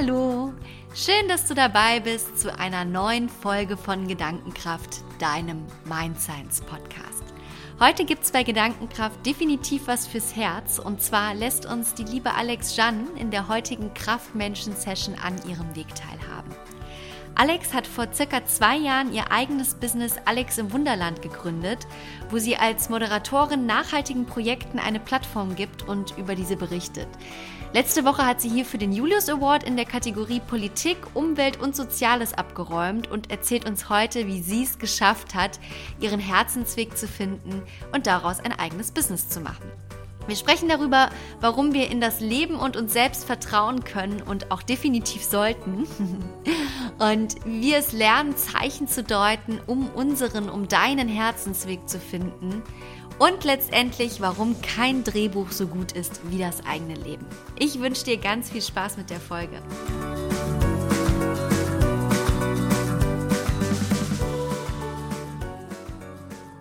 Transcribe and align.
Hallo, 0.00 0.54
schön, 0.94 1.28
dass 1.28 1.44
du 1.44 1.54
dabei 1.54 2.00
bist 2.00 2.38
zu 2.38 2.58
einer 2.58 2.86
neuen 2.86 3.28
Folge 3.28 3.76
von 3.76 4.08
Gedankenkraft, 4.08 5.02
deinem 5.18 5.66
Mind 5.84 6.18
Science 6.18 6.62
Podcast. 6.62 7.22
Heute 7.78 8.06
gibt 8.06 8.24
es 8.24 8.32
bei 8.32 8.42
Gedankenkraft 8.42 9.26
definitiv 9.26 9.88
was 9.88 10.06
fürs 10.06 10.34
Herz 10.34 10.78
und 10.78 11.02
zwar 11.02 11.34
lässt 11.34 11.66
uns 11.66 11.92
die 11.92 12.04
liebe 12.04 12.32
Alex 12.32 12.74
Jeanne 12.74 13.08
in 13.16 13.30
der 13.30 13.48
heutigen 13.48 13.92
Kraftmenschen-Session 13.92 15.16
an 15.22 15.36
ihrem 15.46 15.76
Weg 15.76 15.94
teilhaben. 15.94 16.54
Alex 17.34 17.74
hat 17.74 17.86
vor 17.86 18.06
circa 18.12 18.44
zwei 18.46 18.76
Jahren 18.76 19.12
ihr 19.12 19.30
eigenes 19.30 19.74
Business 19.74 20.16
Alex 20.24 20.56
im 20.56 20.72
Wunderland 20.72 21.20
gegründet, 21.20 21.86
wo 22.30 22.38
sie 22.38 22.56
als 22.56 22.88
Moderatorin 22.88 23.66
nachhaltigen 23.66 24.24
Projekten 24.24 24.78
eine 24.78 25.00
Plattform 25.00 25.56
gibt 25.56 25.86
und 25.86 26.16
über 26.16 26.34
diese 26.34 26.56
berichtet. 26.56 27.08
Letzte 27.72 28.04
Woche 28.04 28.26
hat 28.26 28.40
sie 28.40 28.48
hier 28.48 28.64
für 28.64 28.78
den 28.78 28.92
Julius 28.92 29.28
Award 29.28 29.62
in 29.62 29.76
der 29.76 29.84
Kategorie 29.84 30.40
Politik, 30.40 30.96
Umwelt 31.14 31.60
und 31.60 31.76
Soziales 31.76 32.34
abgeräumt 32.34 33.08
und 33.08 33.30
erzählt 33.30 33.64
uns 33.64 33.88
heute, 33.88 34.26
wie 34.26 34.42
sie 34.42 34.64
es 34.64 34.80
geschafft 34.80 35.36
hat, 35.36 35.60
ihren 36.00 36.18
Herzensweg 36.18 36.98
zu 36.98 37.06
finden 37.06 37.62
und 37.92 38.08
daraus 38.08 38.40
ein 38.40 38.58
eigenes 38.58 38.90
Business 38.90 39.28
zu 39.28 39.40
machen. 39.40 39.70
Wir 40.26 40.34
sprechen 40.34 40.68
darüber, 40.68 41.10
warum 41.40 41.72
wir 41.72 41.90
in 41.90 42.00
das 42.00 42.20
Leben 42.20 42.56
und 42.56 42.76
uns 42.76 42.92
selbst 42.92 43.24
vertrauen 43.24 43.84
können 43.84 44.20
und 44.20 44.50
auch 44.50 44.62
definitiv 44.62 45.24
sollten. 45.24 45.86
Und 46.98 47.36
wir 47.46 47.78
es 47.78 47.92
lernen, 47.92 48.36
Zeichen 48.36 48.86
zu 48.86 49.02
deuten, 49.02 49.58
um 49.66 49.88
unseren, 49.88 50.50
um 50.50 50.68
deinen 50.68 51.08
Herzensweg 51.08 51.88
zu 51.88 51.98
finden. 51.98 52.62
Und 53.20 53.44
letztendlich, 53.44 54.22
warum 54.22 54.62
kein 54.62 55.04
Drehbuch 55.04 55.50
so 55.50 55.66
gut 55.66 55.92
ist 55.92 56.22
wie 56.30 56.38
das 56.38 56.64
eigene 56.64 56.94
Leben. 56.94 57.26
Ich 57.58 57.78
wünsche 57.78 58.02
dir 58.04 58.16
ganz 58.16 58.48
viel 58.48 58.62
Spaß 58.62 58.96
mit 58.96 59.10
der 59.10 59.20
Folge. 59.20 59.60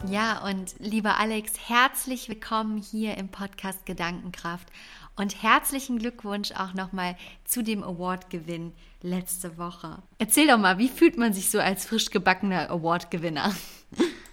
Ja, 0.09 0.45
und 0.45 0.75
lieber 0.79 1.17
Alex, 1.17 1.53
herzlich 1.69 2.27
willkommen 2.27 2.77
hier 2.77 3.15
im 3.15 3.29
Podcast 3.29 3.85
Gedankenkraft 3.85 4.67
und 5.15 5.41
herzlichen 5.41 5.97
Glückwunsch 5.97 6.51
auch 6.51 6.73
nochmal 6.73 7.15
zu 7.45 7.63
dem 7.63 7.85
Award-Gewinn 7.85 8.73
letzte 9.01 9.57
Woche. 9.57 10.03
Erzähl 10.17 10.47
doch 10.47 10.57
mal, 10.57 10.77
wie 10.77 10.89
fühlt 10.89 11.17
man 11.17 11.31
sich 11.31 11.51
so 11.51 11.59
als 11.61 11.85
frisch 11.85 12.09
gebackener 12.09 12.69
Award-Gewinner? 12.69 13.55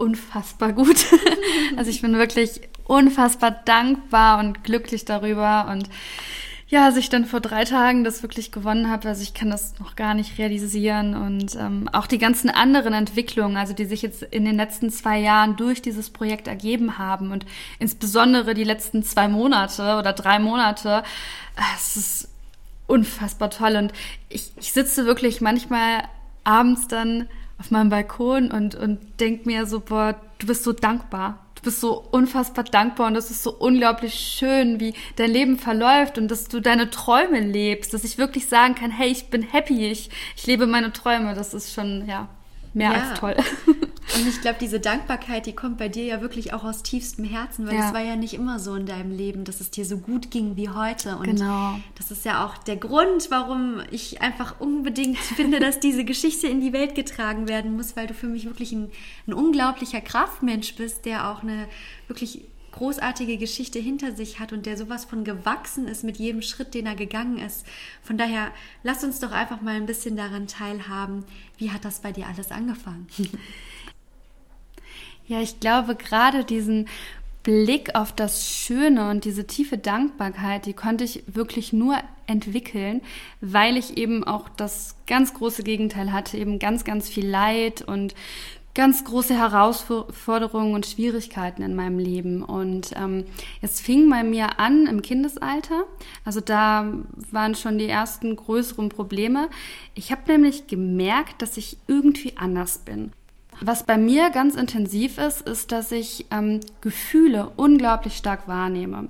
Unfassbar 0.00 0.72
gut. 0.72 1.04
Also 1.76 1.90
ich 1.90 2.00
bin 2.00 2.16
wirklich 2.16 2.62
unfassbar 2.84 3.50
dankbar 3.50 4.40
und 4.40 4.64
glücklich 4.64 5.04
darüber. 5.04 5.68
Und 5.70 5.88
ja, 6.68 6.86
als 6.86 6.96
ich 6.96 7.10
dann 7.10 7.26
vor 7.26 7.40
drei 7.40 7.64
Tagen 7.64 8.02
das 8.02 8.22
wirklich 8.22 8.50
gewonnen 8.50 8.90
habe, 8.90 9.08
also 9.08 9.22
ich 9.22 9.34
kann 9.34 9.50
das 9.50 9.78
noch 9.78 9.96
gar 9.96 10.14
nicht 10.14 10.38
realisieren. 10.38 11.14
Und 11.14 11.54
ähm, 11.54 11.88
auch 11.92 12.06
die 12.06 12.18
ganzen 12.18 12.48
anderen 12.48 12.94
Entwicklungen, 12.94 13.58
also 13.58 13.74
die 13.74 13.84
sich 13.84 14.00
jetzt 14.00 14.22
in 14.22 14.46
den 14.46 14.56
letzten 14.56 14.90
zwei 14.90 15.18
Jahren 15.18 15.56
durch 15.56 15.82
dieses 15.82 16.08
Projekt 16.08 16.48
ergeben 16.48 16.96
haben 16.96 17.30
und 17.30 17.44
insbesondere 17.78 18.54
die 18.54 18.64
letzten 18.64 19.02
zwei 19.02 19.28
Monate 19.28 19.96
oder 19.98 20.14
drei 20.14 20.38
Monate, 20.38 21.02
äh, 21.56 21.76
es 21.76 21.96
ist 21.96 22.28
unfassbar 22.86 23.50
toll. 23.50 23.76
Und 23.76 23.92
ich, 24.30 24.50
ich 24.56 24.72
sitze 24.72 25.04
wirklich 25.04 25.42
manchmal 25.42 26.04
abends 26.42 26.88
dann 26.88 27.28
auf 27.60 27.70
meinem 27.70 27.90
Balkon 27.90 28.50
und, 28.50 28.74
und 28.74 28.98
denk 29.20 29.46
mir 29.46 29.66
so, 29.66 29.80
boah, 29.80 30.20
du 30.38 30.46
bist 30.46 30.64
so 30.64 30.72
dankbar 30.72 31.38
du 31.60 31.64
bist 31.64 31.80
so 31.80 32.02
unfassbar 32.10 32.64
dankbar 32.64 33.08
und 33.08 33.16
es 33.16 33.30
ist 33.30 33.42
so 33.42 33.52
unglaublich 33.52 34.14
schön, 34.14 34.80
wie 34.80 34.94
dein 35.16 35.30
Leben 35.30 35.58
verläuft 35.58 36.16
und 36.16 36.30
dass 36.30 36.48
du 36.48 36.60
deine 36.60 36.90
Träume 36.90 37.40
lebst, 37.40 37.92
dass 37.92 38.04
ich 38.04 38.18
wirklich 38.18 38.46
sagen 38.46 38.74
kann, 38.74 38.90
hey, 38.90 39.08
ich 39.08 39.26
bin 39.26 39.42
happy, 39.42 39.90
ich, 39.90 40.10
ich 40.36 40.46
lebe 40.46 40.66
meine 40.66 40.92
Träume. 40.92 41.34
Das 41.34 41.52
ist 41.52 41.74
schon, 41.74 42.06
ja, 42.08 42.28
mehr 42.74 42.92
ja. 42.92 43.10
als 43.10 43.20
toll. 43.20 43.36
Und 44.16 44.26
ich 44.26 44.40
glaube, 44.40 44.58
diese 44.60 44.80
Dankbarkeit, 44.80 45.46
die 45.46 45.52
kommt 45.52 45.78
bei 45.78 45.88
dir 45.88 46.04
ja 46.04 46.20
wirklich 46.20 46.52
auch 46.52 46.64
aus 46.64 46.82
tiefstem 46.82 47.24
Herzen, 47.24 47.66
weil 47.66 47.74
es 47.74 47.86
ja. 47.86 47.94
war 47.94 48.00
ja 48.00 48.16
nicht 48.16 48.34
immer 48.34 48.58
so 48.58 48.74
in 48.74 48.84
deinem 48.84 49.12
Leben, 49.12 49.44
dass 49.44 49.60
es 49.60 49.70
dir 49.70 49.84
so 49.84 49.98
gut 49.98 50.30
ging 50.30 50.56
wie 50.56 50.68
heute. 50.68 51.16
Und 51.16 51.24
genau. 51.24 51.78
das 51.96 52.10
ist 52.10 52.24
ja 52.24 52.44
auch 52.44 52.58
der 52.58 52.76
Grund, 52.76 53.30
warum 53.30 53.80
ich 53.90 54.20
einfach 54.20 54.58
unbedingt 54.60 55.18
finde, 55.18 55.60
dass 55.60 55.78
diese 55.78 56.04
Geschichte 56.04 56.48
in 56.48 56.60
die 56.60 56.72
Welt 56.72 56.94
getragen 56.94 57.48
werden 57.48 57.76
muss, 57.76 57.96
weil 57.96 58.08
du 58.08 58.14
für 58.14 58.26
mich 58.26 58.46
wirklich 58.46 58.72
ein, 58.72 58.90
ein 59.28 59.32
unglaublicher 59.32 60.00
Kraftmensch 60.00 60.74
bist, 60.74 61.04
der 61.04 61.30
auch 61.30 61.42
eine 61.42 61.68
wirklich 62.08 62.42
großartige 62.72 63.36
Geschichte 63.36 63.78
hinter 63.78 64.14
sich 64.14 64.40
hat 64.40 64.52
und 64.52 64.66
der 64.66 64.76
sowas 64.76 65.04
von 65.04 65.24
gewachsen 65.24 65.88
ist 65.88 66.04
mit 66.04 66.18
jedem 66.18 66.42
Schritt, 66.42 66.74
den 66.74 66.86
er 66.86 66.96
gegangen 66.96 67.38
ist. 67.38 67.66
Von 68.02 68.18
daher, 68.18 68.50
lass 68.82 69.04
uns 69.04 69.20
doch 69.20 69.32
einfach 69.32 69.60
mal 69.60 69.76
ein 69.76 69.86
bisschen 69.86 70.16
daran 70.16 70.46
teilhaben. 70.46 71.24
Wie 71.58 71.70
hat 71.70 71.84
das 71.84 72.00
bei 72.00 72.12
dir 72.12 72.26
alles 72.26 72.50
angefangen? 72.50 73.06
Ja, 75.26 75.40
ich 75.40 75.60
glaube, 75.60 75.94
gerade 75.94 76.44
diesen 76.44 76.88
Blick 77.44 77.94
auf 77.94 78.12
das 78.12 78.48
Schöne 78.48 79.10
und 79.10 79.24
diese 79.24 79.46
tiefe 79.46 79.78
Dankbarkeit, 79.78 80.66
die 80.66 80.72
konnte 80.72 81.04
ich 81.04 81.22
wirklich 81.26 81.72
nur 81.72 81.96
entwickeln, 82.26 83.00
weil 83.40 83.76
ich 83.76 83.96
eben 83.96 84.24
auch 84.24 84.48
das 84.48 84.96
ganz 85.06 85.32
große 85.32 85.62
Gegenteil 85.62 86.12
hatte, 86.12 86.36
eben 86.36 86.58
ganz, 86.58 86.84
ganz 86.84 87.08
viel 87.08 87.26
Leid 87.26 87.80
und 87.82 88.14
ganz 88.74 89.04
große 89.04 89.36
Herausforderungen 89.36 90.74
und 90.74 90.86
Schwierigkeiten 90.86 91.62
in 91.62 91.74
meinem 91.74 91.98
Leben. 91.98 92.42
Und 92.42 92.92
ähm, 92.96 93.24
es 93.60 93.80
fing 93.80 94.08
bei 94.08 94.22
mir 94.22 94.58
an 94.58 94.86
im 94.86 95.02
Kindesalter. 95.02 95.84
Also 96.24 96.40
da 96.40 96.92
waren 97.30 97.54
schon 97.54 97.78
die 97.78 97.88
ersten 97.88 98.36
größeren 98.36 98.88
Probleme. 98.88 99.48
Ich 99.94 100.12
habe 100.12 100.22
nämlich 100.30 100.66
gemerkt, 100.66 101.42
dass 101.42 101.56
ich 101.56 101.78
irgendwie 101.86 102.36
anders 102.36 102.78
bin. 102.78 103.12
Was 103.62 103.84
bei 103.84 103.98
mir 103.98 104.30
ganz 104.30 104.54
intensiv 104.54 105.18
ist, 105.18 105.42
ist, 105.42 105.70
dass 105.70 105.92
ich 105.92 106.26
ähm, 106.30 106.60
Gefühle 106.80 107.52
unglaublich 107.56 108.16
stark 108.16 108.48
wahrnehme. 108.48 109.08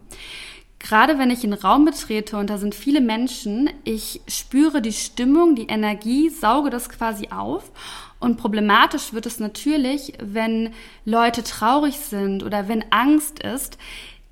Gerade 0.80 1.18
wenn 1.18 1.30
ich 1.30 1.44
einen 1.44 1.52
Raum 1.52 1.84
betrete 1.84 2.38
und 2.38 2.48
da 2.48 2.56
sind 2.56 2.74
viele 2.74 3.02
Menschen, 3.02 3.70
ich 3.84 4.22
spüre 4.26 4.80
die 4.80 4.94
Stimmung, 4.94 5.54
die 5.54 5.66
Energie, 5.66 6.30
sauge 6.30 6.70
das 6.70 6.88
quasi 6.88 7.28
auf. 7.30 7.70
Und 8.18 8.38
problematisch 8.38 9.12
wird 9.12 9.26
es 9.26 9.40
natürlich, 9.40 10.14
wenn 10.20 10.72
Leute 11.04 11.44
traurig 11.44 11.98
sind 11.98 12.42
oder 12.42 12.66
wenn 12.68 12.84
Angst 12.90 13.42
ist, 13.42 13.76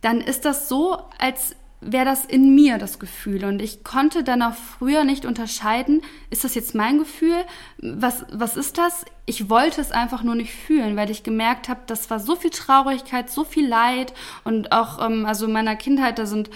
dann 0.00 0.20
ist 0.22 0.46
das 0.46 0.68
so, 0.68 0.98
als 1.18 1.54
wäre 1.80 2.04
das 2.04 2.24
in 2.24 2.54
mir 2.54 2.78
das 2.78 2.98
Gefühl. 2.98 3.44
Und 3.44 3.62
ich 3.62 3.84
konnte 3.84 4.24
dann 4.24 4.42
auch 4.42 4.54
früher 4.54 5.04
nicht 5.04 5.24
unterscheiden, 5.24 6.02
ist 6.30 6.44
das 6.44 6.54
jetzt 6.54 6.74
mein 6.74 6.98
Gefühl? 6.98 7.36
Was, 7.78 8.24
was 8.32 8.56
ist 8.56 8.78
das? 8.78 9.04
Ich 9.26 9.48
wollte 9.48 9.80
es 9.80 9.92
einfach 9.92 10.22
nur 10.22 10.34
nicht 10.34 10.52
fühlen, 10.52 10.96
weil 10.96 11.10
ich 11.10 11.22
gemerkt 11.22 11.68
habe, 11.68 11.80
das 11.86 12.10
war 12.10 12.18
so 12.18 12.34
viel 12.34 12.50
Traurigkeit, 12.50 13.30
so 13.30 13.44
viel 13.44 13.68
Leid 13.68 14.12
und 14.44 14.72
auch, 14.72 15.04
ähm, 15.04 15.24
also 15.24 15.46
in 15.46 15.52
meiner 15.52 15.76
Kindheit, 15.76 16.18
da 16.18 16.26
sind, 16.26 16.50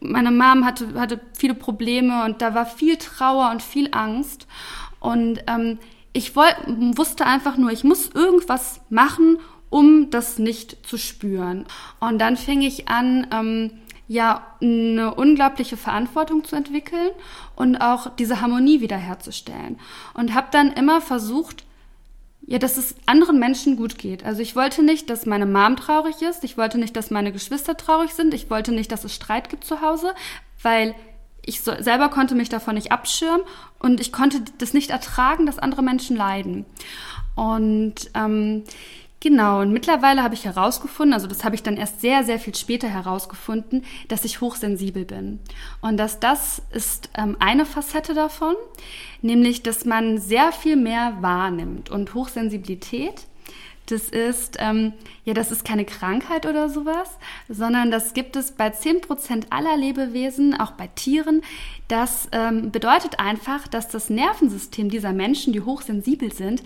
meine 0.00 0.30
Mom 0.30 0.64
hatte, 0.64 0.98
hatte 0.98 1.20
viele 1.36 1.54
Probleme 1.54 2.24
und 2.24 2.40
da 2.40 2.54
war 2.54 2.66
viel 2.66 2.96
Trauer 2.96 3.50
und 3.50 3.62
viel 3.62 3.90
Angst. 3.92 4.46
Und 5.00 5.44
ähm, 5.46 5.78
ich 6.14 6.36
wollt, 6.36 6.56
wusste 6.66 7.26
einfach 7.26 7.58
nur, 7.58 7.70
ich 7.70 7.84
muss 7.84 8.08
irgendwas 8.08 8.80
machen, 8.88 9.38
um 9.68 10.10
das 10.10 10.38
nicht 10.38 10.86
zu 10.86 10.96
spüren. 10.96 11.66
Und 12.00 12.18
dann 12.20 12.36
fing 12.36 12.62
ich 12.62 12.88
an, 12.88 13.26
ähm, 13.32 13.70
ja, 14.06 14.46
eine 14.60 15.14
unglaubliche 15.14 15.76
Verantwortung 15.76 16.44
zu 16.44 16.56
entwickeln 16.56 17.10
und 17.56 17.76
auch 17.76 18.14
diese 18.16 18.40
Harmonie 18.40 18.80
wiederherzustellen. 18.80 19.78
Und 20.12 20.34
habe 20.34 20.48
dann 20.50 20.72
immer 20.72 21.00
versucht, 21.00 21.64
ja, 22.46 22.58
dass 22.58 22.76
es 22.76 22.94
anderen 23.06 23.38
Menschen 23.38 23.76
gut 23.76 23.96
geht. 23.98 24.24
Also 24.24 24.42
ich 24.42 24.54
wollte 24.54 24.82
nicht, 24.82 25.08
dass 25.08 25.24
meine 25.24 25.46
Mom 25.46 25.76
traurig 25.76 26.20
ist, 26.20 26.44
ich 26.44 26.58
wollte 26.58 26.78
nicht, 26.78 26.94
dass 26.94 27.10
meine 27.10 27.32
Geschwister 27.32 27.76
traurig 27.76 28.12
sind, 28.12 28.34
ich 28.34 28.50
wollte 28.50 28.72
nicht, 28.72 28.92
dass 28.92 29.04
es 29.04 29.14
Streit 29.14 29.48
gibt 29.48 29.64
zu 29.64 29.80
Hause, 29.80 30.14
weil 30.62 30.94
ich 31.46 31.62
so, 31.62 31.72
selber 31.80 32.08
konnte 32.08 32.34
mich 32.34 32.48
davon 32.48 32.74
nicht 32.74 32.92
abschirmen 32.92 33.42
und 33.78 34.00
ich 34.00 34.12
konnte 34.12 34.42
das 34.58 34.74
nicht 34.74 34.90
ertragen, 34.90 35.46
dass 35.46 35.58
andere 35.58 35.82
Menschen 35.82 36.16
leiden. 36.16 36.66
Und 37.34 38.10
ähm, 38.14 38.64
genau, 39.24 39.62
und 39.62 39.72
mittlerweile 39.72 40.22
habe 40.22 40.34
ich 40.34 40.44
herausgefunden, 40.44 41.14
also 41.14 41.26
das 41.26 41.42
habe 41.42 41.56
ich 41.56 41.64
dann 41.64 41.76
erst 41.76 42.00
sehr, 42.00 42.22
sehr 42.22 42.38
viel 42.38 42.54
später 42.54 42.86
herausgefunden, 42.86 43.82
dass 44.06 44.24
ich 44.24 44.40
hochsensibel 44.40 45.04
bin. 45.04 45.40
Und 45.80 45.96
dass 45.96 46.20
das 46.20 46.62
ist 46.70 47.10
ähm, 47.18 47.36
eine 47.40 47.66
Facette 47.66 48.14
davon, 48.14 48.54
nämlich 49.22 49.64
dass 49.64 49.84
man 49.84 50.18
sehr 50.18 50.52
viel 50.52 50.76
mehr 50.76 51.16
wahrnimmt. 51.20 51.90
Und 51.90 52.14
Hochsensibilität 52.14 53.26
Das 53.86 54.08
ist, 54.08 54.56
ähm, 54.60 54.94
ja, 55.24 55.34
das 55.34 55.50
ist 55.50 55.64
keine 55.64 55.84
Krankheit 55.84 56.46
oder 56.46 56.70
sowas, 56.70 57.18
sondern 57.48 57.90
das 57.90 58.14
gibt 58.14 58.34
es 58.36 58.52
bei 58.52 58.68
10% 58.68 59.46
aller 59.50 59.76
Lebewesen, 59.76 60.58
auch 60.58 60.72
bei 60.72 60.86
Tieren. 60.86 61.42
Das 61.88 62.28
ähm, 62.32 62.70
bedeutet 62.70 63.18
einfach, 63.18 63.68
dass 63.68 63.88
das 63.88 64.08
Nervensystem 64.08 64.88
dieser 64.88 65.12
Menschen, 65.12 65.52
die 65.52 65.60
hochsensibel 65.60 66.32
sind, 66.32 66.62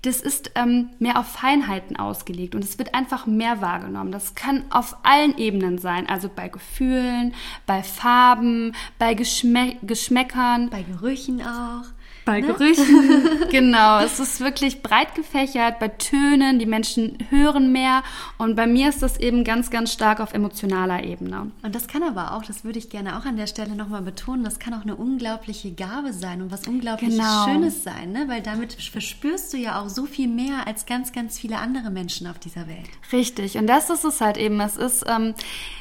das 0.00 0.20
ist 0.20 0.52
ähm, 0.54 0.88
mehr 0.98 1.18
auf 1.18 1.26
Feinheiten 1.26 1.96
ausgelegt 1.96 2.54
und 2.54 2.64
es 2.64 2.78
wird 2.78 2.94
einfach 2.94 3.26
mehr 3.26 3.60
wahrgenommen. 3.60 4.12
Das 4.12 4.34
kann 4.34 4.64
auf 4.70 4.96
allen 5.02 5.36
Ebenen 5.36 5.78
sein, 5.78 6.08
also 6.08 6.30
bei 6.34 6.48
Gefühlen, 6.48 7.34
bei 7.66 7.82
Farben, 7.82 8.74
bei 8.98 9.14
Geschmä 9.14 9.76
Geschmäckern. 9.82 10.70
Bei 10.70 10.82
Gerüchen 10.82 11.42
auch. 11.42 11.84
Bei 12.24 12.40
ne? 12.40 12.46
Gerüchen, 12.48 13.48
genau. 13.50 14.00
Es 14.00 14.20
ist 14.20 14.40
wirklich 14.40 14.82
breit 14.82 15.14
gefächert, 15.14 15.78
bei 15.78 15.88
Tönen, 15.88 16.58
die 16.58 16.66
Menschen 16.66 17.18
hören 17.30 17.72
mehr. 17.72 18.02
Und 18.38 18.54
bei 18.54 18.66
mir 18.66 18.88
ist 18.88 19.02
das 19.02 19.18
eben 19.18 19.44
ganz, 19.44 19.70
ganz 19.70 19.92
stark 19.92 20.20
auf 20.20 20.32
emotionaler 20.32 21.02
Ebene. 21.02 21.50
Und 21.62 21.74
das 21.74 21.88
kann 21.88 22.02
aber 22.02 22.34
auch, 22.34 22.44
das 22.44 22.64
würde 22.64 22.78
ich 22.78 22.90
gerne 22.90 23.18
auch 23.18 23.24
an 23.24 23.36
der 23.36 23.46
Stelle 23.46 23.74
nochmal 23.74 24.02
betonen, 24.02 24.44
das 24.44 24.58
kann 24.58 24.74
auch 24.74 24.82
eine 24.82 24.94
unglaubliche 24.94 25.72
Gabe 25.72 26.12
sein 26.12 26.42
und 26.42 26.52
was 26.52 26.66
unglaublich 26.66 27.10
genau. 27.10 27.44
Schönes 27.46 27.82
sein, 27.82 28.12
ne? 28.12 28.24
weil 28.28 28.40
damit 28.40 28.74
verspürst 28.74 29.52
du 29.52 29.56
ja 29.56 29.80
auch 29.80 29.88
so 29.88 30.06
viel 30.06 30.28
mehr 30.28 30.66
als 30.66 30.86
ganz, 30.86 31.12
ganz 31.12 31.38
viele 31.38 31.58
andere 31.58 31.90
Menschen 31.90 32.26
auf 32.26 32.38
dieser 32.38 32.68
Welt. 32.68 32.88
Richtig. 33.12 33.56
Und 33.56 33.66
das 33.66 33.90
ist 33.90 34.04
es 34.04 34.20
halt 34.20 34.36
eben. 34.36 34.60
Es 34.60 34.76
ist 34.76 35.04
ähm, 35.08 35.34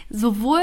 sowohl 0.10 0.62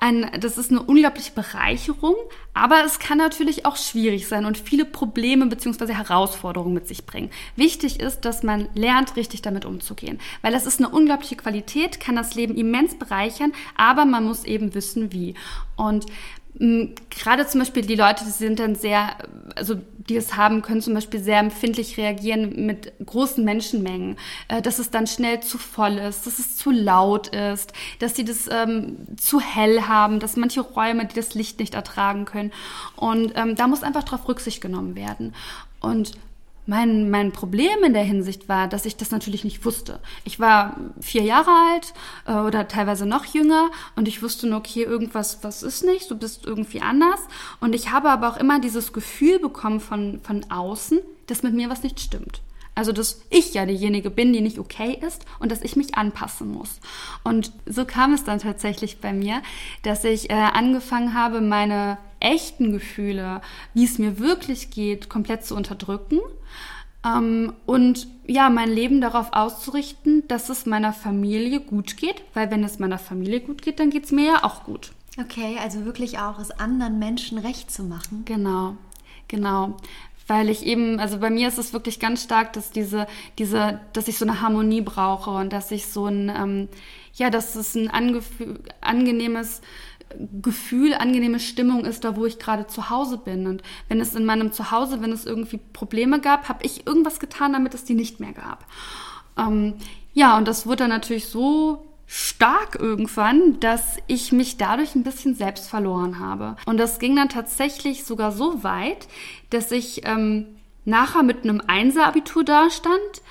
ein, 0.00 0.30
das 0.40 0.58
ist 0.58 0.70
eine 0.70 0.82
unglaubliche 0.82 1.32
Bereicherung, 1.32 2.16
aber 2.54 2.84
es 2.84 2.98
kann 2.98 3.18
natürlich 3.18 3.66
auch 3.66 3.76
schwierig 3.76 4.26
sein 4.26 4.46
und 4.46 4.58
viele 4.58 4.84
Probleme 4.84 5.46
bzw. 5.46 5.92
Herausforderungen 5.92 6.74
mit 6.74 6.88
sich 6.88 7.06
bringen. 7.06 7.30
Wichtig 7.54 8.00
ist, 8.00 8.24
dass 8.24 8.42
man 8.42 8.68
lernt, 8.74 9.16
richtig 9.16 9.42
damit 9.42 9.64
umzugehen, 9.64 10.18
weil 10.42 10.52
das 10.52 10.66
ist 10.66 10.80
eine 10.80 10.88
unglaubliche 10.88 11.36
Qualität, 11.36 12.00
kann 12.00 12.16
das 12.16 12.34
Leben 12.34 12.56
immens 12.56 12.98
bereichern, 12.98 13.52
aber 13.76 14.04
man 14.04 14.24
muss 14.24 14.44
eben 14.44 14.74
wissen, 14.74 15.12
wie. 15.12 15.34
Und 15.76 16.06
gerade 16.58 17.46
zum 17.46 17.60
Beispiel 17.60 17.84
die 17.84 17.94
Leute, 17.94 18.24
die 18.24 18.30
sind 18.30 18.58
dann 18.58 18.74
sehr, 18.74 19.16
also 19.56 19.76
die 20.08 20.16
es 20.16 20.36
haben, 20.36 20.62
können 20.62 20.82
zum 20.82 20.94
Beispiel 20.94 21.20
sehr 21.20 21.38
empfindlich 21.38 21.96
reagieren 21.96 22.66
mit 22.66 22.92
großen 23.04 23.44
Menschenmengen, 23.44 24.16
äh, 24.48 24.60
dass 24.60 24.78
es 24.78 24.90
dann 24.90 25.06
schnell 25.06 25.40
zu 25.40 25.56
voll 25.56 25.96
ist, 25.98 26.26
dass 26.26 26.38
es 26.38 26.56
zu 26.56 26.70
laut 26.70 27.28
ist, 27.28 27.72
dass 28.00 28.16
sie 28.16 28.24
das 28.24 28.48
ähm, 28.50 28.96
zu 29.16 29.40
hell 29.40 29.82
haben, 29.82 30.18
dass 30.18 30.36
manche 30.36 30.60
Räume, 30.60 31.06
die 31.06 31.14
das 31.14 31.34
Licht 31.34 31.60
nicht 31.60 31.74
ertragen 31.74 32.24
können. 32.24 32.52
Und 32.96 33.32
ähm, 33.36 33.54
da 33.54 33.66
muss 33.66 33.82
einfach 33.82 34.04
darauf 34.04 34.28
Rücksicht 34.28 34.60
genommen 34.60 34.96
werden. 34.96 35.34
Und 35.80 36.12
mein, 36.70 37.10
mein 37.10 37.32
Problem 37.32 37.82
in 37.84 37.94
der 37.94 38.04
Hinsicht 38.04 38.48
war, 38.48 38.68
dass 38.68 38.86
ich 38.86 38.96
das 38.96 39.10
natürlich 39.10 39.42
nicht 39.42 39.64
wusste. 39.64 39.98
Ich 40.22 40.38
war 40.38 40.76
vier 41.00 41.24
Jahre 41.24 41.50
alt 41.50 41.92
äh, 42.26 42.46
oder 42.46 42.68
teilweise 42.68 43.06
noch 43.06 43.24
jünger 43.24 43.70
und 43.96 44.06
ich 44.06 44.22
wusste 44.22 44.46
nur, 44.46 44.60
okay, 44.60 44.84
irgendwas, 44.84 45.42
was 45.42 45.64
ist 45.64 45.84
nicht, 45.84 46.08
du 46.12 46.16
bist 46.16 46.46
irgendwie 46.46 46.80
anders. 46.80 47.18
Und 47.58 47.74
ich 47.74 47.90
habe 47.90 48.08
aber 48.08 48.28
auch 48.28 48.36
immer 48.36 48.60
dieses 48.60 48.92
Gefühl 48.92 49.40
bekommen 49.40 49.80
von, 49.80 50.20
von 50.22 50.48
außen, 50.48 51.00
dass 51.26 51.42
mit 51.42 51.54
mir 51.54 51.70
was 51.70 51.82
nicht 51.82 51.98
stimmt. 51.98 52.40
Also, 52.76 52.92
dass 52.92 53.20
ich 53.30 53.52
ja 53.52 53.66
diejenige 53.66 54.08
bin, 54.08 54.32
die 54.32 54.40
nicht 54.40 54.60
okay 54.60 54.96
ist 55.04 55.24
und 55.40 55.50
dass 55.50 55.62
ich 55.62 55.74
mich 55.74 55.96
anpassen 55.96 56.52
muss. 56.52 56.78
Und 57.24 57.50
so 57.66 57.84
kam 57.84 58.14
es 58.14 58.22
dann 58.22 58.38
tatsächlich 58.38 59.00
bei 59.00 59.12
mir, 59.12 59.42
dass 59.82 60.04
ich 60.04 60.30
äh, 60.30 60.34
angefangen 60.34 61.14
habe, 61.14 61.40
meine 61.40 61.98
echten 62.20 62.72
Gefühle, 62.72 63.40
wie 63.74 63.84
es 63.84 63.98
mir 63.98 64.18
wirklich 64.18 64.70
geht, 64.70 65.08
komplett 65.08 65.44
zu 65.44 65.56
unterdrücken. 65.56 66.20
Ähm, 67.04 67.54
und 67.66 68.06
ja, 68.26 68.50
mein 68.50 68.70
Leben 68.70 69.00
darauf 69.00 69.32
auszurichten, 69.32 70.28
dass 70.28 70.48
es 70.48 70.66
meiner 70.66 70.92
Familie 70.92 71.60
gut 71.60 71.96
geht, 71.96 72.22
weil 72.34 72.50
wenn 72.50 72.62
es 72.62 72.78
meiner 72.78 72.98
Familie 72.98 73.40
gut 73.40 73.62
geht, 73.62 73.80
dann 73.80 73.90
geht 73.90 74.04
es 74.04 74.12
mir 74.12 74.26
ja 74.26 74.44
auch 74.44 74.64
gut. 74.64 74.92
Okay, 75.18 75.58
also 75.60 75.84
wirklich 75.84 76.18
auch 76.18 76.38
es 76.38 76.50
anderen 76.50 76.98
Menschen 76.98 77.38
recht 77.38 77.70
zu 77.70 77.82
machen. 77.82 78.22
Genau, 78.26 78.76
genau 79.28 79.76
weil 80.30 80.48
ich 80.48 80.64
eben, 80.64 81.00
also 81.00 81.18
bei 81.18 81.28
mir 81.28 81.48
ist 81.48 81.58
es 81.58 81.72
wirklich 81.72 81.98
ganz 81.98 82.22
stark, 82.22 82.52
dass 82.52 82.70
diese, 82.70 83.08
diese, 83.38 83.80
dass 83.92 84.06
ich 84.06 84.16
so 84.16 84.24
eine 84.24 84.40
Harmonie 84.40 84.80
brauche 84.80 85.30
und 85.30 85.52
dass 85.52 85.72
ich 85.72 85.86
so 85.86 86.06
ein, 86.06 86.28
ähm, 86.28 86.68
ja, 87.14 87.30
dass 87.30 87.56
es 87.56 87.74
ein 87.74 87.90
angenehmes 88.80 89.60
Gefühl, 90.42 90.94
angenehme 90.94 91.40
Stimmung 91.40 91.84
ist, 91.84 92.04
da 92.04 92.16
wo 92.16 92.26
ich 92.26 92.38
gerade 92.38 92.66
zu 92.66 92.90
Hause 92.90 93.18
bin. 93.18 93.46
Und 93.46 93.62
wenn 93.88 94.00
es 94.00 94.14
in 94.14 94.24
meinem 94.24 94.52
Zuhause, 94.52 95.00
wenn 95.00 95.12
es 95.12 95.26
irgendwie 95.26 95.58
Probleme 95.72 96.20
gab, 96.20 96.48
habe 96.48 96.64
ich 96.64 96.86
irgendwas 96.86 97.20
getan, 97.20 97.52
damit 97.52 97.74
es 97.74 97.84
die 97.84 97.94
nicht 97.94 98.20
mehr 98.20 98.32
gab. 98.32 98.66
Ähm, 99.38 99.74
ja, 100.12 100.36
und 100.36 100.48
das 100.48 100.66
wurde 100.66 100.78
dann 100.78 100.90
natürlich 100.90 101.26
so 101.26 101.86
stark 102.06 102.74
irgendwann, 102.74 103.60
dass 103.60 103.98
ich 104.08 104.32
mich 104.32 104.56
dadurch 104.56 104.96
ein 104.96 105.04
bisschen 105.04 105.36
selbst 105.36 105.70
verloren 105.70 106.18
habe. 106.18 106.56
Und 106.66 106.76
das 106.78 106.98
ging 106.98 107.14
dann 107.14 107.28
tatsächlich 107.28 108.04
sogar 108.04 108.32
so 108.32 108.64
weit, 108.64 109.06
dass 109.50 109.70
ich 109.70 110.04
ähm, 110.04 110.46
nachher 110.84 111.22
mit 111.22 111.44
einem 111.44 111.62
Einser-Abitur 111.64 112.42
dastand, 112.42 113.22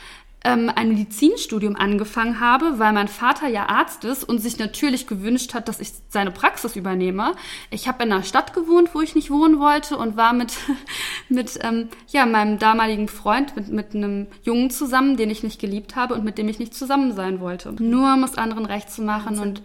ähm, 0.49 0.71
ein 0.73 0.89
Medizinstudium 0.89 1.75
angefangen 1.75 2.39
habe, 2.39 2.79
weil 2.79 2.93
mein 2.93 3.07
Vater 3.07 3.47
ja 3.47 3.67
Arzt 3.67 4.03
ist 4.03 4.23
und 4.23 4.39
sich 4.39 4.57
natürlich 4.57 5.07
gewünscht 5.07 5.53
hat, 5.53 5.67
dass 5.67 5.79
ich 5.79 5.91
seine 6.09 6.31
Praxis 6.31 6.75
übernehme. 6.75 7.33
Ich 7.69 7.87
habe 7.87 8.03
in 8.03 8.11
einer 8.11 8.23
Stadt 8.23 8.53
gewohnt, 8.53 8.93
wo 8.93 9.01
ich 9.01 9.15
nicht 9.15 9.29
wohnen 9.29 9.59
wollte 9.59 9.97
und 9.97 10.17
war 10.17 10.33
mit, 10.33 10.53
mit 11.29 11.59
ähm, 11.61 11.89
ja, 12.07 12.25
meinem 12.25 12.57
damaligen 12.57 13.07
Freund, 13.07 13.55
mit, 13.55 13.69
mit 13.69 13.93
einem 13.93 14.27
Jungen 14.43 14.71
zusammen, 14.71 15.17
den 15.17 15.29
ich 15.29 15.43
nicht 15.43 15.59
geliebt 15.59 15.95
habe 15.95 16.15
und 16.15 16.23
mit 16.23 16.37
dem 16.37 16.49
ich 16.49 16.59
nicht 16.59 16.73
zusammen 16.73 17.13
sein 17.15 17.39
wollte. 17.39 17.71
Nur 17.81 18.13
um 18.13 18.23
es 18.23 18.35
anderen 18.35 18.65
recht 18.65 18.91
zu 18.91 19.01
machen 19.01 19.37
Wahnsinn. 19.37 19.47
und 19.47 19.61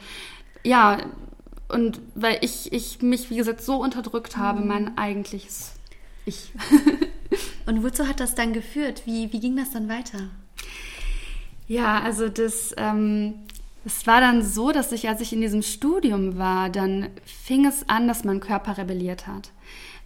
ja, 0.65 0.99
und 1.69 2.01
weil 2.15 2.39
ich, 2.43 2.73
ich 2.73 3.03
mich, 3.03 3.31
wie 3.31 3.37
gesagt, 3.37 3.63
so 3.63 3.77
unterdrückt 3.77 4.37
habe, 4.37 4.61
mhm. 4.61 4.69
mein 4.69 4.99
eigentliches 4.99 5.73
Ich. 6.27 6.53
und 7.67 7.83
wozu 7.83 8.07
hat 8.07 8.21
das 8.21 8.35
dann 8.35 8.53
geführt? 8.53 9.03
Wie, 9.07 9.33
wie 9.33 9.41
ging 9.41 9.57
das 9.57 9.73
dann 9.73 9.89
weiter? 9.89 10.29
Ja, 11.67 12.01
also 12.01 12.29
das, 12.29 12.75
ähm, 12.77 13.35
es 13.85 14.07
war 14.07 14.21
dann 14.21 14.43
so, 14.43 14.73
dass 14.73 14.93
ich, 14.93 15.09
als 15.09 15.21
ich 15.21 15.33
in 15.33 15.41
diesem 15.41 15.63
Studium 15.63 16.39
war, 16.39 16.71
dann 16.71 17.09
fing 17.25 17.67
es 17.67 17.89
an, 17.89 18.09
dass 18.09 18.25
mein 18.25 18.41
Körper 18.41 18.79
rebelliert 18.79 19.27
hat. 19.27 19.51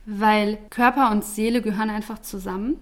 Weil 0.06 0.58
Körper 0.70 1.10
und 1.10 1.24
Seele 1.24 1.62
gehören 1.62 1.90
einfach 1.90 2.20
zusammen. 2.20 2.76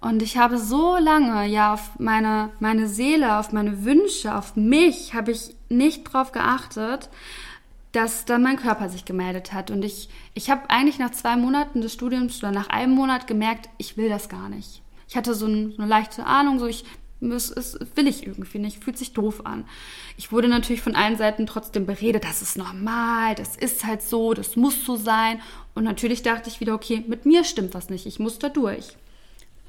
Und 0.00 0.22
ich 0.22 0.38
habe 0.38 0.58
so 0.58 0.96
lange 0.96 1.46
ja 1.46 1.74
auf 1.74 1.98
meine, 1.98 2.50
meine 2.60 2.86
Seele, 2.86 3.38
auf 3.38 3.52
meine 3.52 3.84
Wünsche, 3.84 4.36
auf 4.36 4.54
mich, 4.54 5.12
habe 5.12 5.32
ich 5.32 5.56
nicht 5.68 6.04
drauf 6.04 6.30
geachtet, 6.30 7.10
dass 7.92 8.24
dann 8.24 8.42
mein 8.42 8.58
Körper 8.58 8.88
sich 8.88 9.04
gemeldet 9.04 9.52
hat. 9.52 9.70
Und 9.70 9.84
ich, 9.84 10.08
ich 10.34 10.50
habe 10.50 10.70
eigentlich 10.70 11.00
nach 11.00 11.10
zwei 11.10 11.36
Monaten 11.36 11.80
des 11.80 11.94
Studiums 11.94 12.38
oder 12.38 12.52
nach 12.52 12.68
einem 12.68 12.94
Monat 12.94 13.26
gemerkt, 13.26 13.68
ich 13.78 13.96
will 13.96 14.08
das 14.08 14.28
gar 14.28 14.48
nicht. 14.48 14.82
Ich 15.08 15.16
hatte 15.16 15.34
so, 15.34 15.46
so 15.46 15.52
eine 15.52 15.86
leichte 15.86 16.26
Ahnung, 16.26 16.58
so 16.58 16.66
ich 16.66 16.84
das, 17.20 17.50
das 17.50 17.78
will 17.94 18.06
ich 18.06 18.26
irgendwie 18.26 18.58
nicht, 18.58 18.82
fühlt 18.82 18.98
sich 18.98 19.12
doof 19.12 19.44
an. 19.44 19.64
Ich 20.16 20.30
wurde 20.30 20.48
natürlich 20.48 20.82
von 20.82 20.94
allen 20.94 21.16
Seiten 21.16 21.46
trotzdem 21.46 21.86
beredet, 21.86 22.24
das 22.24 22.42
ist 22.42 22.56
normal, 22.56 23.34
das 23.34 23.56
ist 23.56 23.84
halt 23.84 24.02
so, 24.02 24.34
das 24.34 24.56
muss 24.56 24.84
so 24.84 24.96
sein. 24.96 25.40
Und 25.74 25.84
natürlich 25.84 26.22
dachte 26.22 26.48
ich 26.48 26.60
wieder, 26.60 26.74
okay, 26.74 27.04
mit 27.06 27.26
mir 27.26 27.44
stimmt 27.44 27.74
was 27.74 27.90
nicht, 27.90 28.06
ich 28.06 28.18
muss 28.18 28.38
da 28.38 28.48
durch. 28.48 28.96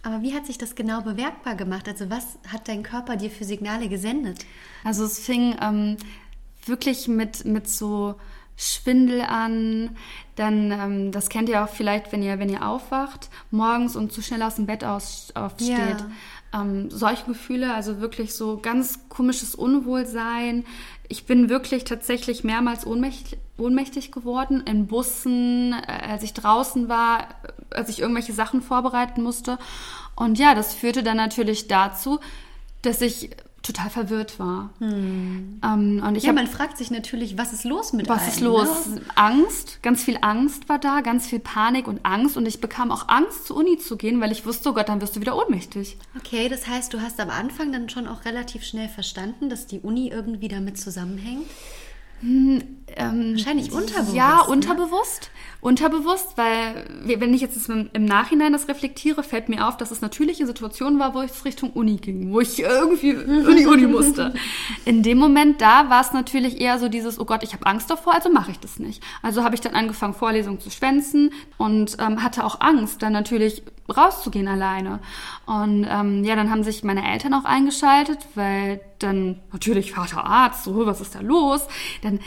Aber 0.04 0.22
wie 0.22 0.34
hat 0.34 0.46
sich 0.46 0.58
das 0.58 0.76
genau 0.76 1.02
bewerkbar 1.02 1.56
gemacht? 1.56 1.88
Also 1.88 2.10
was 2.10 2.38
hat 2.48 2.68
dein 2.68 2.84
Körper 2.84 3.18
dir 3.18 3.30
für 3.30 3.44
Signale 3.44 3.90
gesendet? 3.90 4.46
Also 4.84 5.04
es 5.04 5.20
fing 5.20 5.58
ähm, 5.62 5.98
wirklich 6.66 7.08
mit, 7.08 7.44
mit 7.46 7.68
so 7.68 8.16
Schwindel 8.56 9.22
an, 9.22 9.98
dann, 10.36 10.72
ähm, 10.72 11.12
das 11.12 11.30
kennt 11.30 11.50
ihr 11.50 11.64
auch 11.64 11.70
vielleicht, 11.70 12.12
wenn 12.12 12.24
ihr, 12.24 12.40
wenn 12.40 12.50
ihr 12.50 12.66
aufwacht, 12.66 13.30
morgens 13.52 13.96
und 13.96 14.14
zu 14.14 14.22
schnell 14.22 14.42
aus 14.42 14.56
dem 14.56 14.68
Bett 14.68 14.84
aus, 14.84 15.32
aufsteht. 15.34 15.70
Ja 15.70 16.08
ähm, 16.54 16.90
solche 16.90 17.26
Gefühle, 17.26 17.74
also 17.74 18.02
wirklich 18.02 18.34
so 18.34 18.58
ganz 18.58 19.08
komisches 19.10 19.56
Unwohlsein. 19.56 20.66
Ich 21.08 21.26
bin 21.26 21.50
wirklich 21.50 21.84
tatsächlich 21.84 22.44
mehrmals 22.44 22.86
ohnmächtig, 22.86 23.40
ohnmächtig 23.58 24.12
geworden 24.12 24.64
in 24.66 24.88
Bussen, 24.88 25.74
äh, 25.74 26.10
als 26.10 26.24
ich 26.24 26.34
draußen 26.34 26.90
war, 26.90 27.28
als 27.72 27.90
ich 27.90 28.00
irgendwelche 28.00 28.34
Sachen 28.34 28.62
vorbereiten 28.62 29.22
musste. 29.22 29.58
Und 30.16 30.40
ja, 30.40 30.56
das 30.56 30.74
führte 30.74 31.04
dann 31.04 31.18
natürlich 31.18 31.68
dazu, 31.68 32.20
dass 32.82 33.02
ich 33.02 33.30
total 33.64 33.90
verwirrt 33.90 34.40
war. 34.40 34.70
Hm. 34.80 35.60
Ähm, 35.64 36.04
und 36.06 36.16
ich 36.16 36.24
ja, 36.24 36.30
hab, 36.30 36.36
man 36.36 36.48
fragt 36.48 36.78
sich 36.78 36.92
natürlich, 36.92 37.38
was 37.38 37.54
ist 37.54 37.64
los 37.64 37.94
mit 37.94 38.08
Was 38.08 38.22
einem, 38.22 38.30
ist 38.30 38.42
los? 38.42 38.88
Ne? 38.88 39.02
Angst, 39.16 39.80
ganz 39.82 40.04
viel 40.04 40.18
Angst 40.22 40.70
war 40.70 40.80
da, 40.80 41.02
ganz 41.02 41.28
viel 41.28 41.40
Panik 41.40 41.88
und 41.88 42.06
Angst. 42.06 42.38
Und 42.38 42.48
ich 42.48 42.62
bekam 42.62 42.92
auch 42.92 43.08
Angst, 43.10 43.48
zur 43.48 43.58
Uni 43.58 43.78
zu 43.78 43.98
gehen, 43.98 44.22
weil 44.22 44.32
ich 44.32 44.46
wusste, 44.46 44.70
oh 44.70 44.74
Gott, 44.74 44.90
dann 44.90 45.02
wirst 45.02 45.16
du 45.16 45.22
wieder 45.22 45.36
ohnmächtig. 45.36 45.98
Okay, 46.18 46.50
das 46.50 46.68
heißt, 46.68 46.94
du 46.94 47.02
hast 47.02 47.20
am 47.20 47.30
Anfang 47.30 47.72
dann 47.72 47.90
schon 47.90 48.08
auch 48.08 48.26
relativ 48.26 48.64
schnell 48.64 48.90
verstanden, 48.90 49.50
dass 49.50 49.68
die 49.68 49.80
Uni 49.80 50.10
irgendwie 50.10 50.48
damit 50.48 50.80
zusammenhängt? 50.80 51.46
Hm, 52.22 52.79
ähm, 52.98 53.34
Wahrscheinlich 53.34 53.72
unterbewusst. 53.72 54.16
Ja, 54.16 54.38
ne? 54.38 54.52
unterbewusst. 54.52 55.32
Unterbewusst, 55.62 56.38
weil 56.38 56.86
wenn 57.04 57.34
ich 57.34 57.42
jetzt 57.42 57.68
im 57.68 58.06
Nachhinein 58.06 58.54
das 58.54 58.70
reflektiere, 58.70 59.24
fällt 59.24 59.50
mir 59.50 59.68
auf, 59.68 59.76
dass 59.76 59.92
es 59.92 60.00
natürliche 60.00 60.48
Situationen 60.48 61.00
war, 61.00 61.14
wo 61.14 61.22
ich 61.22 61.32
Richtung 61.44 61.72
Uni 61.72 61.98
ging, 61.98 62.32
wo 62.32 62.40
ich 62.40 62.62
irgendwie 62.62 63.10
in 63.10 63.58
die 63.58 63.66
Uni 63.66 63.86
musste. 63.86 64.34
In 64.86 65.04
dem 65.04 65.18
Moment 65.18 65.60
da 65.60 65.90
war 65.90 66.00
es 66.00 66.14
natürlich 66.14 66.62
eher 66.62 66.80
so 66.80 66.88
dieses, 66.88 67.20
oh 67.20 67.26
Gott, 67.26 67.44
ich 67.44 67.52
habe 67.52 67.66
Angst 67.66 67.90
davor, 67.90 68.14
also 68.14 68.32
mache 68.32 68.52
ich 68.52 68.60
das 68.60 68.80
nicht. 68.80 69.04
Also 69.22 69.44
habe 69.44 69.54
ich 69.54 69.60
dann 69.60 69.76
angefangen, 69.76 70.14
Vorlesungen 70.14 70.62
zu 70.62 70.70
schwänzen 70.70 71.32
und 71.58 71.98
ähm, 72.00 72.24
hatte 72.24 72.46
auch 72.46 72.62
Angst, 72.62 73.02
dann 73.02 73.12
natürlich 73.12 73.62
rauszugehen 73.90 74.48
alleine. 74.48 75.00
Und 75.46 75.86
ähm, 75.90 76.24
ja, 76.24 76.36
dann 76.36 76.50
haben 76.50 76.64
sich 76.64 76.84
meine 76.84 77.10
Eltern 77.12 77.34
auch 77.34 77.46
eingeschaltet, 77.46 78.20
weil 78.36 78.82
dann 79.00 79.40
natürlich 79.52 79.94
Vater 79.94 80.26
Arzt, 80.26 80.64
so, 80.66 80.86
was 80.86 81.02
ist 81.02 81.16
da 81.16 81.22
los? 81.22 81.68
Dann, 82.02 82.20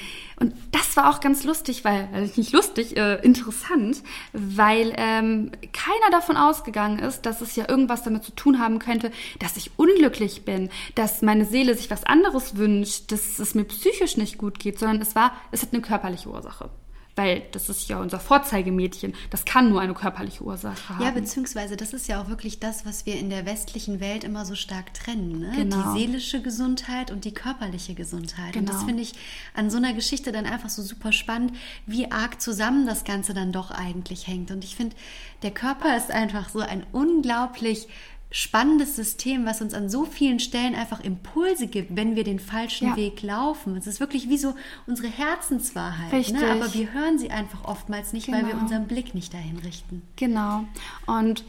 und 0.43 0.55
das 0.73 0.97
war 0.97 1.09
auch 1.09 1.21
ganz 1.21 1.45
lustig, 1.45 1.85
weil, 1.85 2.09
also 2.13 2.33
nicht 2.37 2.53
lustig, 2.53 2.97
äh, 2.97 3.15
interessant, 3.23 4.03
weil 4.33 4.93
ähm, 4.97 5.53
keiner 5.73 6.11
davon 6.11 6.37
ausgegangen 6.37 6.99
ist, 6.99 7.27
dass 7.27 7.41
es 7.41 7.55
ja 7.55 7.69
irgendwas 7.69 8.03
damit 8.03 8.25
zu 8.25 8.33
tun 8.33 8.59
haben 8.59 8.81
könnte, 8.81 9.13
dass 9.39 9.57
ich 9.57 9.71
unglücklich 9.77 10.45
bin, 10.45 10.69
dass 10.97 11.23
meine 11.23 11.45
Seele 11.45 11.77
sich 11.77 11.93
was 11.93 12.03
anderes 12.03 12.57
wünscht, 12.57 13.13
dass 13.13 13.39
es 13.39 13.55
mir 13.55 13.65
psychisch 13.65 14.17
nicht 14.17 14.37
gut 14.37 14.59
geht, 14.59 14.81
sondern 14.81 15.01
es 15.01 15.15
war, 15.15 15.31
es 15.53 15.63
hat 15.63 15.73
eine 15.73 15.81
körperliche 15.81 16.29
Ursache 16.29 16.71
weil 17.15 17.43
das 17.53 17.69
ist 17.69 17.89
ja 17.89 18.01
unser 18.01 18.19
Vorzeigemädchen. 18.19 19.15
Das 19.31 19.45
kann 19.45 19.69
nur 19.69 19.81
eine 19.81 19.95
körperliche 19.95 20.43
Ursache 20.43 20.89
haben. 20.89 21.05
Ja, 21.05 21.11
beziehungsweise 21.11 21.77
das 21.77 21.93
ist 21.93 22.09
ja 22.09 22.23
auch 22.23 22.29
wirklich 22.29 22.59
das, 22.59 22.87
was 22.87 23.05
wir 23.05 23.19
in 23.19 23.29
der 23.29 23.45
westlichen 23.45 24.01
Welt 24.01 24.25
immer 24.25 24.47
so 24.47 24.55
stark 24.55 24.95
trennen. 24.95 25.41
Ne? 25.41 25.53
Genau. 25.55 25.93
Die 25.93 26.01
seelische 26.01 26.41
Gesundheit 26.41 27.11
und 27.11 27.25
die 27.25 27.35
körperliche 27.35 27.95
Gesundheit. 27.95 28.53
Genau. 28.53 28.61
Und 28.61 28.69
das 28.69 28.77
genau. 28.77 28.87
finde 28.87 29.03
ich 29.03 29.13
an 29.55 29.71
so 29.71 29.77
einer 29.77 29.93
Geschichte 29.93 30.33
dann 30.33 30.47
einfach 30.47 30.71
so 30.71 30.83
super 30.83 31.13
spannend, 31.13 31.55
wie 31.87 32.11
arg 32.11 32.41
zusammen 32.41 32.87
das 32.87 33.05
Ganze 33.05 33.35
dann 33.35 33.53
doch 33.53 33.71
eigentlich 33.71 34.27
hängt. 34.27 34.51
Und 34.51 34.65
ich 34.65 34.77
finde, 34.77 34.97
der 35.43 35.51
Körper 35.51 35.97
ist 35.97 36.11
einfach 36.11 36.49
so 36.49 36.61
ein 36.61 36.87
unglaublich 36.93 37.89
spannendes 38.33 38.97
System, 38.97 39.45
was 39.45 39.61
uns 39.61 39.75
an 39.75 39.91
so 39.91 40.07
vielen 40.07 40.41
Stellen 40.41 40.75
einfach 40.75 41.01
Impulse 41.01 41.67
gibt, 41.67 41.95
wenn 41.97 42.17
wir 42.17 42.25
den 42.25 42.39
falschen 42.39 42.89
ja. 42.89 42.97
Weg 42.97 43.23
laufen. 43.23 43.77
Es 43.77 43.87
ist 43.87 44.01
wirklich 44.01 44.29
wie 44.31 44.39
so 44.39 44.55
unsere 44.87 45.09
Herzenswahrheit. 45.09 46.11
Ne? 46.11 46.19
Richtig. 46.19 46.41
Ne? 46.41 46.51
Aber 46.51 46.73
wir 46.73 46.93
hören 46.93 47.19
sie 47.19 47.31
einfach 47.31 47.65
oftmals 47.65 48.15
nicht, 48.15 48.27
genau. 48.27 48.39
weil 48.39 48.47
wir 48.47 48.53
genau. 48.53 48.63
unseren 48.63 48.87
Blick 48.87 49.15
nicht 49.15 49.35
dahin 49.35 49.59
richten. 49.59 50.03
Genau. 50.17 50.65
Und 51.07 51.45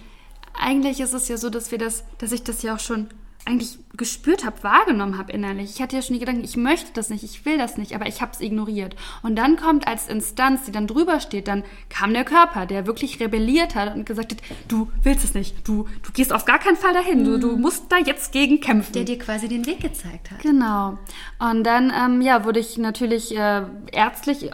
eigentlich 0.53 0.99
ist 0.99 1.13
es 1.13 1.29
ja 1.29 1.37
so, 1.37 1.49
dass 1.49 1.71
wir 1.71 1.77
das, 1.77 2.03
dass 2.17 2.33
ich 2.33 2.43
das 2.43 2.61
ja 2.63 2.75
auch 2.75 2.79
schon 2.79 3.07
eigentlich 3.45 3.77
gespürt 3.95 4.45
habe, 4.45 4.63
wahrgenommen 4.63 5.17
habe 5.17 5.31
innerlich. 5.31 5.71
Ich 5.71 5.81
hatte 5.81 5.95
ja 5.95 6.01
schon 6.01 6.13
die 6.13 6.19
Gedanken, 6.19 6.43
ich 6.43 6.57
möchte 6.57 6.91
das 6.93 7.09
nicht, 7.09 7.23
ich 7.23 7.45
will 7.45 7.57
das 7.57 7.77
nicht, 7.77 7.93
aber 7.93 8.07
ich 8.07 8.21
habe 8.21 8.31
es 8.31 8.41
ignoriert. 8.41 8.95
Und 9.21 9.35
dann 9.35 9.57
kommt 9.57 9.87
als 9.87 10.07
Instanz, 10.07 10.63
die 10.63 10.71
dann 10.71 10.87
drüber 10.87 11.19
steht, 11.19 11.47
dann 11.47 11.63
kam 11.89 12.13
der 12.13 12.23
Körper, 12.23 12.65
der 12.65 12.87
wirklich 12.87 13.19
rebelliert 13.19 13.75
hat 13.75 13.95
und 13.95 14.05
gesagt 14.05 14.31
hat, 14.31 14.41
du 14.67 14.89
willst 15.03 15.23
es 15.23 15.33
nicht, 15.33 15.67
du, 15.67 15.87
du 16.01 16.11
gehst 16.13 16.33
auf 16.33 16.45
gar 16.45 16.59
keinen 16.59 16.77
Fall 16.77 16.93
dahin, 16.93 17.23
du, 17.23 17.37
du 17.37 17.55
mhm. 17.55 17.61
musst 17.61 17.91
da 17.91 17.97
jetzt 17.97 18.31
gegen 18.31 18.61
kämpfen. 18.61 18.93
Der 18.93 19.03
dir 19.03 19.19
quasi 19.19 19.47
den 19.47 19.65
Weg 19.65 19.81
gezeigt 19.81 20.31
hat. 20.31 20.39
Genau. 20.39 20.97
Und 21.39 21.63
dann, 21.63 21.91
ähm, 21.95 22.21
ja, 22.21 22.45
wurde 22.45 22.59
ich 22.59 22.77
natürlich 22.77 23.35
äh, 23.35 23.63
ärztlich 23.91 24.51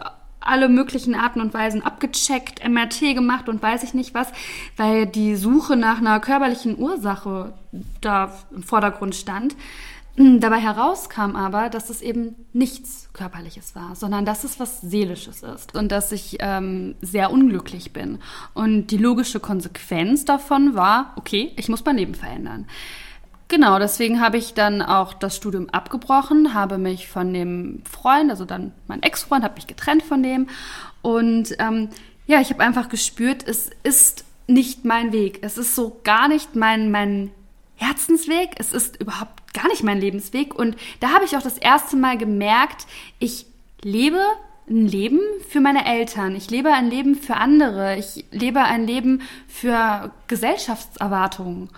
alle 0.50 0.68
möglichen 0.68 1.14
Arten 1.14 1.40
und 1.40 1.54
Weisen 1.54 1.82
abgecheckt, 1.82 2.66
MRT 2.68 3.14
gemacht 3.14 3.48
und 3.48 3.62
weiß 3.62 3.82
ich 3.82 3.94
nicht 3.94 4.14
was, 4.14 4.28
weil 4.76 5.06
die 5.06 5.36
Suche 5.36 5.76
nach 5.76 5.98
einer 5.98 6.20
körperlichen 6.20 6.78
Ursache 6.78 7.54
da 8.00 8.32
im 8.54 8.62
Vordergrund 8.62 9.14
stand. 9.14 9.56
Dabei 10.16 10.58
herauskam 10.58 11.36
aber, 11.36 11.70
dass 11.70 11.88
es 11.88 12.02
eben 12.02 12.34
nichts 12.52 13.08
Körperliches 13.12 13.74
war, 13.74 13.94
sondern 13.94 14.26
dass 14.26 14.44
es 14.44 14.58
was 14.60 14.80
Seelisches 14.80 15.42
ist 15.42 15.74
und 15.74 15.90
dass 15.92 16.12
ich 16.12 16.36
ähm, 16.40 16.96
sehr 17.00 17.30
unglücklich 17.30 17.92
bin. 17.92 18.18
Und 18.52 18.88
die 18.88 18.98
logische 18.98 19.40
Konsequenz 19.40 20.24
davon 20.24 20.74
war, 20.74 21.14
okay, 21.16 21.52
ich 21.56 21.68
muss 21.68 21.84
mein 21.84 21.96
Leben 21.96 22.14
verändern. 22.14 22.66
Genau, 23.50 23.80
deswegen 23.80 24.20
habe 24.20 24.38
ich 24.38 24.54
dann 24.54 24.80
auch 24.80 25.12
das 25.12 25.34
Studium 25.34 25.68
abgebrochen, 25.70 26.54
habe 26.54 26.78
mich 26.78 27.08
von 27.08 27.34
dem 27.34 27.82
Freund, 27.84 28.30
also 28.30 28.44
dann 28.44 28.70
mein 28.86 29.02
Ex-Freund, 29.02 29.42
habe 29.42 29.56
mich 29.56 29.66
getrennt 29.66 30.04
von 30.04 30.22
dem. 30.22 30.46
Und 31.02 31.56
ähm, 31.58 31.88
ja, 32.28 32.40
ich 32.40 32.50
habe 32.50 32.62
einfach 32.62 32.88
gespürt, 32.88 33.42
es 33.44 33.70
ist 33.82 34.24
nicht 34.46 34.84
mein 34.84 35.12
Weg. 35.12 35.40
Es 35.42 35.58
ist 35.58 35.74
so 35.74 36.00
gar 36.04 36.28
nicht 36.28 36.54
mein, 36.54 36.92
mein 36.92 37.32
Herzensweg. 37.74 38.50
Es 38.58 38.72
ist 38.72 39.00
überhaupt 39.00 39.52
gar 39.52 39.66
nicht 39.66 39.82
mein 39.82 39.98
Lebensweg. 39.98 40.54
Und 40.54 40.76
da 41.00 41.08
habe 41.08 41.24
ich 41.24 41.36
auch 41.36 41.42
das 41.42 41.58
erste 41.58 41.96
Mal 41.96 42.16
gemerkt, 42.16 42.86
ich 43.18 43.46
lebe 43.82 44.22
ein 44.68 44.86
Leben 44.86 45.18
für 45.48 45.58
meine 45.58 45.86
Eltern. 45.86 46.36
Ich 46.36 46.50
lebe 46.50 46.72
ein 46.72 46.88
Leben 46.88 47.16
für 47.16 47.34
andere. 47.34 47.96
Ich 47.96 48.26
lebe 48.30 48.60
ein 48.60 48.86
Leben 48.86 49.22
für 49.48 50.12
Gesellschaftserwartungen. 50.28 51.68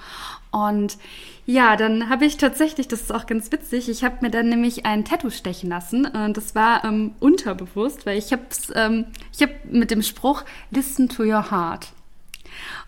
Und 0.51 0.99
ja, 1.45 1.77
dann 1.77 2.09
habe 2.09 2.25
ich 2.25 2.37
tatsächlich, 2.37 2.87
das 2.89 3.03
ist 3.03 3.15
auch 3.15 3.27
ganz 3.27 3.51
witzig, 3.51 3.89
ich 3.89 4.05
habe 4.05 4.19
mir 4.21 4.31
dann 4.31 4.49
nämlich 4.49 4.87
ein 4.87 5.05
Tattoo 5.05 5.31
stechen 5.31 5.71
lassen 5.71 6.07
und 6.07 6.37
das 6.37 6.55
war 6.55 6.85
ähm, 6.85 7.13
unterbewusst, 7.19 8.07
weil 8.07 8.17
ich 8.19 8.33
habe 8.33 8.43
ähm, 8.75 9.07
ich 9.33 9.43
habe 9.43 9.55
mit 9.71 9.91
dem 9.91 10.03
Spruch 10.03 10.45
Listen 10.71 11.09
to 11.09 11.25
your 11.25 11.51
heart. 11.51 11.89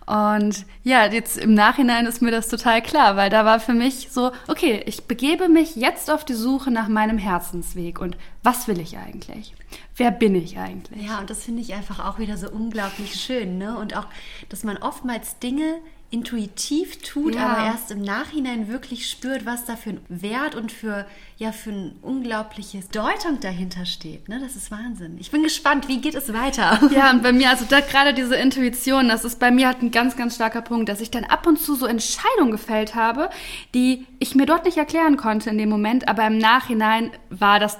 Und 0.05 0.65
ja, 0.83 1.05
jetzt 1.07 1.37
im 1.37 1.55
Nachhinein 1.55 2.05
ist 2.05 2.21
mir 2.21 2.29
das 2.29 2.47
total 2.47 2.81
klar, 2.81 3.15
weil 3.15 3.31
da 3.31 3.43
war 3.43 3.59
für 3.59 3.73
mich 3.73 4.09
so, 4.11 4.31
okay, 4.47 4.83
ich 4.85 5.05
begebe 5.05 5.49
mich 5.49 5.75
jetzt 5.75 6.11
auf 6.11 6.23
die 6.23 6.35
Suche 6.35 6.69
nach 6.69 6.87
meinem 6.87 7.17
Herzensweg 7.17 7.99
und 7.99 8.15
was 8.43 8.67
will 8.67 8.79
ich 8.79 8.97
eigentlich? 8.97 9.55
Wer 9.95 10.11
bin 10.11 10.35
ich 10.35 10.59
eigentlich? 10.59 11.07
Ja, 11.07 11.19
und 11.19 11.29
das 11.29 11.43
finde 11.43 11.61
ich 11.61 11.73
einfach 11.73 12.05
auch 12.05 12.19
wieder 12.19 12.37
so 12.37 12.49
unglaublich 12.49 13.15
schön, 13.15 13.57
ne? 13.57 13.77
Und 13.77 13.97
auch, 13.97 14.05
dass 14.49 14.63
man 14.63 14.77
oftmals 14.77 15.39
Dinge 15.39 15.79
intuitiv 16.11 17.01
tut, 17.01 17.35
ja. 17.35 17.47
aber 17.47 17.65
erst 17.65 17.91
im 17.91 18.01
Nachhinein 18.01 18.67
wirklich 18.67 19.09
spürt, 19.09 19.45
was 19.45 19.65
da 19.65 19.75
für 19.75 19.91
ein 19.91 20.01
Wert 20.07 20.55
und 20.55 20.71
für 20.71 21.05
ja 21.37 21.51
für 21.51 21.71
ein 21.71 21.95
unglaubliches 22.01 22.89
Deutung 22.89 23.39
dahinter 23.41 23.85
steht. 23.85 24.29
Ne? 24.29 24.39
Das 24.39 24.55
ist 24.55 24.71
Wahnsinn. 24.71 25.17
Ich 25.19 25.31
bin 25.31 25.43
gespannt, 25.43 25.87
wie 25.89 25.99
geht 25.99 26.15
es 26.15 26.31
weiter? 26.31 26.79
Ja, 26.95 27.11
und 27.11 27.23
bei 27.23 27.33
mir, 27.33 27.49
also 27.49 27.65
da 27.67 27.81
gerade 27.81 28.13
diese 28.13 28.35
Intuition, 28.35 29.09
das 29.09 29.25
ist 29.25 29.39
bei 29.39 29.51
mir 29.51 29.67
halt 29.67 29.81
ein 29.81 29.91
ganz, 29.91 30.15
ganz 30.15 30.35
starker 30.35 30.61
Punkt, 30.61 30.87
dass 30.87 31.01
ich 31.01 31.11
dann 31.11 31.25
ab 31.25 31.45
und 31.45 31.59
zu 31.59 31.75
so 31.75 31.85
Entscheidungen 31.85 32.51
gefällt 32.51 32.95
habe, 32.95 33.29
die 33.73 34.05
ich 34.19 34.35
mir 34.35 34.45
dort 34.45 34.63
nicht 34.63 34.77
erklären 34.77 35.17
konnte 35.17 35.49
in 35.49 35.57
dem 35.57 35.69
Moment, 35.69 36.07
aber 36.07 36.25
im 36.25 36.37
Nachhinein 36.37 37.11
war 37.29 37.59
das 37.59 37.77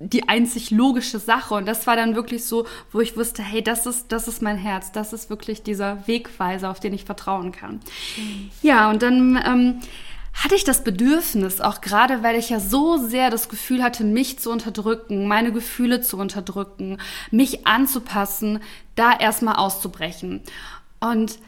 die 0.00 0.28
einzig 0.28 0.70
logische 0.70 1.18
Sache. 1.18 1.54
Und 1.54 1.66
das 1.66 1.86
war 1.86 1.94
dann 1.94 2.14
wirklich 2.14 2.44
so, 2.44 2.66
wo 2.90 3.00
ich 3.00 3.16
wusste, 3.16 3.42
hey, 3.42 3.62
das 3.62 3.86
ist, 3.86 4.10
das 4.10 4.26
ist 4.26 4.42
mein 4.42 4.56
Herz, 4.56 4.92
das 4.92 5.12
ist 5.12 5.30
wirklich 5.30 5.62
dieser 5.62 6.06
Wegweiser, 6.08 6.70
auf 6.70 6.80
den 6.80 6.94
ich 6.94 7.04
vertrauen 7.04 7.52
kann. 7.52 7.80
Ja, 8.62 8.90
und 8.90 9.02
dann 9.02 9.40
ähm, 9.46 9.80
hatte 10.32 10.54
ich 10.54 10.64
das 10.64 10.82
Bedürfnis, 10.82 11.60
auch 11.60 11.82
gerade 11.82 12.22
weil 12.22 12.36
ich 12.36 12.48
ja 12.48 12.60
so 12.60 12.96
sehr 12.96 13.30
das 13.30 13.50
Gefühl 13.50 13.82
hatte, 13.82 14.04
mich 14.04 14.38
zu 14.38 14.50
unterdrücken, 14.50 15.28
meine 15.28 15.52
Gefühle 15.52 16.00
zu 16.00 16.16
unterdrücken, 16.16 16.98
mich 17.30 17.66
anzupassen, 17.66 18.60
da 18.94 19.12
erstmal 19.12 19.56
auszubrechen. 19.56 20.40
Und 20.98 21.38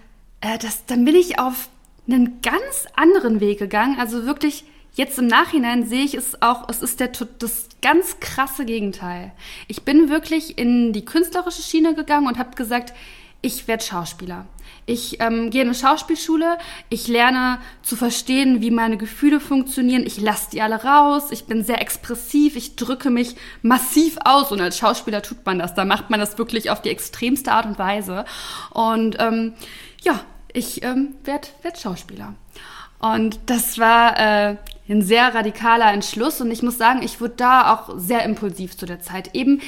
äh, 0.43 0.59
das, 0.59 0.85
dann 0.85 1.07
bin 1.07 1.15
ich 1.15 1.39
auf 1.39 1.71
einen 2.07 2.43
ganz 2.43 2.87
anderen 2.97 3.41
Weg 3.41 3.59
gegangen, 3.59 3.99
also 3.99 4.27
wirklich 4.27 4.65
Jetzt 4.95 5.19
im 5.19 5.27
Nachhinein 5.27 5.87
sehe 5.87 6.05
ich 6.05 6.15
es 6.15 6.43
auch, 6.43 6.69
es 6.69 6.83
ist 6.83 7.01
der, 7.01 7.11
das 7.39 7.69
ganz 7.81 8.21
krasse 8.21 8.67
Gegenteil. 8.67 9.33
Ich 9.67 9.83
bin 9.83 10.11
wirklich 10.11 10.59
in 10.59 10.93
die 10.93 11.05
künstlerische 11.05 11.63
Schiene 11.63 11.95
gegangen 11.95 12.27
und 12.27 12.39
habe 12.39 12.55
gesagt, 12.55 12.93
ich 13.41 13.67
werde 13.67 13.83
Schauspieler. 13.83 14.47
Ich 14.87 15.21
ähm, 15.21 15.51
gehe 15.51 15.63
in 15.63 15.69
eine 15.69 15.77
Schauspielschule, 15.77 16.59
ich 16.91 17.09
lerne 17.09 17.59
zu 17.83 17.97
verstehen, 17.97 18.61
wie 18.61 18.71
meine 18.71 18.97
Gefühle 18.97 19.41
funktionieren, 19.41 20.05
ich 20.07 20.21
lasse 20.21 20.51
die 20.51 20.63
alle 20.63 20.83
raus, 20.85 21.31
ich 21.31 21.45
bin 21.47 21.65
sehr 21.65 21.81
expressiv, 21.81 22.57
ich 22.57 22.77
drücke 22.77 23.11
mich 23.11 23.37
massiv 23.63 24.19
aus 24.25 24.53
und 24.53 24.61
als 24.61 24.79
Schauspieler 24.79 25.23
tut 25.23 25.45
man 25.45 25.59
das, 25.59 25.75
da 25.75 25.85
macht 25.85 26.11
man 26.11 26.21
das 26.21 26.39
wirklich 26.39 26.71
auf 26.71 26.83
die 26.83 26.91
extremste 26.91 27.53
Art 27.53 27.67
und 27.67 27.79
Weise. 27.79 28.25
Und 28.71 29.17
ähm, 29.21 29.55
ja, 30.03 30.21
ich 30.53 30.83
ähm, 30.83 31.15
werde 31.25 31.49
werd 31.63 31.81
Schauspieler. 31.81 32.35
Und 32.99 33.41
das 33.47 33.79
war 33.79 34.19
äh, 34.19 34.57
ein 34.89 35.03
sehr 35.03 35.35
radikaler 35.35 35.93
Entschluss 35.93 36.41
und 36.41 36.51
ich 36.51 36.63
muss 36.63 36.79
sagen, 36.79 37.03
ich 37.03 37.21
wurde 37.21 37.35
da 37.37 37.73
auch 37.73 37.99
sehr 37.99 38.25
impulsiv 38.25 38.77
zu 38.77 38.87
der 38.87 39.01
Zeit. 39.01 39.35
Eben 39.35 39.61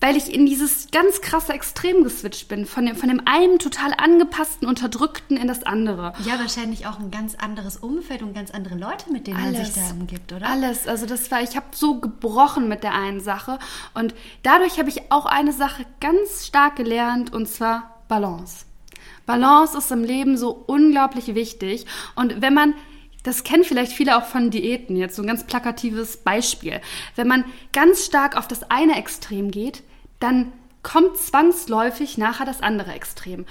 weil 0.00 0.16
ich 0.16 0.34
in 0.34 0.46
dieses 0.46 0.90
ganz 0.90 1.20
krasse 1.20 1.52
Extrem 1.52 2.02
geswitcht 2.02 2.48
bin, 2.48 2.64
von 2.64 2.86
dem, 2.86 2.96
von 2.96 3.10
dem 3.10 3.22
einen 3.26 3.58
total 3.58 3.92
angepassten, 3.92 4.66
unterdrückten 4.66 5.36
in 5.36 5.46
das 5.46 5.62
andere. 5.62 6.14
Ja, 6.24 6.38
wahrscheinlich 6.38 6.86
auch 6.86 6.98
ein 6.98 7.10
ganz 7.10 7.34
anderes 7.34 7.76
Umfeld 7.76 8.22
und 8.22 8.34
ganz 8.34 8.50
andere 8.50 8.76
Leute, 8.76 9.12
mit 9.12 9.26
denen 9.26 9.36
alles, 9.36 9.56
man 9.56 9.64
sich 9.66 9.74
da 9.74 9.90
umgibt, 9.90 10.32
oder? 10.32 10.48
Alles, 10.48 10.88
also 10.88 11.04
das 11.04 11.30
war, 11.30 11.42
ich 11.42 11.54
habe 11.54 11.66
so 11.72 12.00
gebrochen 12.00 12.66
mit 12.66 12.82
der 12.82 12.94
einen 12.94 13.20
Sache 13.20 13.58
und 13.92 14.14
dadurch 14.42 14.78
habe 14.78 14.88
ich 14.88 15.12
auch 15.12 15.26
eine 15.26 15.52
Sache 15.52 15.84
ganz 16.00 16.46
stark 16.46 16.76
gelernt 16.76 17.32
und 17.32 17.46
zwar 17.46 18.02
Balance. 18.08 18.64
Balance 19.26 19.76
ist 19.76 19.92
im 19.92 20.02
Leben 20.02 20.38
so 20.38 20.64
unglaublich 20.66 21.34
wichtig 21.34 21.84
und 22.14 22.40
wenn 22.40 22.54
man 22.54 22.74
das 23.22 23.44
kennen 23.44 23.64
vielleicht 23.64 23.92
viele 23.92 24.16
auch 24.16 24.24
von 24.24 24.50
Diäten, 24.50 24.96
jetzt 24.96 25.16
so 25.16 25.22
ein 25.22 25.28
ganz 25.28 25.44
plakatives 25.44 26.18
Beispiel. 26.18 26.80
Wenn 27.16 27.28
man 27.28 27.44
ganz 27.72 28.06
stark 28.06 28.36
auf 28.36 28.48
das 28.48 28.70
eine 28.70 28.96
Extrem 28.96 29.50
geht, 29.50 29.82
dann 30.20 30.52
kommt 30.82 31.16
zwangsläufig 31.18 32.18
nachher 32.18 32.46
das 32.46 32.62
andere 32.62 32.92
Extrem. 32.92 33.44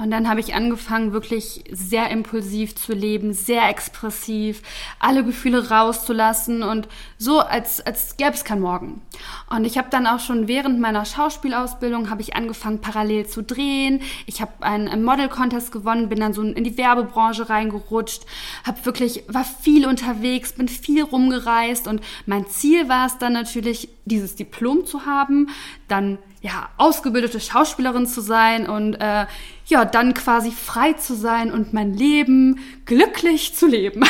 Und 0.00 0.10
dann 0.10 0.28
habe 0.30 0.40
ich 0.40 0.54
angefangen, 0.54 1.12
wirklich 1.12 1.62
sehr 1.70 2.10
impulsiv 2.10 2.74
zu 2.74 2.94
leben, 2.94 3.34
sehr 3.34 3.68
expressiv, 3.68 4.62
alle 4.98 5.24
Gefühle 5.24 5.70
rauszulassen 5.70 6.62
und 6.62 6.88
so, 7.18 7.40
als, 7.40 7.84
als 7.84 8.16
gäbe 8.16 8.32
es 8.32 8.44
kein 8.44 8.60
Morgen. 8.60 9.02
Und 9.50 9.66
ich 9.66 9.76
habe 9.76 9.88
dann 9.90 10.06
auch 10.06 10.20
schon 10.20 10.48
während 10.48 10.80
meiner 10.80 11.04
Schauspielausbildung 11.04 12.08
habe 12.08 12.22
ich 12.22 12.34
angefangen, 12.34 12.80
parallel 12.80 13.26
zu 13.26 13.42
drehen. 13.42 14.00
Ich 14.24 14.40
habe 14.40 14.52
einen, 14.60 14.88
einen 14.88 15.04
Model-Contest 15.04 15.70
gewonnen, 15.70 16.08
bin 16.08 16.20
dann 16.20 16.32
so 16.32 16.42
in 16.42 16.64
die 16.64 16.78
Werbebranche 16.78 17.50
reingerutscht, 17.50 18.24
habe 18.64 18.86
wirklich, 18.86 19.24
war 19.28 19.44
viel 19.44 19.86
unterwegs, 19.86 20.54
bin 20.54 20.68
viel 20.68 21.02
rumgereist 21.02 21.86
und 21.86 22.00
mein 22.24 22.46
Ziel 22.46 22.88
war 22.88 23.06
es 23.06 23.18
dann 23.18 23.34
natürlich, 23.34 23.90
dieses 24.06 24.34
Diplom 24.34 24.86
zu 24.86 25.04
haben, 25.04 25.50
dann 25.88 26.18
ja, 26.42 26.70
ausgebildete 26.78 27.38
Schauspielerin 27.38 28.06
zu 28.06 28.22
sein 28.22 28.66
und 28.66 28.94
äh, 28.94 29.26
ja, 29.66 29.84
dann 29.84 30.14
quasi 30.14 30.50
frei 30.50 30.94
zu 30.94 31.14
sein 31.14 31.52
und 31.52 31.72
mein 31.72 31.92
Leben 31.94 32.60
glücklich 32.86 33.54
zu 33.54 33.66
leben. 33.66 34.02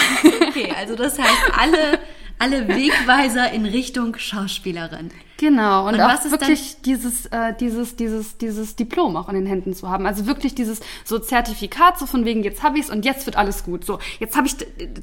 Okay, 0.48 0.72
also 0.78 0.94
das 0.94 1.18
heißt, 1.18 1.58
alle 1.58 1.98
alle 2.40 2.66
Wegweiser 2.68 3.52
in 3.52 3.66
Richtung 3.66 4.16
Schauspielerin. 4.18 5.10
Genau, 5.40 5.88
und, 5.88 5.94
und 5.94 6.00
auch 6.02 6.22
wirklich 6.30 6.82
dieses, 6.82 7.24
äh, 7.26 7.54
dieses, 7.58 7.96
dieses, 7.96 8.36
dieses 8.36 8.76
Diplom 8.76 9.16
auch 9.16 9.30
in 9.30 9.36
den 9.36 9.46
Händen 9.46 9.72
zu 9.72 9.88
haben. 9.88 10.06
Also 10.06 10.26
wirklich 10.26 10.54
dieses 10.54 10.80
so 11.02 11.18
Zertifikat, 11.18 11.98
so 11.98 12.04
von 12.04 12.26
wegen, 12.26 12.42
jetzt 12.42 12.62
habe 12.62 12.78
ich's 12.78 12.90
und 12.90 13.06
jetzt 13.06 13.24
wird 13.24 13.36
alles 13.36 13.64
gut. 13.64 13.86
So, 13.86 14.00
jetzt 14.18 14.36
habe 14.36 14.48
ich, 14.48 14.56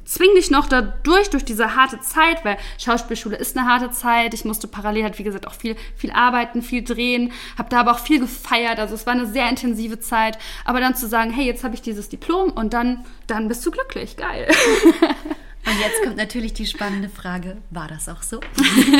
zwing 0.04 0.28
dich 0.36 0.52
noch 0.52 0.68
da 0.68 0.80
durch, 0.80 1.30
durch 1.30 1.44
diese 1.44 1.74
harte 1.74 1.98
Zeit, 2.00 2.44
weil 2.44 2.56
Schauspielschule 2.78 3.36
ist 3.36 3.56
eine 3.56 3.68
harte 3.68 3.90
Zeit. 3.90 4.32
Ich 4.32 4.44
musste 4.44 4.68
parallel 4.68 5.02
halt, 5.02 5.18
wie 5.18 5.24
gesagt, 5.24 5.48
auch 5.48 5.54
viel, 5.54 5.74
viel 5.96 6.12
arbeiten, 6.12 6.62
viel 6.62 6.84
drehen, 6.84 7.32
habe 7.56 7.68
da 7.68 7.80
aber 7.80 7.90
auch 7.90 8.00
viel 8.00 8.20
gefeiert. 8.20 8.78
Also 8.78 8.94
es 8.94 9.06
war 9.06 9.14
eine 9.14 9.26
sehr 9.26 9.48
intensive 9.48 9.98
Zeit. 9.98 10.38
Aber 10.64 10.78
dann 10.78 10.94
zu 10.94 11.08
sagen, 11.08 11.32
hey, 11.32 11.46
jetzt 11.46 11.64
habe 11.64 11.74
ich 11.74 11.82
dieses 11.82 12.10
Diplom 12.10 12.50
und 12.50 12.74
dann, 12.74 13.04
dann 13.26 13.48
bist 13.48 13.66
du 13.66 13.72
glücklich. 13.72 14.16
Geil. 14.16 14.46
Und 15.66 15.78
jetzt 15.80 16.02
kommt 16.02 16.16
natürlich 16.16 16.54
die 16.54 16.66
spannende 16.66 17.08
Frage, 17.08 17.58
war 17.70 17.88
das 17.88 18.08
auch 18.08 18.22
so? 18.22 18.40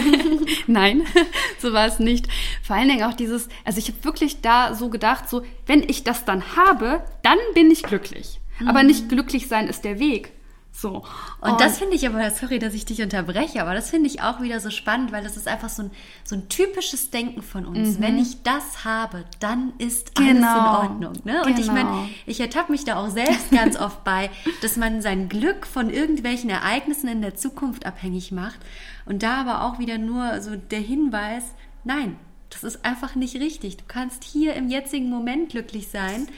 Nein, 0.66 1.02
so 1.58 1.72
war 1.72 1.86
es 1.86 1.98
nicht. 1.98 2.26
Vor 2.62 2.76
allen 2.76 2.88
Dingen 2.88 3.04
auch 3.04 3.14
dieses, 3.14 3.48
also 3.64 3.78
ich 3.78 3.88
habe 3.88 4.04
wirklich 4.04 4.40
da 4.42 4.74
so 4.74 4.90
gedacht, 4.90 5.28
so, 5.28 5.44
wenn 5.66 5.82
ich 5.82 6.04
das 6.04 6.24
dann 6.24 6.56
habe, 6.56 7.02
dann 7.22 7.38
bin 7.54 7.70
ich 7.70 7.82
glücklich. 7.82 8.40
Mhm. 8.58 8.68
Aber 8.68 8.82
nicht 8.82 9.08
glücklich 9.08 9.48
sein 9.48 9.68
ist 9.68 9.84
der 9.84 9.98
Weg. 9.98 10.32
So. 10.80 11.02
Und, 11.40 11.50
und 11.50 11.60
das 11.60 11.78
finde 11.78 11.96
ich 11.96 12.06
aber, 12.06 12.30
sorry, 12.30 12.60
dass 12.60 12.72
ich 12.72 12.84
dich 12.84 13.02
unterbreche, 13.02 13.60
aber 13.60 13.74
das 13.74 13.90
finde 13.90 14.06
ich 14.06 14.22
auch 14.22 14.40
wieder 14.40 14.60
so 14.60 14.70
spannend, 14.70 15.10
weil 15.10 15.24
das 15.24 15.36
ist 15.36 15.48
einfach 15.48 15.68
so 15.68 15.82
ein, 15.82 15.90
so 16.22 16.36
ein 16.36 16.48
typisches 16.48 17.10
Denken 17.10 17.42
von 17.42 17.66
uns. 17.66 17.98
Mhm. 17.98 18.02
Wenn 18.02 18.18
ich 18.18 18.44
das 18.44 18.84
habe, 18.84 19.24
dann 19.40 19.72
ist 19.78 20.16
alles 20.16 20.34
genau. 20.34 20.58
in 20.58 20.88
Ordnung. 20.88 21.12
Ne? 21.24 21.42
Und 21.44 21.56
genau. 21.56 21.60
ich 21.60 21.66
meine, 21.66 22.08
ich 22.26 22.38
ertappe 22.38 22.70
mich 22.70 22.84
da 22.84 22.96
auch 22.96 23.10
selbst 23.10 23.50
ganz 23.50 23.76
oft 23.76 24.04
bei, 24.04 24.30
dass 24.62 24.76
man 24.76 25.02
sein 25.02 25.28
Glück 25.28 25.66
von 25.66 25.90
irgendwelchen 25.90 26.48
Ereignissen 26.48 27.08
in 27.08 27.22
der 27.22 27.34
Zukunft 27.34 27.84
abhängig 27.84 28.30
macht. 28.30 28.60
Und 29.04 29.24
da 29.24 29.40
aber 29.40 29.64
auch 29.64 29.80
wieder 29.80 29.98
nur 29.98 30.40
so 30.42 30.54
der 30.54 30.80
Hinweis, 30.80 31.42
nein, 31.82 32.16
das 32.50 32.62
ist 32.62 32.84
einfach 32.84 33.14
nicht 33.16 33.34
richtig. 33.36 33.78
Du 33.78 33.84
kannst 33.88 34.22
hier 34.22 34.54
im 34.54 34.68
jetzigen 34.68 35.10
Moment 35.10 35.50
glücklich 35.50 35.88
sein 35.88 36.28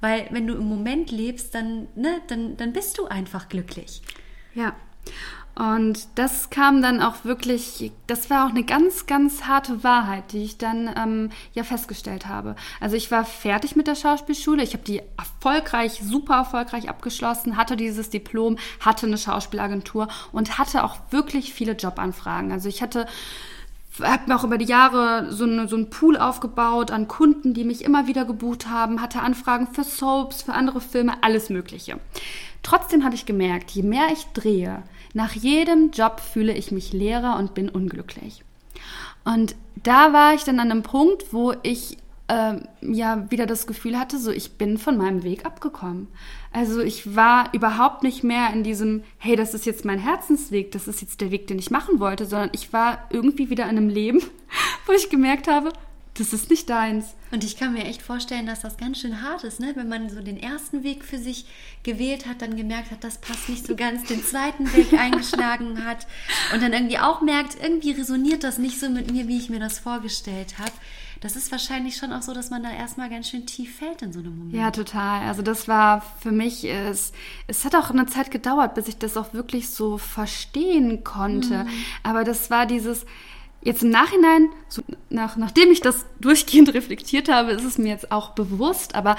weil 0.00 0.28
wenn 0.30 0.46
du 0.46 0.54
im 0.54 0.68
Moment 0.68 1.10
lebst, 1.10 1.54
dann, 1.54 1.88
ne, 1.94 2.20
dann, 2.28 2.56
dann 2.56 2.72
bist 2.72 2.98
du 2.98 3.06
einfach 3.06 3.48
glücklich. 3.48 4.02
Ja. 4.54 4.74
Und 5.58 6.06
das 6.14 6.50
kam 6.50 6.82
dann 6.82 7.02
auch 7.02 7.24
wirklich, 7.24 7.90
das 8.06 8.30
war 8.30 8.46
auch 8.46 8.50
eine 8.50 8.62
ganz, 8.62 9.06
ganz 9.06 9.42
harte 9.42 9.82
Wahrheit, 9.82 10.30
die 10.30 10.44
ich 10.44 10.56
dann 10.56 10.88
ähm, 10.96 11.30
ja 11.52 11.64
festgestellt 11.64 12.28
habe. 12.28 12.54
Also 12.78 12.94
ich 12.94 13.10
war 13.10 13.24
fertig 13.24 13.74
mit 13.74 13.88
der 13.88 13.96
Schauspielschule, 13.96 14.62
ich 14.62 14.74
habe 14.74 14.84
die 14.84 15.02
erfolgreich, 15.16 16.00
super 16.00 16.36
erfolgreich 16.36 16.88
abgeschlossen, 16.88 17.56
hatte 17.56 17.76
dieses 17.76 18.08
Diplom, 18.08 18.56
hatte 18.78 19.06
eine 19.06 19.18
Schauspielagentur 19.18 20.06
und 20.30 20.58
hatte 20.58 20.84
auch 20.84 20.98
wirklich 21.10 21.52
viele 21.52 21.72
Jobanfragen. 21.72 22.52
Also 22.52 22.68
ich 22.68 22.80
hatte 22.80 23.06
habe 24.00 24.24
mir 24.26 24.36
auch 24.36 24.44
über 24.44 24.58
die 24.58 24.66
Jahre 24.66 25.32
so, 25.32 25.44
eine, 25.44 25.68
so 25.68 25.76
einen 25.76 25.90
Pool 25.90 26.16
aufgebaut 26.16 26.90
an 26.90 27.08
Kunden, 27.08 27.54
die 27.54 27.64
mich 27.64 27.84
immer 27.84 28.06
wieder 28.06 28.24
gebucht 28.24 28.68
haben, 28.68 29.00
hatte 29.00 29.20
Anfragen 29.20 29.68
für 29.68 29.84
Soaps, 29.84 30.42
für 30.42 30.54
andere 30.54 30.80
Filme, 30.80 31.22
alles 31.22 31.50
Mögliche. 31.50 31.98
Trotzdem 32.62 33.04
habe 33.04 33.14
ich 33.14 33.26
gemerkt, 33.26 33.70
je 33.70 33.82
mehr 33.82 34.08
ich 34.12 34.26
drehe, 34.34 34.82
nach 35.14 35.32
jedem 35.32 35.90
Job 35.90 36.20
fühle 36.20 36.52
ich 36.52 36.70
mich 36.70 36.92
leerer 36.92 37.38
und 37.38 37.54
bin 37.54 37.68
unglücklich. 37.68 38.44
Und 39.24 39.54
da 39.82 40.12
war 40.12 40.34
ich 40.34 40.44
dann 40.44 40.60
an 40.60 40.70
einem 40.70 40.82
Punkt, 40.82 41.32
wo 41.32 41.54
ich 41.62 41.98
ja 42.28 43.30
wieder 43.30 43.46
das 43.46 43.66
Gefühl 43.66 43.98
hatte, 43.98 44.18
so 44.18 44.30
ich 44.30 44.58
bin 44.58 44.76
von 44.76 44.98
meinem 44.98 45.22
Weg 45.22 45.46
abgekommen. 45.46 46.08
Also 46.52 46.80
ich 46.80 47.16
war 47.16 47.52
überhaupt 47.54 48.02
nicht 48.02 48.22
mehr 48.22 48.52
in 48.52 48.62
diesem, 48.62 49.02
hey, 49.16 49.34
das 49.34 49.54
ist 49.54 49.64
jetzt 49.64 49.84
mein 49.84 49.98
Herzensweg, 49.98 50.70
das 50.72 50.88
ist 50.88 51.00
jetzt 51.00 51.20
der 51.20 51.30
Weg, 51.30 51.46
den 51.46 51.58
ich 51.58 51.70
machen 51.70 52.00
wollte, 52.00 52.26
sondern 52.26 52.50
ich 52.52 52.72
war 52.72 53.06
irgendwie 53.10 53.48
wieder 53.48 53.64
in 53.64 53.78
einem 53.78 53.88
Leben, 53.88 54.22
wo 54.86 54.92
ich 54.92 55.08
gemerkt 55.08 55.48
habe, 55.48 55.72
das 56.18 56.32
ist 56.32 56.50
nicht 56.50 56.68
deins. 56.68 57.14
Und 57.30 57.44
ich 57.44 57.56
kann 57.56 57.72
mir 57.72 57.84
echt 57.84 58.02
vorstellen, 58.02 58.46
dass 58.46 58.60
das 58.60 58.76
ganz 58.76 59.00
schön 59.00 59.22
hart 59.22 59.44
ist, 59.44 59.60
ne? 59.60 59.72
wenn 59.74 59.88
man 59.88 60.08
so 60.08 60.20
den 60.20 60.36
ersten 60.36 60.82
Weg 60.82 61.04
für 61.04 61.18
sich 61.18 61.46
gewählt 61.82 62.26
hat, 62.26 62.42
dann 62.42 62.56
gemerkt 62.56 62.90
hat, 62.90 63.04
das 63.04 63.18
passt 63.18 63.48
nicht 63.48 63.66
so 63.66 63.76
ganz, 63.76 64.04
den 64.04 64.24
zweiten 64.24 64.72
Weg 64.74 64.92
eingeschlagen 64.98 65.84
hat 65.84 66.06
und 66.52 66.62
dann 66.62 66.72
irgendwie 66.72 66.98
auch 66.98 67.20
merkt, 67.20 67.56
irgendwie 67.62 67.92
resoniert 67.92 68.44
das 68.44 68.58
nicht 68.58 68.80
so 68.80 68.88
mit 68.88 69.10
mir, 69.12 69.28
wie 69.28 69.38
ich 69.38 69.50
mir 69.50 69.60
das 69.60 69.78
vorgestellt 69.78 70.58
habe 70.58 70.72
das 71.20 71.34
ist 71.34 71.50
wahrscheinlich 71.50 71.96
schon 71.96 72.12
auch 72.12 72.22
so, 72.22 72.32
dass 72.32 72.50
man 72.50 72.62
da 72.62 72.70
erstmal 72.70 73.10
ganz 73.10 73.28
schön 73.28 73.44
tief 73.44 73.78
fällt 73.78 74.02
in 74.02 74.12
so 74.12 74.20
einem 74.20 74.38
Moment. 74.38 74.54
Ja, 74.54 74.70
total. 74.70 75.22
Also 75.26 75.42
das 75.42 75.66
war 75.66 76.02
für 76.20 76.30
mich, 76.30 76.64
es, 76.64 77.12
es 77.48 77.64
hat 77.64 77.74
auch 77.74 77.90
eine 77.90 78.06
Zeit 78.06 78.30
gedauert, 78.30 78.74
bis 78.74 78.88
ich 78.88 78.98
das 78.98 79.16
auch 79.16 79.32
wirklich 79.34 79.70
so 79.70 79.98
verstehen 79.98 81.02
konnte. 81.02 81.64
Mhm. 81.64 81.70
Aber 82.04 82.22
das 82.22 82.50
war 82.50 82.66
dieses, 82.66 83.04
Jetzt 83.68 83.82
im 83.82 83.90
Nachhinein, 83.90 84.48
so 84.70 84.80
nach, 85.10 85.36
nachdem 85.36 85.70
ich 85.70 85.82
das 85.82 86.06
durchgehend 86.20 86.72
reflektiert 86.74 87.28
habe, 87.28 87.50
ist 87.50 87.64
es 87.64 87.76
mir 87.76 87.88
jetzt 87.88 88.10
auch 88.10 88.30
bewusst, 88.30 88.94
aber 88.94 89.16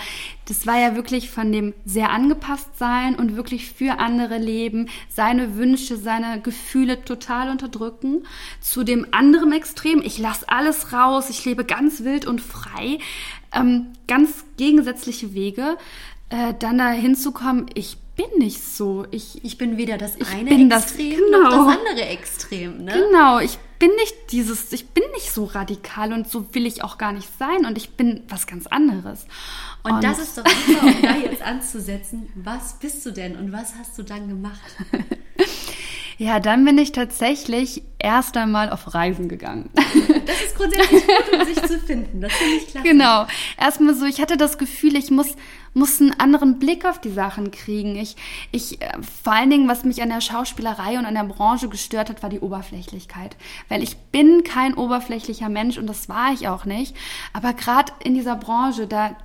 das 0.47 0.65
war 0.65 0.79
ja 0.79 0.95
wirklich 0.95 1.29
von 1.29 1.51
dem 1.51 1.75
sehr 1.85 2.09
angepasst 2.09 2.67
sein 2.79 3.13
und 3.13 3.35
wirklich 3.35 3.71
für 3.71 3.99
andere 3.99 4.39
leben, 4.39 4.89
seine 5.07 5.55
Wünsche, 5.55 5.97
seine 5.97 6.41
Gefühle 6.41 7.05
total 7.05 7.51
unterdrücken, 7.51 8.25
zu 8.59 8.83
dem 8.83 9.05
anderen 9.11 9.51
Extrem, 9.51 10.01
ich 10.01 10.17
lasse 10.17 10.49
alles 10.49 10.93
raus, 10.93 11.29
ich 11.29 11.45
lebe 11.45 11.63
ganz 11.63 12.03
wild 12.03 12.25
und 12.25 12.41
frei, 12.41 12.97
ähm, 13.53 13.89
ganz 14.07 14.45
gegensätzliche 14.57 15.35
Wege, 15.35 15.77
äh, 16.29 16.55
dann 16.57 16.79
da 16.79 16.89
hinzukommen, 16.89 17.67
ich 17.75 17.97
bin 18.15 18.39
nicht 18.39 18.61
so. 18.61 19.05
Ich, 19.11 19.45
ich 19.45 19.57
bin 19.57 19.77
weder 19.77 19.97
das 19.97 20.15
eine 20.15 20.49
Extrem 20.49 20.69
das, 20.69 20.97
genau. 20.97 21.43
noch 21.43 21.49
das 21.67 21.77
andere 21.77 22.05
Extrem. 22.09 22.83
Ne? 22.83 22.91
Genau, 22.91 23.39
ich 23.39 23.57
bin 23.79 23.91
nicht 23.95 24.31
dieses, 24.31 24.71
ich 24.73 24.89
bin 24.89 25.03
nicht 25.13 25.31
so 25.31 25.45
radikal 25.45 26.13
und 26.13 26.29
so 26.29 26.53
will 26.53 26.65
ich 26.65 26.83
auch 26.83 26.97
gar 26.97 27.13
nicht 27.13 27.29
sein 27.39 27.65
und 27.65 27.77
ich 27.77 27.91
bin 27.91 28.23
was 28.27 28.45
ganz 28.45 28.67
anderes. 28.67 29.25
Und, 29.83 29.93
und 29.93 30.03
das 30.03 30.19
ist 30.19 30.37
doch 30.37 30.45
super, 30.45 30.85
um 30.85 31.01
da 31.01 31.15
jetzt 31.15 31.41
anzusetzen. 31.41 32.29
Was 32.35 32.73
bist 32.79 33.05
du 33.05 33.11
denn 33.11 33.37
und 33.37 33.51
was 33.51 33.73
hast 33.79 33.97
du 33.97 34.03
dann 34.03 34.27
gemacht? 34.27 34.59
Ja, 36.19 36.41
dann 36.41 36.65
bin 36.65 36.77
ich 36.77 36.91
tatsächlich 36.91 37.81
erst 37.97 38.35
einmal 38.35 38.71
auf 38.71 38.93
Reisen 38.93 39.29
gegangen. 39.29 39.69
Das 40.25 40.41
ist 40.41 40.53
grundsätzlich 40.53 41.07
gut, 41.07 41.33
um 41.33 41.45
sich 41.45 41.61
zu 41.63 41.79
finden. 41.79 42.19
Das 42.19 42.33
finde 42.33 42.55
ich 42.57 42.67
klasse. 42.67 42.85
Genau. 42.85 43.25
Erstmal 43.57 43.95
so, 43.95 44.05
ich 44.05 44.19
hatte 44.19 44.35
das 44.35 44.57
Gefühl, 44.57 44.97
ich 44.97 45.11
muss, 45.11 45.35
muss 45.73 46.01
einen 46.01 46.19
anderen 46.19 46.59
Blick 46.59 46.85
auf 46.85 46.99
die 46.99 47.11
Sachen 47.11 47.51
kriegen. 47.51 47.95
Ich, 47.95 48.15
ich, 48.51 48.81
äh, 48.81 48.89
vor 49.23 49.33
allen 49.33 49.49
Dingen, 49.49 49.67
was 49.67 49.83
mich 49.83 50.01
an 50.01 50.09
der 50.09 50.21
Schauspielerei 50.21 50.97
und 50.97 51.05
an 51.05 51.15
der 51.15 51.23
Branche 51.23 51.69
gestört 51.69 52.09
hat, 52.09 52.23
war 52.23 52.29
die 52.29 52.39
Oberflächlichkeit. 52.39 53.35
Weil 53.67 53.83
ich 53.83 53.97
bin 53.97 54.43
kein 54.43 54.73
oberflächlicher 54.73 55.49
Mensch 55.49 55.77
und 55.77 55.87
das 55.87 56.09
war 56.09 56.33
ich 56.33 56.47
auch 56.47 56.65
nicht. 56.65 56.95
Aber 57.33 57.53
gerade 57.53 57.91
in 58.03 58.13
dieser 58.13 58.35
Branche, 58.35 58.87
da, 58.87 59.15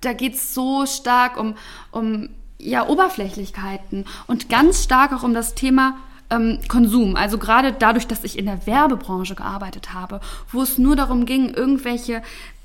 da 0.00 0.12
geht's 0.12 0.54
so 0.54 0.86
stark 0.86 1.38
um, 1.38 1.54
um 1.90 2.28
ja, 2.58 2.86
Oberflächlichkeiten 2.86 4.06
und 4.26 4.48
ganz 4.48 4.84
stark 4.84 5.12
auch 5.12 5.22
um 5.22 5.34
das 5.34 5.54
Thema 5.54 5.96
ähm, 6.32 6.58
Konsum. 6.68 7.16
Also 7.16 7.38
gerade 7.38 7.72
dadurch, 7.72 8.06
dass 8.06 8.24
ich 8.24 8.38
in 8.38 8.46
der 8.46 8.66
Werbebranche 8.66 9.34
gearbeitet 9.34 9.92
habe, 9.92 10.20
wo 10.50 10.62
es 10.62 10.78
nur 10.78 10.96
darum 10.96 11.26
ging, 11.26 11.50
irgendwelche 11.50 12.22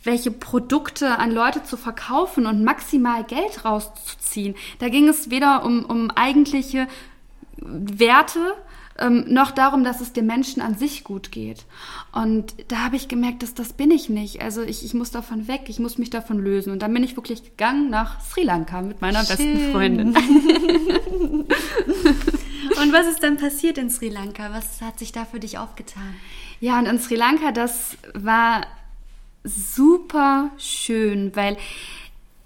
welche 0.07 0.31
Produkte 0.31 1.19
an 1.19 1.31
Leute 1.31 1.63
zu 1.63 1.77
verkaufen 1.77 2.47
und 2.47 2.63
maximal 2.63 3.23
Geld 3.23 3.63
rauszuziehen. 3.63 4.55
Da 4.79 4.89
ging 4.89 5.07
es 5.07 5.29
weder 5.29 5.63
um, 5.63 5.85
um 5.85 6.09
eigentliche 6.09 6.87
Werte 7.57 8.55
ähm, 8.99 9.25
noch 9.27 9.51
darum, 9.51 9.83
dass 9.83 10.01
es 10.01 10.13
dem 10.13 10.25
Menschen 10.25 10.61
an 10.61 10.75
sich 10.75 11.03
gut 11.03 11.31
geht. 11.31 11.65
Und 12.11 12.55
da 12.69 12.77
habe 12.77 12.95
ich 12.95 13.07
gemerkt, 13.07 13.43
dass 13.43 13.53
das 13.53 13.73
bin 13.73 13.91
ich 13.91 14.09
nicht. 14.09 14.41
Also 14.41 14.63
ich, 14.63 14.83
ich 14.83 14.95
muss 14.95 15.11
davon 15.11 15.47
weg, 15.47 15.65
ich 15.67 15.77
muss 15.79 15.99
mich 15.99 16.09
davon 16.09 16.39
lösen. 16.39 16.71
Und 16.71 16.81
dann 16.81 16.93
bin 16.93 17.03
ich 17.03 17.15
wirklich 17.15 17.43
gegangen 17.43 17.89
nach 17.89 18.21
Sri 18.21 18.43
Lanka 18.43 18.81
mit 18.81 19.01
meiner 19.01 19.23
Schön. 19.23 19.37
besten 19.37 19.71
Freundin. 19.71 20.07
und 22.81 22.93
was 22.93 23.07
ist 23.07 23.21
dann 23.21 23.37
passiert 23.37 23.77
in 23.77 23.89
Sri 23.89 24.09
Lanka? 24.09 24.51
Was 24.51 24.81
hat 24.81 24.99
sich 24.99 25.11
da 25.11 25.25
für 25.25 25.39
dich 25.39 25.57
aufgetan? 25.57 26.15
Ja, 26.59 26.79
und 26.79 26.87
in 26.87 26.97
Sri 26.97 27.15
Lanka, 27.15 27.51
das 27.51 27.97
war 28.13 28.65
super 29.43 30.51
schön, 30.57 31.35
weil 31.35 31.57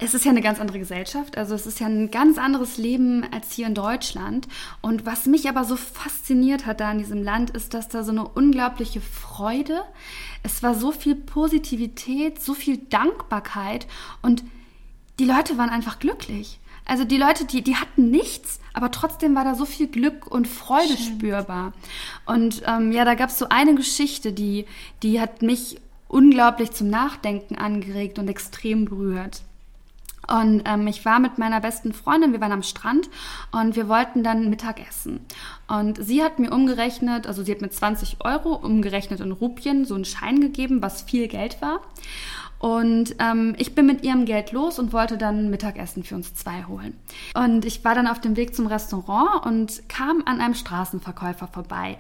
es 0.04 0.16
ist 0.16 0.26
ja 0.26 0.32
eine 0.32 0.42
ganz 0.42 0.60
andere 0.60 0.80
Gesellschaft, 0.80 1.38
also 1.38 1.54
es 1.54 1.68
ist 1.68 1.80
ja 1.80 1.86
ein 1.86 2.10
ganz 2.10 2.40
anderes 2.40 2.78
Leben 2.78 3.24
als 3.32 3.52
hier 3.52 3.68
in 3.68 3.76
Deutschland. 3.76 4.48
Und 4.82 5.06
was 5.06 5.28
mich 5.28 5.48
aber 5.48 5.64
so 5.64 5.76
fasziniert 5.76 6.66
hat 6.66 6.80
da 6.80 6.92
in 6.92 6.98
diesem 6.98 7.24
Land, 7.24 7.52
ist, 7.52 7.76
dass 7.76 7.88
da 7.88 8.04
so 8.04 8.12
eine 8.12 8.28
unglaubliche 8.28 9.00
Freude, 9.00 9.84
es 10.42 10.64
war 10.64 10.74
so 10.74 10.92
viel 10.92 11.14
Positivität, 11.14 12.42
so 12.42 12.56
viel 12.56 12.78
Dankbarkeit 12.78 13.86
und 14.24 14.44
die 15.20 15.26
Leute 15.26 15.60
waren 15.60 15.70
einfach 15.70 16.00
glücklich. 16.00 16.60
Also 16.86 17.06
die 17.06 17.18
Leute, 17.18 17.46
die, 17.46 17.62
die 17.62 17.76
hatten 17.76 18.10
nichts, 18.10 18.60
aber 18.74 18.90
trotzdem 18.90 19.36
war 19.36 19.44
da 19.44 19.54
so 19.54 19.66
viel 19.66 19.88
Glück 19.88 20.26
und 20.26 20.48
Freude 20.48 20.98
Schön. 20.98 21.20
spürbar. 21.20 21.74
Und 22.26 22.64
ähm, 22.66 22.92
ja, 22.92 23.06
da 23.06 23.14
gab 23.14 23.30
es 23.30 23.38
so 23.38 23.50
eine 23.50 23.76
Geschichte, 23.76 24.34
die, 24.34 24.66
die 25.04 25.22
hat 25.22 25.44
mich 25.44 25.78
unglaublich 26.12 26.72
zum 26.72 26.90
Nachdenken 26.90 27.56
angeregt 27.56 28.20
und 28.20 28.28
extrem 28.28 28.86
berührt. 28.86 29.42
Und 30.28 30.62
ähm, 30.66 30.88
ich 30.88 31.04
war 31.04 31.20
mit 31.20 31.38
meiner 31.38 31.60
besten 31.60 31.94
Freundin, 31.94 32.32
wir 32.32 32.42
waren 32.42 32.52
am 32.52 32.64
Strand 32.64 33.10
und 33.52 33.76
wir 33.76 33.90
wollten 33.90 34.24
dann 34.24 34.50
Mittag 34.50 34.80
essen. 34.88 35.20
Und 35.68 36.04
sie 36.04 36.24
hat 36.24 36.40
mir 36.40 36.52
umgerechnet, 36.52 37.28
also 37.28 37.44
sie 37.44 37.52
hat 37.52 37.62
mir 37.62 37.70
20 37.70 38.18
Euro 38.24 38.54
umgerechnet 38.54 39.20
in 39.20 39.32
Rupien, 39.32 39.84
so 39.84 39.96
einen 39.96 40.06
Schein 40.06 40.40
gegeben, 40.40 40.82
was 40.82 41.02
viel 41.02 41.28
Geld 41.28 41.62
war. 41.62 41.82
Und 42.60 43.16
ähm, 43.18 43.56
ich 43.58 43.74
bin 43.74 43.88
mit 43.88 44.04
ihrem 44.04 44.26
Geld 44.26 44.52
los 44.52 44.78
und 44.78 44.94
wollte 44.94 45.18
dann 45.18 45.50
Mittagessen 45.50 46.04
für 46.04 46.14
uns 46.14 46.36
zwei 46.36 46.66
holen. 46.66 46.94
Und 47.34 47.66
ich 47.66 47.84
war 47.84 47.96
dann 47.96 48.06
auf 48.06 48.22
dem 48.22 48.38
Weg 48.38 48.56
zum 48.56 48.68
Restaurant 48.68 49.44
und 49.48 49.90
kam 49.90 50.22
an 50.28 50.40
einem 50.40 50.54
Straßenverkäufer 50.54 51.48
vorbei, 51.48 51.98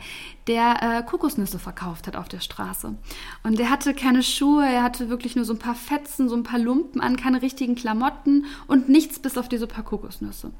der 0.47 0.82
äh, 0.82 1.04
Kokosnüsse 1.04 1.60
verkauft 1.60 2.08
hat 2.08 2.15
auf 2.15 2.27
der 2.27 2.39
Straße. 2.39 2.95
Und 3.43 3.60
der 3.60 3.69
hatte 3.69 3.93
keine 3.93 4.23
Schuhe, 4.23 4.65
er 4.65 4.84
hatte 4.84 5.10
wirklich 5.10 5.36
nur 5.36 5.45
so 5.45 5.54
ein 5.54 5.60
paar 5.60 5.75
Fetzen, 5.75 6.30
so 6.30 6.36
ein 6.36 6.43
paar 6.43 6.60
Lumpen 6.60 6.99
an, 6.99 7.15
keine 7.15 7.41
richtigen 7.41 7.75
Klamotten 7.75 8.45
und 8.67 8.89
nichts 8.89 9.19
bis 9.19 9.38
auf 9.38 9.49
diese 9.49 9.67
paar 9.67 9.84
Kokosnüsse. 9.84 10.51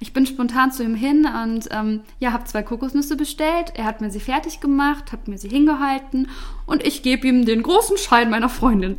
Ich 0.00 0.12
bin 0.12 0.26
spontan 0.26 0.72
zu 0.72 0.82
ihm 0.82 0.94
hin 0.94 1.26
und 1.26 1.68
ähm, 1.70 2.00
ja, 2.18 2.32
habe 2.32 2.44
zwei 2.44 2.62
Kokosnüsse 2.62 3.16
bestellt. 3.16 3.72
Er 3.74 3.84
hat 3.84 4.00
mir 4.00 4.10
sie 4.10 4.20
fertig 4.20 4.60
gemacht, 4.60 5.12
hat 5.12 5.28
mir 5.28 5.38
sie 5.38 5.48
hingehalten 5.48 6.28
und 6.66 6.84
ich 6.84 7.02
gebe 7.02 7.28
ihm 7.28 7.44
den 7.44 7.62
großen 7.62 7.98
Schein 7.98 8.30
meiner 8.30 8.48
Freundin. 8.48 8.96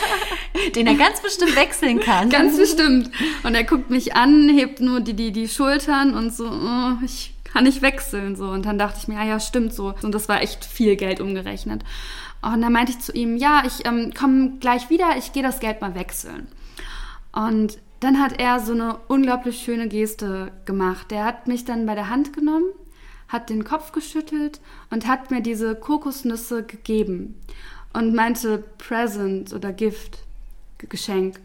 Den 0.74 0.86
er 0.86 0.94
ganz 0.94 1.20
bestimmt 1.20 1.56
wechseln 1.56 2.00
kann. 2.00 2.30
Ganz 2.30 2.56
bestimmt. 2.56 3.10
Und 3.44 3.54
er 3.54 3.64
guckt 3.64 3.90
mich 3.90 4.14
an, 4.14 4.48
hebt 4.48 4.80
nur 4.80 5.00
die, 5.00 5.14
die, 5.14 5.30
die 5.32 5.48
Schultern 5.48 6.14
und 6.14 6.34
so, 6.34 6.48
oh, 6.48 6.92
ich 7.04 7.34
kann 7.52 7.64
nicht 7.64 7.82
wechseln. 7.82 8.36
So. 8.36 8.48
Und 8.48 8.66
dann 8.66 8.78
dachte 8.78 8.98
ich 9.00 9.08
mir, 9.08 9.18
ah 9.18 9.24
ja, 9.24 9.40
stimmt 9.40 9.72
so. 9.72 9.94
Und 10.02 10.14
das 10.14 10.28
war 10.28 10.42
echt 10.42 10.64
viel 10.64 10.96
Geld 10.96 11.20
umgerechnet. 11.20 11.82
Und 12.42 12.62
dann 12.62 12.72
meinte 12.72 12.92
ich 12.92 13.00
zu 13.00 13.12
ihm, 13.12 13.36
ja, 13.36 13.62
ich 13.66 13.86
ähm, 13.86 14.12
komme 14.14 14.58
gleich 14.60 14.90
wieder, 14.90 15.16
ich 15.16 15.32
gehe 15.32 15.42
das 15.42 15.60
Geld 15.60 15.80
mal 15.80 15.94
wechseln. 15.94 16.46
Und 17.32 17.78
dann 18.00 18.20
hat 18.20 18.38
er 18.38 18.60
so 18.60 18.72
eine 18.72 18.98
unglaublich 19.08 19.60
schöne 19.60 19.88
Geste 19.88 20.52
gemacht. 20.64 21.10
Der 21.10 21.24
hat 21.24 21.48
mich 21.48 21.64
dann 21.64 21.86
bei 21.86 21.94
der 21.94 22.10
Hand 22.10 22.32
genommen, 22.32 22.70
hat 23.26 23.50
den 23.50 23.64
Kopf 23.64 23.92
geschüttelt 23.92 24.60
und 24.90 25.08
hat 25.08 25.30
mir 25.30 25.40
diese 25.40 25.74
Kokosnüsse 25.74 26.62
gegeben 26.62 27.34
und 27.92 28.14
meinte 28.14 28.62
Present 28.78 29.52
oder 29.52 29.72
Gift, 29.72 30.20
Geschenk. 30.78 31.40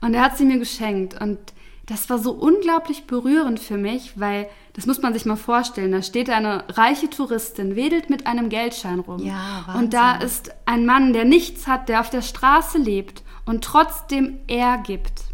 Und 0.00 0.14
er 0.14 0.22
hat 0.22 0.38
sie 0.38 0.46
mir 0.46 0.58
geschenkt 0.58 1.20
und 1.20 1.38
das 1.86 2.08
war 2.08 2.18
so 2.18 2.32
unglaublich 2.32 3.06
berührend 3.06 3.58
für 3.58 3.76
mich, 3.76 4.18
weil 4.18 4.48
das 4.74 4.86
muss 4.86 5.02
man 5.02 5.12
sich 5.12 5.26
mal 5.26 5.36
vorstellen. 5.36 5.92
Da 5.92 6.02
steht 6.02 6.30
eine 6.30 6.64
reiche 6.68 7.10
Touristin, 7.10 7.74
wedelt 7.74 8.08
mit 8.08 8.26
einem 8.26 8.48
Geldschein 8.48 9.00
rum. 9.00 9.18
Ja, 9.22 9.64
Wahnsinn. 9.66 9.84
Und 9.84 9.94
da 9.94 10.16
ist 10.16 10.54
ein 10.64 10.86
Mann, 10.86 11.12
der 11.12 11.24
nichts 11.24 11.66
hat, 11.66 11.88
der 11.88 12.00
auf 12.00 12.10
der 12.10 12.22
Straße 12.22 12.78
lebt 12.78 13.22
und 13.46 13.64
trotzdem 13.64 14.38
er 14.46 14.78
gibt. 14.78 15.24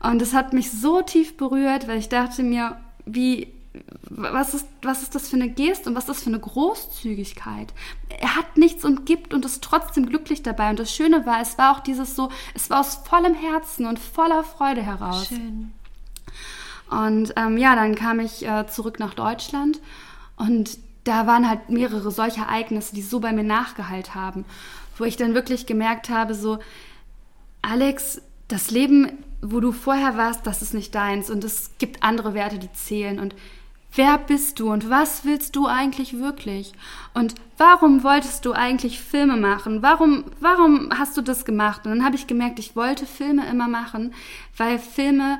Und 0.00 0.22
es 0.22 0.32
hat 0.32 0.52
mich 0.52 0.70
so 0.70 1.02
tief 1.02 1.36
berührt, 1.36 1.88
weil 1.88 1.98
ich 1.98 2.08
dachte 2.08 2.44
mir, 2.44 2.78
wie 3.04 3.52
was 4.10 4.54
ist, 4.54 4.66
was 4.82 5.02
ist 5.02 5.14
das 5.14 5.28
für 5.28 5.36
eine 5.36 5.50
Geste 5.50 5.88
und 5.88 5.94
was 5.94 6.04
ist 6.04 6.08
das 6.08 6.22
für 6.22 6.30
eine 6.30 6.40
Großzügigkeit? 6.40 7.72
Er 8.08 8.36
hat 8.36 8.56
nichts 8.56 8.84
und 8.84 9.06
gibt 9.06 9.34
und 9.34 9.44
ist 9.44 9.62
trotzdem 9.62 10.06
glücklich 10.06 10.42
dabei. 10.42 10.70
Und 10.70 10.78
das 10.78 10.94
Schöne 10.94 11.26
war, 11.26 11.40
es 11.40 11.58
war 11.58 11.76
auch 11.76 11.80
dieses 11.80 12.16
so, 12.16 12.30
es 12.54 12.70
war 12.70 12.80
aus 12.80 13.00
vollem 13.04 13.34
Herzen 13.34 13.86
und 13.86 13.98
voller 13.98 14.44
Freude 14.44 14.82
heraus. 14.82 15.28
Schön. 15.28 15.72
Und 16.90 17.34
ähm, 17.36 17.58
ja, 17.58 17.74
dann 17.74 17.94
kam 17.94 18.20
ich 18.20 18.46
äh, 18.46 18.66
zurück 18.66 18.98
nach 18.98 19.14
Deutschland 19.14 19.80
und 20.36 20.78
da 21.04 21.26
waren 21.26 21.48
halt 21.48 21.68
mehrere 21.68 22.10
solche 22.10 22.40
Ereignisse, 22.40 22.94
die 22.94 23.02
so 23.02 23.20
bei 23.20 23.32
mir 23.32 23.44
nachgeheilt 23.44 24.14
haben, 24.14 24.44
wo 24.96 25.04
ich 25.04 25.16
dann 25.16 25.34
wirklich 25.34 25.66
gemerkt 25.66 26.08
habe, 26.08 26.34
so, 26.34 26.58
Alex, 27.60 28.22
das 28.48 28.70
Leben, 28.70 29.24
wo 29.42 29.60
du 29.60 29.72
vorher 29.72 30.16
warst, 30.16 30.46
das 30.46 30.62
ist 30.62 30.72
nicht 30.72 30.94
deins 30.94 31.30
und 31.30 31.44
es 31.44 31.72
gibt 31.78 32.02
andere 32.02 32.34
Werte, 32.34 32.58
die 32.58 32.72
zählen 32.72 33.18
und 33.18 33.34
Wer 33.94 34.18
bist 34.18 34.60
du 34.60 34.70
und 34.70 34.90
was 34.90 35.24
willst 35.24 35.56
du 35.56 35.66
eigentlich 35.66 36.18
wirklich? 36.18 36.72
Und 37.14 37.34
warum 37.56 38.04
wolltest 38.04 38.44
du 38.44 38.52
eigentlich 38.52 39.00
Filme 39.00 39.36
machen? 39.36 39.82
Warum, 39.82 40.24
warum 40.40 40.90
hast 40.96 41.16
du 41.16 41.22
das 41.22 41.44
gemacht? 41.44 41.84
Und 41.84 41.92
dann 41.92 42.04
habe 42.04 42.16
ich 42.16 42.26
gemerkt, 42.26 42.58
ich 42.58 42.76
wollte 42.76 43.06
Filme 43.06 43.48
immer 43.48 43.66
machen, 43.66 44.14
weil 44.56 44.78
Filme 44.78 45.38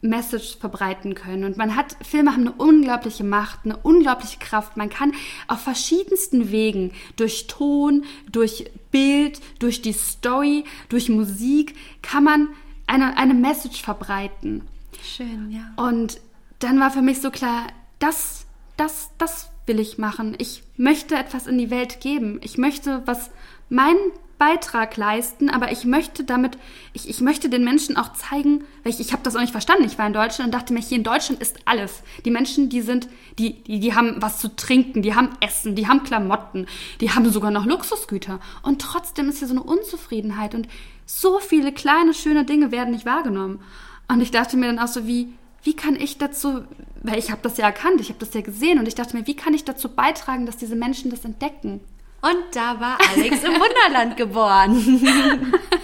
Message 0.00 0.56
verbreiten 0.58 1.14
können. 1.14 1.44
Und 1.44 1.56
man 1.56 1.74
hat, 1.74 1.96
Filme 2.02 2.32
haben 2.32 2.42
eine 2.42 2.52
unglaubliche 2.52 3.24
Macht, 3.24 3.60
eine 3.64 3.76
unglaubliche 3.76 4.38
Kraft. 4.38 4.76
Man 4.76 4.90
kann 4.90 5.12
auf 5.48 5.60
verschiedensten 5.60 6.52
Wegen, 6.52 6.92
durch 7.16 7.48
Ton, 7.48 8.04
durch 8.30 8.70
Bild, 8.90 9.40
durch 9.58 9.82
die 9.82 9.92
Story, 9.92 10.64
durch 10.88 11.08
Musik, 11.08 11.74
kann 12.02 12.24
man 12.24 12.48
eine, 12.86 13.16
eine 13.16 13.34
Message 13.34 13.82
verbreiten. 13.82 14.62
Schön, 15.02 15.50
ja. 15.50 15.72
Und 15.76 16.20
dann 16.60 16.78
war 16.80 16.90
für 16.90 17.02
mich 17.02 17.20
so 17.20 17.30
klar, 17.30 17.66
das, 17.98 18.46
das, 18.76 19.10
das 19.18 19.50
will 19.66 19.80
ich 19.80 19.98
machen. 19.98 20.34
Ich 20.38 20.62
möchte 20.76 21.14
etwas 21.14 21.46
in 21.46 21.58
die 21.58 21.70
Welt 21.70 22.00
geben. 22.00 22.40
Ich 22.42 22.58
möchte 22.58 23.02
was, 23.06 23.30
meinen 23.68 24.12
Beitrag 24.38 24.96
leisten, 24.96 25.50
aber 25.50 25.72
ich 25.72 25.84
möchte 25.84 26.22
damit, 26.22 26.58
ich, 26.92 27.08
ich 27.08 27.20
möchte 27.20 27.48
den 27.50 27.64
Menschen 27.64 27.96
auch 27.96 28.12
zeigen, 28.12 28.64
weil 28.82 28.92
ich, 28.92 29.00
ich 29.00 29.12
habe 29.12 29.22
das 29.24 29.34
auch 29.34 29.40
nicht 29.40 29.50
verstanden. 29.50 29.84
Ich 29.84 29.98
war 29.98 30.06
in 30.06 30.12
Deutschland 30.12 30.48
und 30.48 30.54
dachte 30.54 30.72
mir, 30.72 30.80
hier 30.80 30.96
in 30.96 31.02
Deutschland 31.02 31.42
ist 31.42 31.58
alles. 31.64 32.02
Die 32.24 32.30
Menschen, 32.30 32.68
die 32.68 32.80
sind, 32.80 33.08
die, 33.38 33.62
die, 33.64 33.80
die 33.80 33.94
haben 33.94 34.22
was 34.22 34.38
zu 34.38 34.54
trinken, 34.54 35.02
die 35.02 35.14
haben 35.14 35.30
Essen, 35.40 35.74
die 35.74 35.88
haben 35.88 36.04
Klamotten, 36.04 36.66
die 37.00 37.10
haben 37.10 37.28
sogar 37.30 37.50
noch 37.50 37.66
Luxusgüter. 37.66 38.38
Und 38.62 38.80
trotzdem 38.80 39.28
ist 39.28 39.40
hier 39.40 39.48
so 39.48 39.54
eine 39.54 39.64
Unzufriedenheit 39.64 40.54
und 40.54 40.68
so 41.04 41.40
viele 41.40 41.72
kleine, 41.72 42.14
schöne 42.14 42.44
Dinge 42.44 42.70
werden 42.70 42.92
nicht 42.92 43.06
wahrgenommen. 43.06 43.60
Und 44.06 44.20
ich 44.20 44.30
dachte 44.30 44.56
mir 44.56 44.66
dann 44.66 44.78
auch 44.78 44.88
so, 44.88 45.06
wie, 45.06 45.32
wie 45.68 45.76
kann 45.76 45.96
ich 45.96 46.16
dazu, 46.16 46.64
weil 47.02 47.18
ich 47.18 47.30
habe 47.30 47.42
das 47.42 47.58
ja 47.58 47.66
erkannt, 47.66 48.00
ich 48.00 48.08
habe 48.08 48.18
das 48.18 48.32
ja 48.32 48.40
gesehen 48.40 48.78
und 48.78 48.88
ich 48.88 48.94
dachte 48.94 49.14
mir, 49.14 49.26
wie 49.26 49.36
kann 49.36 49.52
ich 49.52 49.66
dazu 49.66 49.90
beitragen, 49.90 50.46
dass 50.46 50.56
diese 50.56 50.76
Menschen 50.76 51.10
das 51.10 51.26
entdecken? 51.26 51.82
Und 52.22 52.44
da 52.54 52.80
war 52.80 52.96
Alex 53.12 53.44
im 53.44 53.52
Wunderland 53.52 54.16
geboren. 54.16 55.04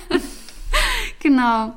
genau. 1.20 1.75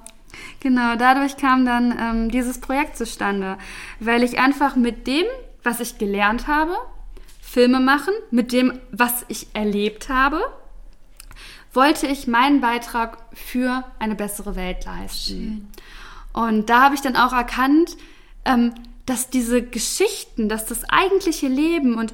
Genau, 0.61 0.95
dadurch 0.95 1.35
kam 1.35 1.65
dann 1.65 1.97
ähm, 1.99 2.31
dieses 2.31 2.61
Projekt 2.61 2.95
zustande, 2.95 3.57
weil 3.99 4.23
ich 4.23 4.39
einfach 4.39 4.77
mit 4.77 5.05
dem, 5.05 5.25
was 5.63 5.81
ich 5.81 5.97
gelernt 5.97 6.47
habe, 6.47 6.77
Filme 7.41 7.81
machen, 7.81 8.13
mit 8.31 8.53
dem, 8.53 8.79
was 8.91 9.25
ich 9.27 9.47
erlebt 9.53 10.07
habe, 10.07 10.39
wollte 11.73 12.07
ich 12.07 12.25
meinen 12.25 12.61
Beitrag 12.61 13.17
für 13.33 13.83
eine 13.99 14.15
bessere 14.15 14.55
Welt 14.55 14.85
leisten. 14.85 15.35
Schön. 15.35 15.67
Und 16.37 16.69
da 16.69 16.83
habe 16.83 16.93
ich 16.93 17.01
dann 17.01 17.15
auch 17.15 17.33
erkannt, 17.33 17.97
ähm, 18.45 18.75
dass 19.07 19.31
diese 19.31 19.63
Geschichten, 19.63 20.49
dass 20.49 20.67
das 20.67 20.87
eigentliche 20.87 21.47
Leben 21.47 21.95
und 21.95 22.13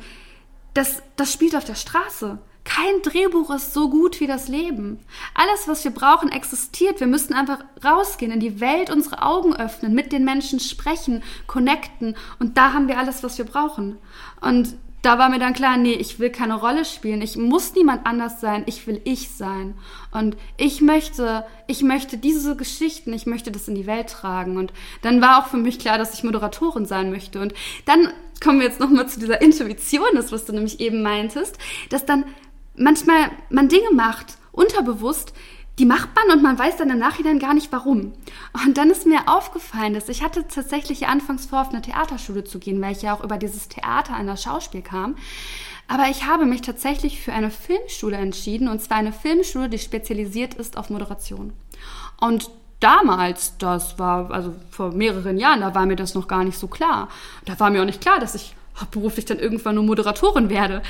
das, 0.73 1.03
das 1.17 1.33
spielt 1.33 1.57
auf 1.57 1.65
der 1.65 1.75
Straße. 1.75 2.39
Kein 2.63 3.01
Drehbuch 3.01 3.53
ist 3.53 3.73
so 3.73 3.89
gut 3.89 4.21
wie 4.21 4.27
das 4.27 4.47
Leben. 4.47 5.01
Alles, 5.33 5.67
was 5.67 5.83
wir 5.83 5.91
brauchen, 5.91 6.31
existiert. 6.31 7.01
Wir 7.01 7.07
müssen 7.07 7.33
einfach 7.33 7.59
rausgehen, 7.83 8.31
in 8.31 8.39
die 8.39 8.62
Welt 8.62 8.89
unsere 8.89 9.23
Augen 9.23 9.57
öffnen, 9.57 9.93
mit 9.93 10.13
den 10.13 10.23
Menschen 10.23 10.62
sprechen, 10.62 11.21
connecten. 11.45 12.15
Und 12.39 12.55
da 12.55 12.71
haben 12.71 12.88
wir 12.88 12.99
alles, 12.99 13.23
was 13.23 13.38
wir 13.38 13.45
brauchen. 13.45 13.97
Und 14.39 14.73
da 15.03 15.19
war 15.19 15.29
mir 15.29 15.37
dann 15.37 15.53
klar, 15.53 15.75
nee, 15.75 15.93
ich 15.93 16.19
will 16.19 16.29
keine 16.29 16.55
Rolle 16.55 16.85
spielen. 16.85 17.21
Ich 17.21 17.35
muss 17.35 17.75
niemand 17.75 18.07
anders 18.07 18.39
sein. 18.39 18.63
Ich 18.67 18.87
will 18.87 19.01
ich 19.03 19.29
sein. 19.29 19.75
Und 20.11 20.37
ich 20.55 20.79
möchte, 20.79 21.45
ich 21.67 21.83
möchte 21.83 22.17
diese 22.17 22.55
Geschichten, 22.55 23.11
ich 23.11 23.25
möchte 23.25 23.51
das 23.51 23.67
in 23.67 23.75
die 23.75 23.85
Welt 23.85 24.09
tragen. 24.09 24.55
Und 24.55 24.71
dann 25.01 25.21
war 25.21 25.39
auch 25.39 25.47
für 25.47 25.57
mich 25.57 25.77
klar, 25.77 25.97
dass 25.97 26.13
ich 26.13 26.23
Moderatorin 26.23 26.85
sein 26.85 27.11
möchte. 27.11 27.41
Und 27.41 27.53
dann 27.85 28.07
kommen 28.41 28.59
wir 28.59 28.67
jetzt 28.67 28.79
nochmal 28.79 29.09
zu 29.09 29.19
dieser 29.19 29.41
Intuition, 29.41 30.07
das 30.15 30.31
was 30.31 30.45
du 30.45 30.53
nämlich 30.53 30.79
eben 30.79 31.03
meintest, 31.03 31.57
dass 31.89 32.05
dann 32.05 32.23
manchmal 32.75 33.29
man 33.49 33.67
Dinge 33.67 33.91
macht, 33.93 34.37
unterbewusst, 34.53 35.33
die 35.79 35.86
macht 35.86 36.09
man 36.15 36.38
und 36.38 36.43
man 36.43 36.59
weiß 36.59 36.77
dann 36.77 36.91
im 36.91 36.99
Nachhinein 36.99 37.39
gar 37.39 37.53
nicht 37.53 37.71
warum. 37.71 38.13
Und 38.65 38.77
dann 38.77 38.91
ist 38.91 39.07
mir 39.07 39.27
aufgefallen, 39.27 39.95
dass 39.95 40.07
ich 40.07 40.23
hatte 40.23 40.47
tatsächlich 40.47 41.07
anfangs 41.07 41.47
vor, 41.47 41.62
auf 41.62 41.69
eine 41.69 41.81
Theaterschule 41.81 42.43
zu 42.43 42.59
gehen, 42.59 42.79
weil 42.81 42.91
ich 42.91 43.01
ja 43.01 43.15
auch 43.15 43.23
über 43.23 43.38
dieses 43.38 43.69
Theater 43.69 44.13
an 44.13 44.27
das 44.27 44.43
Schauspiel 44.43 44.83
kam. 44.83 45.15
Aber 45.88 46.09
ich 46.09 46.25
habe 46.25 46.45
mich 46.45 46.62
tatsächlich 46.62 47.21
für 47.21 47.33
eine 47.33 47.49
Filmschule 47.49 48.17
entschieden, 48.17 48.67
und 48.67 48.81
zwar 48.81 48.97
eine 48.97 49.12
Filmschule, 49.12 49.67
die 49.67 49.79
spezialisiert 49.79 50.53
ist 50.53 50.77
auf 50.77 50.89
Moderation. 50.89 51.53
Und 52.21 52.49
damals, 52.79 53.57
das 53.57 53.97
war 53.97 54.31
also 54.31 54.53
vor 54.69 54.91
mehreren 54.91 55.38
Jahren, 55.38 55.62
da 55.62 55.73
war 55.73 55.86
mir 55.86 55.95
das 55.95 56.13
noch 56.13 56.27
gar 56.27 56.43
nicht 56.43 56.57
so 56.57 56.67
klar. 56.67 57.09
Da 57.45 57.59
war 57.59 57.69
mir 57.69 57.81
auch 57.81 57.86
nicht 57.86 58.01
klar, 58.01 58.19
dass 58.19 58.36
ich 58.36 58.55
beruflich 58.91 59.25
dann 59.25 59.39
irgendwann 59.39 59.75
nur 59.75 59.83
Moderatorin 59.83 60.49
werde. 60.49 60.81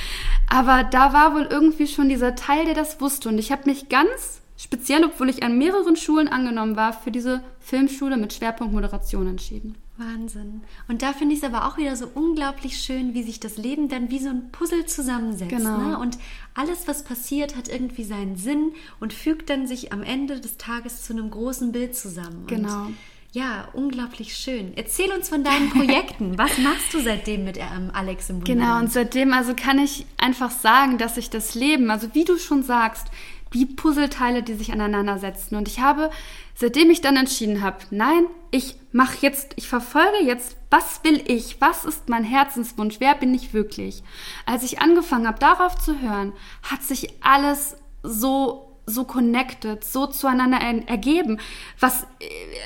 Aber 0.50 0.84
da 0.84 1.14
war 1.14 1.36
wohl 1.36 1.48
irgendwie 1.50 1.88
schon 1.88 2.10
dieser 2.10 2.36
Teil, 2.36 2.66
der 2.66 2.76
das 2.76 3.02
wusste. 3.02 3.30
Und 3.30 3.38
ich 3.38 3.52
habe 3.52 3.70
mich 3.70 3.90
ganz 3.90 4.43
speziell, 4.58 5.04
obwohl 5.04 5.30
ich 5.30 5.44
an 5.44 5.58
mehreren 5.58 5.96
Schulen 5.96 6.28
angenommen 6.28 6.76
war, 6.76 6.94
für 6.94 7.12
diese 7.12 7.44
Filmschule 7.60 8.18
mit 8.18 8.34
Schwerpunkt 8.34 8.74
Moderation 8.74 9.28
entschieden. 9.28 9.76
Wahnsinn. 9.98 10.62
Und 10.88 11.04
da 11.04 11.14
finde 11.14 11.36
ich 11.36 11.44
es 11.44 11.46
aber 11.46 11.68
auch 11.68 11.78
wieder 11.78 11.96
so 11.96 12.08
unglaublich 12.16 12.78
schön, 12.78 13.14
wie 13.14 13.22
sich 13.22 13.40
das 13.40 13.58
Leben 13.58 13.90
dann 13.90 14.10
wie 14.10 14.18
so 14.20 14.30
ein 14.30 14.52
Puzzle 14.52 14.86
zusammensetzt. 14.86 15.52
Genau. 15.52 15.78
Ne? 15.78 16.00
Und 16.00 16.18
alles, 16.56 16.88
was 16.88 17.04
passiert, 17.04 17.56
hat 17.56 17.68
irgendwie 17.68 18.04
seinen 18.04 18.36
Sinn 18.36 18.72
und 19.00 19.14
fügt 19.14 19.52
dann 19.52 19.68
sich 19.68 19.94
am 19.94 20.02
Ende 20.02 20.40
des 20.40 20.58
Tages 20.58 21.04
zu 21.04 21.14
einem 21.14 21.30
großen 21.30 21.72
Bild 21.72 21.96
zusammen. 21.96 22.46
Genau. 22.48 22.86
Und 22.86 22.96
ja, 23.34 23.68
unglaublich 23.74 24.36
schön. 24.36 24.74
Erzähl 24.76 25.12
uns 25.12 25.30
von 25.30 25.44
deinen 25.44 25.70
Projekten. 25.72 26.38
Was 26.38 26.58
machst 26.60 26.94
du 26.94 27.00
seitdem 27.00 27.46
mit 27.46 27.58
ähm, 27.58 27.90
Alex 27.94 28.30
im 28.30 28.38
Wunderland? 28.38 28.62
Genau, 28.62 28.80
und 28.80 28.92
seitdem 28.92 29.34
also 29.34 29.54
kann 29.56 29.80
ich 29.80 30.06
einfach 30.18 30.52
sagen, 30.52 31.00
dass 31.00 31.16
sich 31.16 31.32
das 31.32 31.56
Leben, 31.56 31.90
also 31.90 32.14
wie 32.14 32.26
du 32.26 32.38
schon 32.38 32.62
sagst, 32.62 33.08
wie 33.54 33.66
Puzzleteile, 33.66 34.44
die 34.44 34.56
sich 34.56 34.74
aneinander 34.74 35.18
setzen. 35.18 35.56
Und 35.56 35.68
ich 35.68 35.80
habe, 35.80 36.10
seitdem 36.56 36.90
ich 36.90 37.02
dann 37.02 37.16
entschieden 37.16 37.62
habe, 37.62 37.78
nein, 37.92 38.26
ich 38.52 38.76
mache 38.92 39.18
jetzt, 39.22 39.54
ich 39.56 39.68
verfolge 39.68 40.24
jetzt, 40.24 40.58
was 40.70 41.04
will 41.04 41.22
ich, 41.28 41.62
was 41.62 41.86
ist 41.86 42.10
mein 42.10 42.24
Herzenswunsch, 42.24 43.00
wer 43.00 43.16
bin 43.16 43.34
ich 43.34 43.54
wirklich. 43.54 44.04
Als 44.46 44.64
ich 44.64 44.82
angefangen 44.82 45.28
habe, 45.28 45.40
darauf 45.40 45.78
zu 45.78 46.02
hören, 46.02 46.34
hat 46.64 46.84
sich 46.84 47.10
alles 47.22 47.78
so 48.02 48.70
so 48.86 49.06
connected, 49.06 49.84
so 49.84 50.08
zueinander 50.08 50.58
ergeben. 50.58 51.40
Was, 51.80 52.06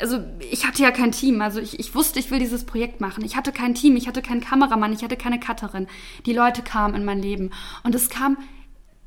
also 0.01 0.19
ich 0.51 0.65
hatte 0.65 0.81
ja 0.81 0.91
kein 0.91 1.11
Team, 1.11 1.41
also 1.41 1.59
ich, 1.59 1.79
ich 1.79 1.93
wusste, 1.93 2.19
ich 2.19 2.31
will 2.31 2.39
dieses 2.39 2.65
Projekt 2.65 3.01
machen. 3.01 3.23
Ich 3.23 3.35
hatte 3.35 3.51
kein 3.51 3.75
Team, 3.75 3.95
ich 3.95 4.07
hatte 4.07 4.21
keinen 4.21 4.41
Kameramann, 4.41 4.93
ich 4.93 5.03
hatte 5.03 5.15
keine 5.15 5.39
Cutterin. 5.39 5.87
Die 6.25 6.33
Leute 6.33 6.63
kamen 6.63 6.95
in 6.95 7.05
mein 7.05 7.21
Leben 7.21 7.51
und 7.83 7.93
es 7.93 8.09
kam 8.09 8.37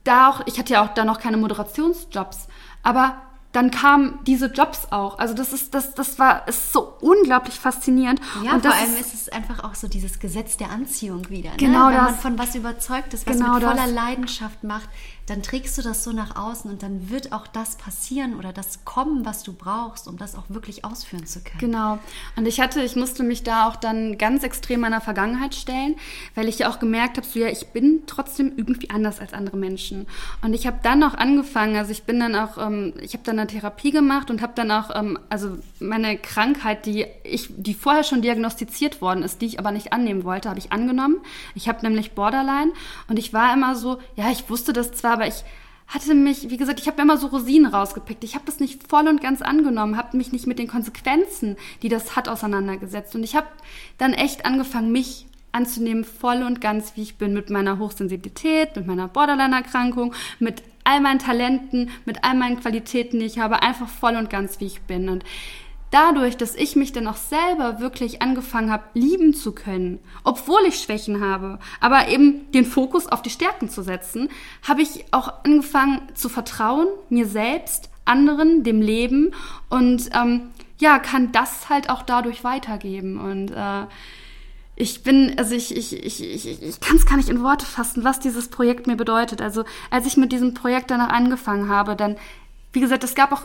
da 0.05 0.31
auch, 0.31 0.43
ich 0.47 0.59
hatte 0.59 0.73
ja 0.73 0.85
auch 0.85 0.95
da 0.95 1.05
noch 1.05 1.21
keine 1.21 1.37
Moderationsjobs, 1.37 2.49
aber 2.83 3.17
dann 3.53 3.73
kamen 3.73 4.21
diese 4.27 4.47
Jobs 4.47 4.93
auch. 4.93 5.19
Also 5.19 5.35
das 5.35 5.53
ist, 5.53 5.75
das, 5.75 5.95
das 5.95 6.21
war 6.21 6.47
ist 6.47 6.73
so 6.73 6.95
unglaublich 7.01 7.59
faszinierend. 7.59 8.21
Ja, 8.45 8.55
und 8.55 8.63
vor 8.63 8.73
allem 8.73 8.97
ist 8.97 9.13
es 9.13 9.29
einfach 9.29 9.65
auch 9.65 9.75
so 9.75 9.89
dieses 9.89 10.21
Gesetz 10.21 10.57
der 10.57 10.71
Anziehung 10.71 11.29
wieder. 11.31 11.51
Ne? 11.51 11.57
Genau 11.57 11.89
Wenn 11.89 11.97
das. 11.97 12.05
man 12.05 12.15
von 12.19 12.39
was 12.39 12.55
überzeugt 12.55 13.13
ist, 13.13 13.27
was 13.27 13.37
genau 13.37 13.55
mit 13.55 13.65
voller 13.65 13.87
das. 13.87 13.93
Leidenschaft 13.93 14.63
macht, 14.63 14.89
dann 15.31 15.43
trägst 15.45 15.79
du 15.79 15.83
das 15.83 16.03
so 16.03 16.11
nach 16.11 16.35
außen 16.35 16.69
und 16.69 16.83
dann 16.83 17.09
wird 17.09 17.33
auch 17.33 17.47
das 17.47 17.77
passieren 17.77 18.35
oder 18.35 18.53
das 18.53 18.85
kommen, 18.85 19.25
was 19.25 19.45
du 19.45 19.53
brauchst, 19.53 20.09
um 20.09 20.19
das 20.19 20.35
auch 20.35 20.43
wirklich 20.49 20.85
ausführen 20.85 21.25
zu 21.25 21.39
können. 21.39 21.61
Genau. 21.61 22.01
Und 22.35 22.47
ich 22.47 22.61
hatte, 22.61 22.83
ich 22.83 22.97
musste 22.97 23.23
mich 23.23 23.45
da 23.45 23.69
auch 23.69 23.77
dann 23.77 24.19
ganz 24.19 24.43
extrem 24.43 24.81
meiner 24.81 25.01
Vergangenheit 25.01 25.55
stellen, 25.55 25.95
weil 26.35 26.49
ich 26.49 26.59
ja 26.59 26.69
auch 26.69 26.81
gemerkt 26.81 27.17
habe, 27.17 27.25
so 27.25 27.39
ja, 27.39 27.47
ich 27.47 27.69
bin 27.69 28.03
trotzdem 28.09 28.55
irgendwie 28.57 28.91
anders 28.91 29.21
als 29.21 29.33
andere 29.33 29.57
Menschen. 29.57 30.09
Und 30.43 30.53
ich 30.53 30.67
habe 30.67 30.81
dann 30.83 31.01
auch 31.05 31.15
angefangen, 31.15 31.77
also 31.77 31.93
ich 31.93 32.03
bin 32.03 32.19
dann 32.19 32.35
auch, 32.35 32.59
ähm, 32.59 32.95
ich 33.01 33.13
habe 33.13 33.23
dann 33.23 33.39
eine 33.39 33.47
Therapie 33.47 33.93
gemacht 33.93 34.33
und 34.33 34.43
habe 34.43 34.55
dann 34.57 34.73
auch, 34.73 34.91
ähm, 34.93 35.17
also 35.29 35.59
meine 35.79 36.19
Krankheit, 36.19 36.87
die 36.87 37.07
ich, 37.23 37.47
die 37.57 37.75
vorher 37.75 38.03
schon 38.03 38.21
diagnostiziert 38.21 39.01
worden 39.01 39.23
ist, 39.23 39.41
die 39.43 39.47
ich 39.47 39.61
aber 39.61 39.71
nicht 39.71 39.93
annehmen 39.93 40.25
wollte, 40.25 40.49
habe 40.49 40.59
ich 40.59 40.73
angenommen. 40.73 41.19
Ich 41.55 41.69
habe 41.69 41.87
nämlich 41.87 42.13
Borderline 42.17 42.73
und 43.07 43.17
ich 43.17 43.33
war 43.33 43.55
immer 43.55 43.77
so, 43.77 43.99
ja, 44.17 44.29
ich 44.33 44.51
wusste 44.51 44.73
das 44.73 44.91
zwar, 44.91 45.20
aber 45.21 45.29
ich 45.29 45.45
hatte 45.87 46.15
mich, 46.15 46.49
wie 46.49 46.57
gesagt, 46.57 46.81
ich 46.81 46.87
habe 46.87 47.03
immer 47.03 47.17
so 47.19 47.27
Rosinen 47.27 47.73
rausgepickt. 47.73 48.25
Ich 48.25 48.35
habe 48.35 48.47
das 48.47 48.61
nicht 48.61 48.89
voll 48.89 49.07
und 49.09 49.21
ganz 49.21 49.43
angenommen, 49.43 49.97
habe 49.97 50.17
mich 50.17 50.33
nicht 50.33 50.47
mit 50.47 50.59
den 50.59 50.69
Konsequenzen, 50.69 51.57
die 51.83 51.89
das 51.89 52.17
hat, 52.17 52.29
auseinandergesetzt. 52.29 53.15
Und 53.15 53.25
ich 53.25 53.35
habe 53.35 53.49
dann 53.99 54.15
echt 54.15 54.47
angefangen, 54.47 54.93
mich 54.93 55.27
anzunehmen, 55.53 56.05
voll 56.05 56.43
und 56.45 56.61
ganz, 56.61 56.93
wie 56.97 57.03
ich 57.03 57.17
bin, 57.17 57.35
mit 57.35 57.51
meiner 57.51 57.79
Hochsensibilität, 57.79 58.77
mit 58.77 58.87
meiner 58.87 59.09
Borderline-Erkrankung, 59.09 60.15
mit 60.39 60.63
all 60.85 61.01
meinen 61.01 61.19
Talenten, 61.19 61.91
mit 62.07 62.25
all 62.25 62.37
meinen 62.37 62.61
Qualitäten, 62.61 63.19
die 63.19 63.27
ich 63.27 63.41
habe, 63.41 63.63
einfach 63.63 63.89
voll 63.89 64.17
und 64.17 64.31
ganz, 64.31 64.61
wie 64.61 64.67
ich 64.67 64.83
bin. 64.83 65.09
Und 65.09 65.25
dadurch, 65.91 66.37
dass 66.37 66.55
ich 66.55 66.77
mich 66.77 66.93
dann 66.93 67.07
auch 67.07 67.17
selber 67.17 67.81
wirklich 67.81 68.23
angefangen 68.23 68.71
habe, 68.71 68.85
lieben 68.95 69.35
zu 69.35 69.53
können, 69.53 69.99
obwohl 70.25 70.61
ich 70.67 70.79
Schwächen 70.79 71.21
habe, 71.21 71.59
aber 71.81 72.09
eben 72.09 72.51
den 72.53 72.65
Fokus 72.65 73.07
auf 73.07 73.23
die 73.23 73.31
Stärken 73.31 73.69
zu 73.69 73.83
setzen, 73.83 74.29
habe 74.67 74.83
ich 74.83 75.05
auch 75.11 75.45
angefangen 75.45 76.03
zu 76.15 76.29
vertrauen, 76.29 76.87
mir 77.09 77.27
selbst, 77.27 77.91
anderen, 78.05 78.63
dem 78.63 78.81
Leben 78.81 79.33
und 79.69 80.11
ähm, 80.15 80.51
ja, 80.79 80.99
kann 80.99 81.33
das 81.33 81.69
halt 81.69 81.91
auch 81.91 82.03
dadurch 82.03 82.45
weitergeben 82.45 83.21
und 83.21 83.51
äh, 83.51 83.87
ich 84.77 85.03
bin, 85.03 85.35
also 85.37 85.55
ich, 85.55 85.77
ich, 85.77 85.93
ich, 85.93 86.23
ich, 86.23 86.63
ich 86.63 86.81
kann 86.81 86.97
es 86.97 87.05
gar 87.05 87.19
nicht 87.19 87.29
in 87.29 87.43
Worte 87.43 87.67
fassen, 87.67 88.03
was 88.03 88.19
dieses 88.19 88.49
Projekt 88.49 88.87
mir 88.87 88.97
bedeutet. 88.97 89.43
Also 89.43 89.65
als 89.91 90.07
ich 90.07 90.17
mit 90.17 90.33
diesem 90.33 90.55
Projekt 90.55 90.91
danach 90.91 91.11
angefangen 91.11 91.69
habe, 91.69 91.97
dann, 91.97 92.17
wie 92.73 92.81
gesagt, 92.81 93.05
es 93.05 93.15
gab 93.15 93.31
auch 93.31 93.43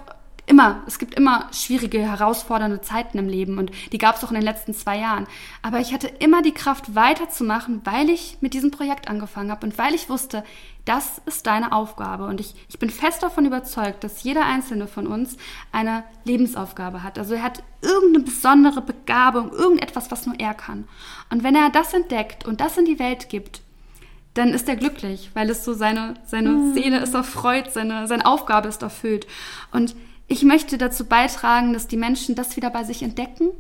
immer, 0.48 0.84
es 0.86 1.00
gibt 1.00 1.16
immer 1.16 1.50
schwierige, 1.52 2.00
herausfordernde 2.00 2.82
Zeiten 2.82 3.18
im 3.18 3.28
Leben 3.28 3.58
und 3.58 3.72
die 3.92 3.98
gab 3.98 4.16
es 4.16 4.24
auch 4.24 4.30
in 4.30 4.36
den 4.36 4.44
letzten 4.44 4.74
zwei 4.74 5.00
Jahren. 5.00 5.28
Aber 5.62 5.80
ich 5.80 5.94
hatte 5.94 6.08
immer 6.08 6.42
die 6.42 6.54
Kraft 6.54 6.96
weiterzumachen, 6.96 7.82
weil 7.84 8.10
ich 8.10 8.38
mit 8.42 8.54
diesem 8.54 8.72
Projekt 8.72 9.08
angefangen 9.08 9.52
habe 9.52 9.66
und 9.66 9.78
weil 9.78 9.94
ich 9.94 10.10
wusste, 10.10 10.44
das 10.86 11.20
ist 11.26 11.48
deine 11.48 11.72
Aufgabe. 11.72 12.26
Und 12.26 12.40
ich, 12.40 12.54
ich 12.70 12.78
bin 12.78 12.92
fest 12.92 13.24
davon 13.24 13.46
überzeugt, 13.46 14.04
dass 14.04 14.24
jeder 14.24 14.46
einzelne 14.46 14.88
von 14.88 15.08
uns 15.08 15.36
eine 15.72 16.04
Lebensaufgabe 16.24 17.02
hat. 17.02 17.18
Also 17.18 17.34
er 17.34 17.44
hat 17.44 17.64
irgendeine 17.82 18.26
besondere 18.26 18.82
Begabung, 18.82 19.52
irgendetwas, 19.52 20.12
was 20.12 20.28
nur 20.28 20.40
er 20.40 20.54
kann. 20.54 20.88
Und 21.32 21.44
wenn 21.44 21.56
er 21.56 21.72
das 21.72 21.94
entdeckt 21.94 22.46
und 22.46 22.62
das 22.62 22.78
in 22.78 22.86
die 22.86 23.00
Welt 23.00 23.30
gibt, 23.30 23.62
dann 24.36 24.50
ist 24.50 24.68
er 24.68 24.76
glücklich, 24.76 25.32
weil 25.34 25.50
es 25.50 25.64
so 25.64 25.74
seine, 25.74 26.16
seine 26.26 26.50
mhm. 26.50 26.74
Seele 26.74 27.00
ist 27.00 27.16
erfreut, 27.16 27.72
seine, 27.72 28.08
seine 28.08 28.26
Aufgabe 28.26 28.68
ist 28.68 28.82
erfüllt. 28.82 29.26
Und 29.72 29.96
ich 30.28 30.44
möchte 30.44 30.78
dazu 30.78 31.06
beitragen, 31.06 31.74
dass 31.74 31.88
die 31.88 31.98
Menschen 31.98 32.36
das 32.36 32.56
wieder 32.56 32.70
bei 32.70 32.84
sich 32.84 33.04
entdecken, 33.04 33.52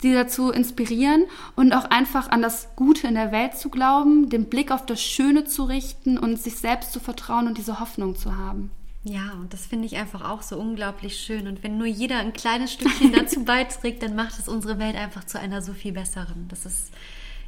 sie 0.00 0.12
dazu 0.12 0.50
inspirieren 0.50 1.24
und 1.56 1.72
auch 1.72 1.84
einfach 1.84 2.30
an 2.30 2.42
das 2.42 2.68
Gute 2.76 3.06
in 3.06 3.14
der 3.14 3.32
Welt 3.32 3.56
zu 3.56 3.70
glauben, 3.70 4.28
den 4.28 4.46
Blick 4.46 4.70
auf 4.70 4.84
das 4.84 5.02
Schöne 5.02 5.44
zu 5.44 5.64
richten 5.64 6.18
und 6.18 6.40
sich 6.40 6.56
selbst 6.56 6.92
zu 6.92 7.00
vertrauen 7.00 7.46
und 7.46 7.56
diese 7.56 7.80
Hoffnung 7.80 8.16
zu 8.16 8.36
haben. 8.36 8.70
Ja, 9.02 9.32
und 9.40 9.54
das 9.54 9.64
finde 9.64 9.86
ich 9.86 9.96
einfach 9.96 10.28
auch 10.28 10.42
so 10.42 10.58
unglaublich 10.58 11.16
schön. 11.16 11.46
Und 11.46 11.62
wenn 11.62 11.78
nur 11.78 11.86
jeder 11.86 12.18
ein 12.18 12.34
kleines 12.34 12.72
Stückchen 12.74 13.12
dazu 13.14 13.44
beiträgt, 13.44 14.02
dann 14.02 14.14
macht 14.14 14.38
es 14.38 14.46
unsere 14.46 14.78
Welt 14.78 14.96
einfach 14.96 15.24
zu 15.24 15.38
einer 15.38 15.62
so 15.62 15.72
viel 15.72 15.92
besseren. 15.92 16.48
Das 16.48 16.66
ist, 16.66 16.92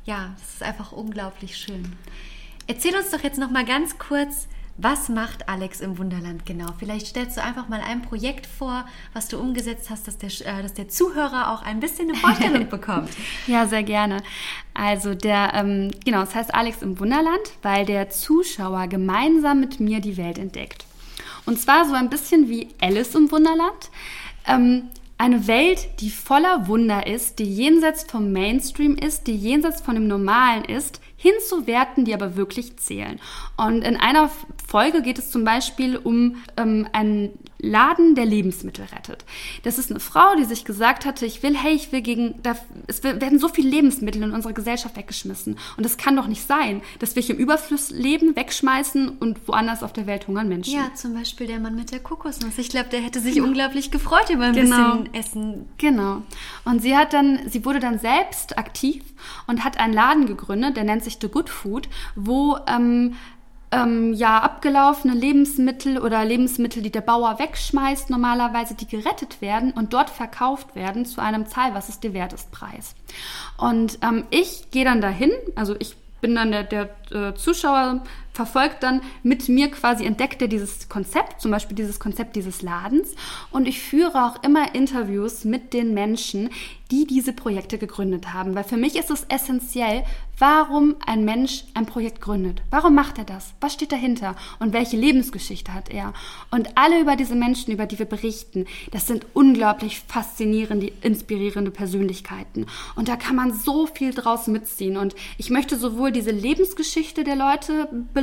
ja, 0.06 0.34
das 0.38 0.54
ist 0.54 0.62
einfach 0.62 0.92
unglaublich 0.92 1.58
schön. 1.58 1.92
Erzähl 2.66 2.96
uns 2.96 3.10
doch 3.10 3.22
jetzt 3.22 3.38
noch 3.38 3.50
mal 3.50 3.66
ganz 3.66 3.98
kurz, 3.98 4.48
was 4.82 5.08
macht 5.08 5.48
Alex 5.48 5.80
im 5.80 5.98
Wunderland 5.98 6.44
genau? 6.44 6.66
Vielleicht 6.78 7.06
stellst 7.06 7.36
du 7.36 7.42
einfach 7.42 7.68
mal 7.68 7.80
ein 7.80 8.02
Projekt 8.02 8.46
vor, 8.46 8.84
was 9.12 9.28
du 9.28 9.38
umgesetzt 9.38 9.90
hast, 9.90 10.08
dass 10.08 10.18
der, 10.18 10.30
äh, 10.46 10.62
dass 10.62 10.74
der 10.74 10.88
Zuhörer 10.88 11.52
auch 11.52 11.62
ein 11.62 11.80
bisschen 11.80 12.08
eine 12.08 12.18
Vorstellung 12.18 12.68
bekommt. 12.70 13.10
Ja, 13.46 13.66
sehr 13.66 13.82
gerne. 13.82 14.22
Also 14.74 15.14
der, 15.14 15.52
ähm, 15.54 15.90
genau, 16.04 16.22
es 16.22 16.34
heißt 16.34 16.54
Alex 16.54 16.82
im 16.82 16.98
Wunderland, 16.98 17.52
weil 17.62 17.86
der 17.86 18.10
Zuschauer 18.10 18.88
gemeinsam 18.88 19.60
mit 19.60 19.78
mir 19.78 20.00
die 20.00 20.16
Welt 20.16 20.38
entdeckt. 20.38 20.84
Und 21.46 21.60
zwar 21.60 21.84
so 21.86 21.94
ein 21.94 22.10
bisschen 22.10 22.48
wie 22.48 22.68
Alice 22.80 23.14
im 23.14 23.30
Wunderland. 23.30 23.90
Ähm, 24.46 24.90
eine 25.22 25.46
Welt, 25.46 26.00
die 26.00 26.10
voller 26.10 26.66
Wunder 26.66 27.06
ist, 27.06 27.38
die 27.38 27.44
jenseits 27.44 28.02
vom 28.02 28.32
Mainstream 28.32 28.96
ist, 28.96 29.28
die 29.28 29.36
jenseits 29.36 29.80
von 29.80 29.94
dem 29.94 30.08
Normalen 30.08 30.64
ist, 30.64 31.00
hin 31.16 31.34
zu 31.48 31.68
Werten, 31.68 32.04
die 32.04 32.12
aber 32.12 32.34
wirklich 32.34 32.76
zählen. 32.78 33.20
Und 33.56 33.82
in 33.84 33.96
einer 33.96 34.32
Folge 34.66 35.00
geht 35.00 35.20
es 35.20 35.30
zum 35.30 35.44
Beispiel 35.44 35.96
um 35.96 36.38
ähm, 36.56 36.88
ein 36.92 37.30
Laden, 37.62 38.16
der 38.16 38.26
Lebensmittel 38.26 38.84
rettet. 38.86 39.24
Das 39.62 39.78
ist 39.78 39.90
eine 39.90 40.00
Frau, 40.00 40.34
die 40.36 40.44
sich 40.44 40.64
gesagt 40.64 41.06
hatte, 41.06 41.24
ich 41.24 41.42
will, 41.42 41.56
hey, 41.56 41.72
ich 41.72 41.92
will 41.92 42.02
gegen, 42.02 42.34
da, 42.42 42.56
es 42.88 43.04
werden 43.04 43.38
so 43.38 43.48
viele 43.48 43.70
Lebensmittel 43.70 44.22
in 44.22 44.32
unserer 44.32 44.52
Gesellschaft 44.52 44.96
weggeschmissen. 44.96 45.56
Und 45.76 45.86
es 45.86 45.96
kann 45.96 46.16
doch 46.16 46.26
nicht 46.26 46.46
sein, 46.46 46.82
dass 46.98 47.14
wir 47.14 47.22
hier 47.22 47.36
im 47.36 47.40
Überfluss 47.40 47.90
leben, 47.90 48.34
wegschmeißen 48.34 49.16
und 49.18 49.46
woanders 49.46 49.84
auf 49.84 49.92
der 49.92 50.06
Welt 50.06 50.26
hungern 50.26 50.48
Menschen. 50.48 50.74
Ja, 50.74 50.92
zum 50.94 51.14
Beispiel 51.14 51.46
der 51.46 51.60
Mann 51.60 51.76
mit 51.76 51.92
der 51.92 52.00
Kokosnuss. 52.00 52.58
Ich 52.58 52.68
glaube, 52.68 52.88
der 52.90 53.00
hätte 53.00 53.20
sich 53.20 53.34
genau. 53.34 53.46
unglaublich 53.46 53.92
gefreut 53.92 54.28
über 54.30 54.44
ein 54.44 54.54
genau. 54.54 54.96
bisschen 54.96 55.14
Essen. 55.14 55.68
Genau. 55.78 56.22
Und 56.64 56.82
sie 56.82 56.96
hat 56.96 57.12
dann, 57.12 57.48
sie 57.48 57.64
wurde 57.64 57.78
dann 57.78 58.00
selbst 58.00 58.58
aktiv 58.58 59.04
und 59.46 59.64
hat 59.64 59.78
einen 59.78 59.94
Laden 59.94 60.26
gegründet, 60.26 60.76
der 60.76 60.84
nennt 60.84 61.04
sich 61.04 61.18
The 61.20 61.28
Good 61.28 61.48
Food, 61.48 61.88
wo 62.16 62.58
ähm, 62.66 63.14
ähm, 63.72 64.12
ja 64.12 64.38
abgelaufene 64.38 65.14
Lebensmittel 65.14 65.98
oder 65.98 66.24
Lebensmittel, 66.24 66.82
die 66.82 66.92
der 66.92 67.00
Bauer 67.00 67.38
wegschmeißt, 67.38 68.10
normalerweise 68.10 68.74
die 68.74 68.86
gerettet 68.86 69.40
werden 69.40 69.72
und 69.72 69.92
dort 69.92 70.10
verkauft 70.10 70.76
werden 70.76 71.06
zu 71.06 71.20
einem 71.20 71.46
Zahl, 71.46 71.74
was 71.74 71.88
es 71.88 71.98
dir 71.98 72.12
wert 72.12 72.32
ist, 72.32 72.52
Preis. 72.52 72.94
Und 73.56 73.98
ähm, 74.02 74.24
ich 74.30 74.70
gehe 74.70 74.84
dann 74.84 75.00
dahin, 75.00 75.32
also 75.56 75.74
ich 75.78 75.96
bin 76.20 76.34
dann 76.36 76.52
der, 76.52 76.62
der 76.62 76.90
äh, 77.10 77.34
Zuschauer, 77.34 78.02
verfolgt 78.32 78.82
dann 78.82 79.02
mit 79.22 79.48
mir 79.48 79.70
quasi, 79.70 80.04
entdeckt 80.04 80.42
er 80.42 80.48
dieses 80.48 80.88
Konzept, 80.88 81.40
zum 81.40 81.50
Beispiel 81.50 81.76
dieses 81.76 82.00
Konzept 82.00 82.36
dieses 82.36 82.62
Ladens. 82.62 83.14
Und 83.50 83.66
ich 83.68 83.80
führe 83.80 84.24
auch 84.24 84.42
immer 84.42 84.74
Interviews 84.74 85.44
mit 85.44 85.72
den 85.72 85.94
Menschen, 85.94 86.50
die 86.90 87.06
diese 87.06 87.32
Projekte 87.32 87.78
gegründet 87.78 88.32
haben. 88.34 88.54
Weil 88.54 88.64
für 88.64 88.76
mich 88.76 88.96
ist 88.96 89.10
es 89.10 89.24
essentiell, 89.24 90.04
warum 90.38 90.96
ein 91.06 91.24
Mensch 91.24 91.64
ein 91.74 91.86
Projekt 91.86 92.20
gründet. 92.20 92.62
Warum 92.70 92.94
macht 92.94 93.16
er 93.18 93.24
das? 93.24 93.54
Was 93.60 93.74
steht 93.74 93.92
dahinter? 93.92 94.34
Und 94.58 94.72
welche 94.72 94.96
Lebensgeschichte 94.96 95.72
hat 95.72 95.88
er? 95.88 96.12
Und 96.50 96.76
alle 96.76 97.00
über 97.00 97.16
diese 97.16 97.34
Menschen, 97.34 97.72
über 97.72 97.86
die 97.86 97.98
wir 97.98 98.06
berichten, 98.06 98.66
das 98.90 99.06
sind 99.06 99.26
unglaublich 99.34 100.00
faszinierende, 100.00 100.92
inspirierende 101.00 101.70
Persönlichkeiten. 101.70 102.66
Und 102.94 103.08
da 103.08 103.16
kann 103.16 103.36
man 103.36 103.54
so 103.54 103.86
viel 103.86 104.12
draus 104.12 104.46
mitziehen. 104.46 104.96
Und 104.96 105.14
ich 105.38 105.48
möchte 105.48 105.78
sowohl 105.78 106.12
diese 106.12 106.32
Lebensgeschichte 106.32 107.24
der 107.24 107.36
Leute 107.36 107.88
beleuchten, 108.12 108.21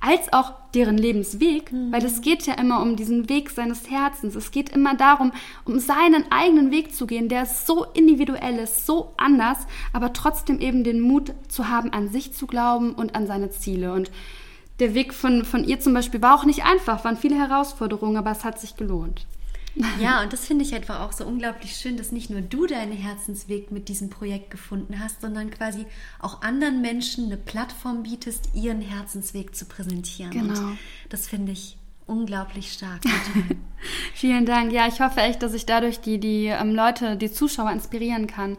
als 0.00 0.32
auch 0.32 0.52
deren 0.74 0.98
Lebensweg, 0.98 1.72
mhm. 1.72 1.90
weil 1.92 2.04
es 2.04 2.20
geht 2.20 2.46
ja 2.46 2.54
immer 2.54 2.82
um 2.82 2.96
diesen 2.96 3.28
Weg 3.28 3.50
seines 3.50 3.90
Herzens. 3.90 4.34
Es 4.34 4.50
geht 4.50 4.68
immer 4.70 4.94
darum, 4.94 5.32
um 5.64 5.78
seinen 5.78 6.30
eigenen 6.30 6.70
Weg 6.70 6.94
zu 6.94 7.06
gehen, 7.06 7.28
der 7.28 7.46
so 7.46 7.84
individuell 7.94 8.58
ist, 8.58 8.86
so 8.86 9.14
anders, 9.16 9.58
aber 9.92 10.12
trotzdem 10.12 10.60
eben 10.60 10.84
den 10.84 11.00
Mut 11.00 11.32
zu 11.48 11.68
haben, 11.68 11.92
an 11.92 12.08
sich 12.08 12.32
zu 12.32 12.46
glauben 12.46 12.92
und 12.92 13.14
an 13.14 13.26
seine 13.26 13.50
Ziele. 13.50 13.92
Und 13.92 14.10
der 14.78 14.94
Weg 14.94 15.14
von, 15.14 15.44
von 15.44 15.64
ihr 15.64 15.80
zum 15.80 15.94
Beispiel 15.94 16.20
war 16.20 16.34
auch 16.34 16.44
nicht 16.44 16.64
einfach, 16.64 17.04
waren 17.04 17.16
viele 17.16 17.36
Herausforderungen, 17.36 18.16
aber 18.16 18.30
es 18.30 18.44
hat 18.44 18.60
sich 18.60 18.76
gelohnt. 18.76 19.26
Ja, 20.00 20.22
und 20.22 20.32
das 20.32 20.46
finde 20.46 20.64
ich 20.64 20.74
einfach 20.74 21.00
auch 21.00 21.12
so 21.12 21.24
unglaublich 21.26 21.76
schön, 21.76 21.96
dass 21.96 22.12
nicht 22.12 22.30
nur 22.30 22.40
du 22.40 22.66
deinen 22.66 22.92
Herzensweg 22.92 23.70
mit 23.70 23.88
diesem 23.88 24.10
Projekt 24.10 24.50
gefunden 24.50 25.00
hast, 25.00 25.20
sondern 25.20 25.50
quasi 25.50 25.86
auch 26.18 26.42
anderen 26.42 26.80
Menschen 26.80 27.26
eine 27.26 27.36
Plattform 27.36 28.02
bietest, 28.02 28.50
ihren 28.54 28.80
Herzensweg 28.80 29.54
zu 29.54 29.66
präsentieren. 29.66 30.30
Genau. 30.30 30.60
Und 30.68 30.78
das 31.10 31.28
finde 31.28 31.52
ich 31.52 31.76
unglaublich 32.06 32.72
stark. 32.72 33.00
Vielen 34.14 34.46
Dank. 34.46 34.72
Ja, 34.72 34.86
ich 34.88 35.00
hoffe 35.00 35.20
echt, 35.20 35.42
dass 35.42 35.54
ich 35.54 35.66
dadurch 35.66 36.00
die, 36.00 36.18
die 36.18 36.46
ähm, 36.46 36.74
Leute, 36.74 37.16
die 37.16 37.30
Zuschauer 37.30 37.70
inspirieren 37.70 38.26
kann, 38.26 38.56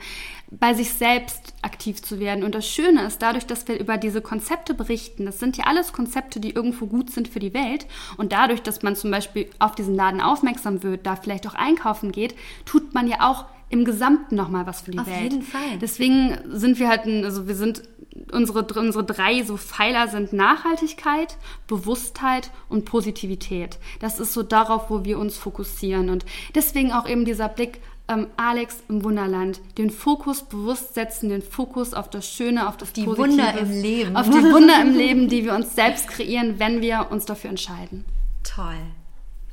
bei 0.49 0.73
sich 0.73 0.93
selbst 0.93 1.53
aktiv 1.61 2.01
zu 2.01 2.19
werden. 2.19 2.43
Und 2.43 2.55
das 2.55 2.67
Schöne 2.67 3.05
ist, 3.05 3.21
dadurch, 3.21 3.45
dass 3.45 3.67
wir 3.67 3.79
über 3.79 3.97
diese 3.97 4.21
Konzepte 4.21 4.73
berichten, 4.73 5.25
das 5.25 5.39
sind 5.39 5.57
ja 5.57 5.65
alles 5.65 5.91
Konzepte, 5.91 6.39
die 6.39 6.51
irgendwo 6.51 6.85
gut 6.85 7.09
sind 7.09 7.27
für 7.27 7.39
die 7.39 7.53
Welt. 7.53 7.87
Und 8.17 8.31
dadurch, 8.31 8.61
dass 8.61 8.83
man 8.83 8.95
zum 8.95 9.11
Beispiel 9.11 9.49
auf 9.59 9.75
diesen 9.75 9.95
Laden 9.95 10.21
aufmerksam 10.21 10.83
wird, 10.83 11.05
da 11.05 11.15
vielleicht 11.15 11.47
auch 11.47 11.55
einkaufen 11.55 12.11
geht, 12.11 12.35
tut 12.65 12.93
man 12.93 13.07
ja 13.07 13.29
auch 13.29 13.45
im 13.69 13.83
Gesamten 13.83 14.35
nochmal 14.35 14.65
was 14.65 14.81
für 14.81 14.91
die 14.91 14.99
auf 14.99 15.07
Welt. 15.07 15.17
Auf 15.17 15.23
jeden 15.23 15.41
Fall. 15.41 15.77
Deswegen 15.81 16.37
sind 16.45 16.79
wir 16.79 16.87
halt, 16.87 17.05
ein, 17.05 17.25
also 17.25 17.47
wir 17.47 17.55
sind 17.55 17.83
unsere, 18.31 18.63
unsere 18.79 19.03
drei 19.03 19.43
so 19.43 19.57
Pfeiler 19.57 20.07
sind 20.07 20.33
Nachhaltigkeit, 20.33 21.37
Bewusstheit 21.67 22.51
und 22.69 22.85
Positivität. 22.85 23.79
Das 23.99 24.19
ist 24.19 24.33
so 24.33 24.43
darauf, 24.43 24.89
wo 24.89 25.05
wir 25.05 25.19
uns 25.19 25.37
fokussieren. 25.37 26.09
Und 26.09 26.25
deswegen 26.55 26.91
auch 26.91 27.07
eben 27.07 27.25
dieser 27.25 27.49
Blick 27.49 27.79
ähm, 28.07 28.27
Alex 28.37 28.83
im 28.89 29.03
Wunderland. 29.03 29.59
Den 29.77 29.89
Fokus 29.89 30.43
bewusst 30.43 30.93
setzen, 30.93 31.29
den 31.29 31.41
Fokus 31.41 31.93
auf 31.93 32.09
das 32.09 32.29
Schöne, 32.29 32.67
auf 32.67 32.77
das 32.77 32.93
die 32.93 33.03
Positive. 33.03 33.29
Wunder 33.29 33.59
im 33.59 33.71
Leben. 33.81 34.15
Auf 34.15 34.29
die 34.29 34.43
Wunder 34.43 34.81
im 34.81 34.95
Leben, 34.95 35.29
die 35.29 35.43
wir 35.43 35.53
uns 35.53 35.75
selbst 35.75 36.07
kreieren, 36.07 36.59
wenn 36.59 36.81
wir 36.81 37.07
uns 37.11 37.25
dafür 37.25 37.49
entscheiden. 37.49 38.05
Toll. 38.43 38.77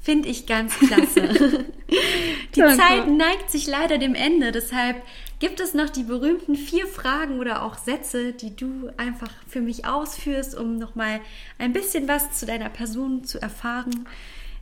Finde 0.00 0.28
ich 0.28 0.46
ganz 0.46 0.78
klasse. 0.78 1.64
die. 2.54 2.60
Zeit 2.60 3.08
neigt 3.08 3.50
sich 3.50 3.66
leider 3.66 3.98
dem 3.98 4.14
Ende, 4.14 4.52
deshalb 4.52 5.02
Gibt 5.38 5.60
es 5.60 5.74
noch 5.74 5.90
die 5.90 6.04
berühmten 6.04 6.54
vier 6.54 6.86
Fragen 6.86 7.38
oder 7.40 7.62
auch 7.62 7.76
Sätze, 7.76 8.32
die 8.32 8.54
du 8.54 8.90
einfach 8.96 9.30
für 9.48 9.60
mich 9.60 9.84
ausführst, 9.84 10.56
um 10.56 10.78
nochmal 10.78 11.20
ein 11.58 11.72
bisschen 11.72 12.06
was 12.08 12.32
zu 12.32 12.46
deiner 12.46 12.68
Person 12.68 13.24
zu 13.24 13.42
erfahren? 13.42 14.06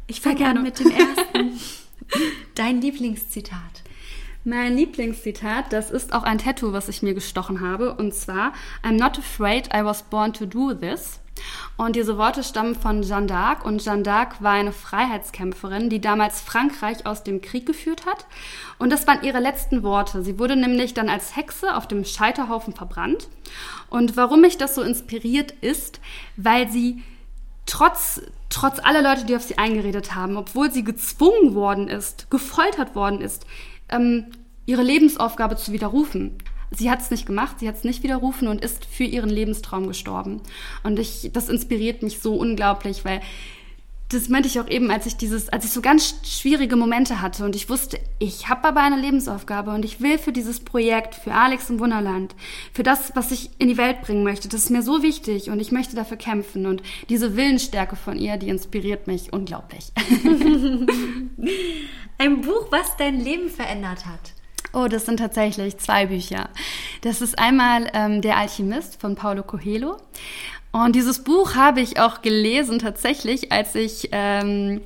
Ich 0.06 0.20
fange 0.20 0.46
an 0.46 0.62
mit 0.62 0.78
dem 0.78 0.90
ersten. 0.90 1.60
Dein 2.54 2.80
Lieblingszitat. 2.80 3.82
Mein 4.44 4.76
Lieblingszitat, 4.76 5.72
das 5.72 5.90
ist 5.90 6.12
auch 6.12 6.24
ein 6.24 6.38
Tattoo, 6.38 6.72
was 6.72 6.88
ich 6.88 7.02
mir 7.02 7.14
gestochen 7.14 7.60
habe, 7.60 7.94
und 7.94 8.12
zwar 8.12 8.52
I'm 8.82 8.98
not 8.98 9.16
afraid 9.18 9.68
I 9.72 9.84
was 9.84 10.02
born 10.02 10.32
to 10.32 10.46
do 10.46 10.74
this. 10.74 11.20
Und 11.76 11.96
diese 11.96 12.18
Worte 12.18 12.44
stammen 12.44 12.74
von 12.74 13.02
Jeanne 13.02 13.26
d'Arc 13.26 13.62
und 13.62 13.82
Jeanne 13.82 14.02
d'Arc 14.02 14.40
war 14.40 14.52
eine 14.52 14.72
Freiheitskämpferin, 14.72 15.88
die 15.88 16.00
damals 16.00 16.40
Frankreich 16.40 17.06
aus 17.06 17.24
dem 17.24 17.40
Krieg 17.40 17.66
geführt 17.66 18.06
hat. 18.06 18.26
Und 18.78 18.90
das 18.90 19.06
waren 19.06 19.22
ihre 19.22 19.40
letzten 19.40 19.82
Worte. 19.82 20.22
Sie 20.22 20.38
wurde 20.38 20.56
nämlich 20.56 20.94
dann 20.94 21.08
als 21.08 21.34
Hexe 21.34 21.74
auf 21.74 21.88
dem 21.88 22.04
Scheiterhaufen 22.04 22.74
verbrannt. 22.74 23.28
Und 23.88 24.16
warum 24.16 24.42
mich 24.42 24.58
das 24.58 24.74
so 24.74 24.82
inspiriert 24.82 25.52
ist, 25.60 26.00
weil 26.36 26.70
sie 26.70 27.02
trotz, 27.66 28.20
trotz 28.50 28.78
aller 28.78 29.02
Leute, 29.02 29.24
die 29.24 29.36
auf 29.36 29.42
sie 29.42 29.58
eingeredet 29.58 30.14
haben, 30.14 30.36
obwohl 30.36 30.70
sie 30.70 30.84
gezwungen 30.84 31.54
worden 31.54 31.88
ist, 31.88 32.30
gefoltert 32.30 32.94
worden 32.94 33.20
ist, 33.20 33.46
ähm, 33.88 34.26
ihre 34.66 34.82
Lebensaufgabe 34.82 35.56
zu 35.56 35.72
widerrufen 35.72 36.38
sie 36.76 36.90
hat 36.90 37.00
es 37.00 37.10
nicht 37.10 37.26
gemacht, 37.26 37.60
sie 37.60 37.68
hat 37.68 37.76
es 37.76 37.84
nicht 37.84 38.02
widerrufen 38.02 38.48
und 38.48 38.62
ist 38.62 38.84
für 38.84 39.04
ihren 39.04 39.30
Lebenstraum 39.30 39.86
gestorben. 39.86 40.40
Und 40.82 40.98
ich, 40.98 41.30
das 41.32 41.48
inspiriert 41.48 42.02
mich 42.02 42.20
so 42.20 42.34
unglaublich, 42.34 43.04
weil 43.04 43.20
das 44.12 44.28
meinte 44.28 44.48
ich 44.48 44.60
auch 44.60 44.68
eben, 44.68 44.90
als 44.90 45.06
ich 45.06 45.16
dieses, 45.16 45.48
als 45.48 45.64
ich 45.64 45.70
so 45.70 45.80
ganz 45.80 46.16
schwierige 46.24 46.76
Momente 46.76 47.22
hatte 47.22 47.44
und 47.44 47.56
ich 47.56 47.70
wusste, 47.70 47.98
ich 48.18 48.48
habe 48.48 48.68
aber 48.68 48.82
eine 48.82 49.00
Lebensaufgabe 49.00 49.70
und 49.70 49.84
ich 49.84 50.00
will 50.00 50.18
für 50.18 50.32
dieses 50.32 50.60
Projekt, 50.60 51.14
für 51.14 51.32
Alex 51.32 51.70
im 51.70 51.80
Wunderland, 51.80 52.34
für 52.72 52.82
das, 52.82 53.12
was 53.14 53.30
ich 53.30 53.50
in 53.58 53.68
die 53.68 53.78
Welt 53.78 54.02
bringen 54.02 54.22
möchte, 54.22 54.48
das 54.48 54.64
ist 54.64 54.70
mir 54.70 54.82
so 54.82 55.02
wichtig 55.02 55.48
und 55.50 55.60
ich 55.60 55.72
möchte 55.72 55.96
dafür 55.96 56.18
kämpfen 56.18 56.66
und 56.66 56.82
diese 57.08 57.36
Willensstärke 57.36 57.96
von 57.96 58.18
ihr, 58.18 58.36
die 58.36 58.50
inspiriert 58.50 59.06
mich 59.06 59.32
unglaublich. 59.32 59.92
Ein 62.18 62.42
Buch, 62.42 62.66
was 62.70 62.96
dein 62.98 63.18
Leben 63.18 63.48
verändert 63.48 64.04
hat. 64.06 64.34
Oh, 64.72 64.86
das 64.88 65.04
sind 65.04 65.18
tatsächlich 65.18 65.76
zwei 65.78 66.06
Bücher. 66.06 66.48
Das 67.02 67.20
ist 67.20 67.38
einmal 67.38 67.90
ähm, 67.92 68.22
Der 68.22 68.38
Alchemist 68.38 69.00
von 69.00 69.14
Paulo 69.14 69.42
Coelho. 69.42 69.98
Und 70.72 70.96
dieses 70.96 71.22
Buch 71.22 71.54
habe 71.54 71.82
ich 71.82 72.00
auch 72.00 72.22
gelesen 72.22 72.78
tatsächlich, 72.78 73.52
als 73.52 73.74
ich 73.74 74.08
ähm, 74.12 74.80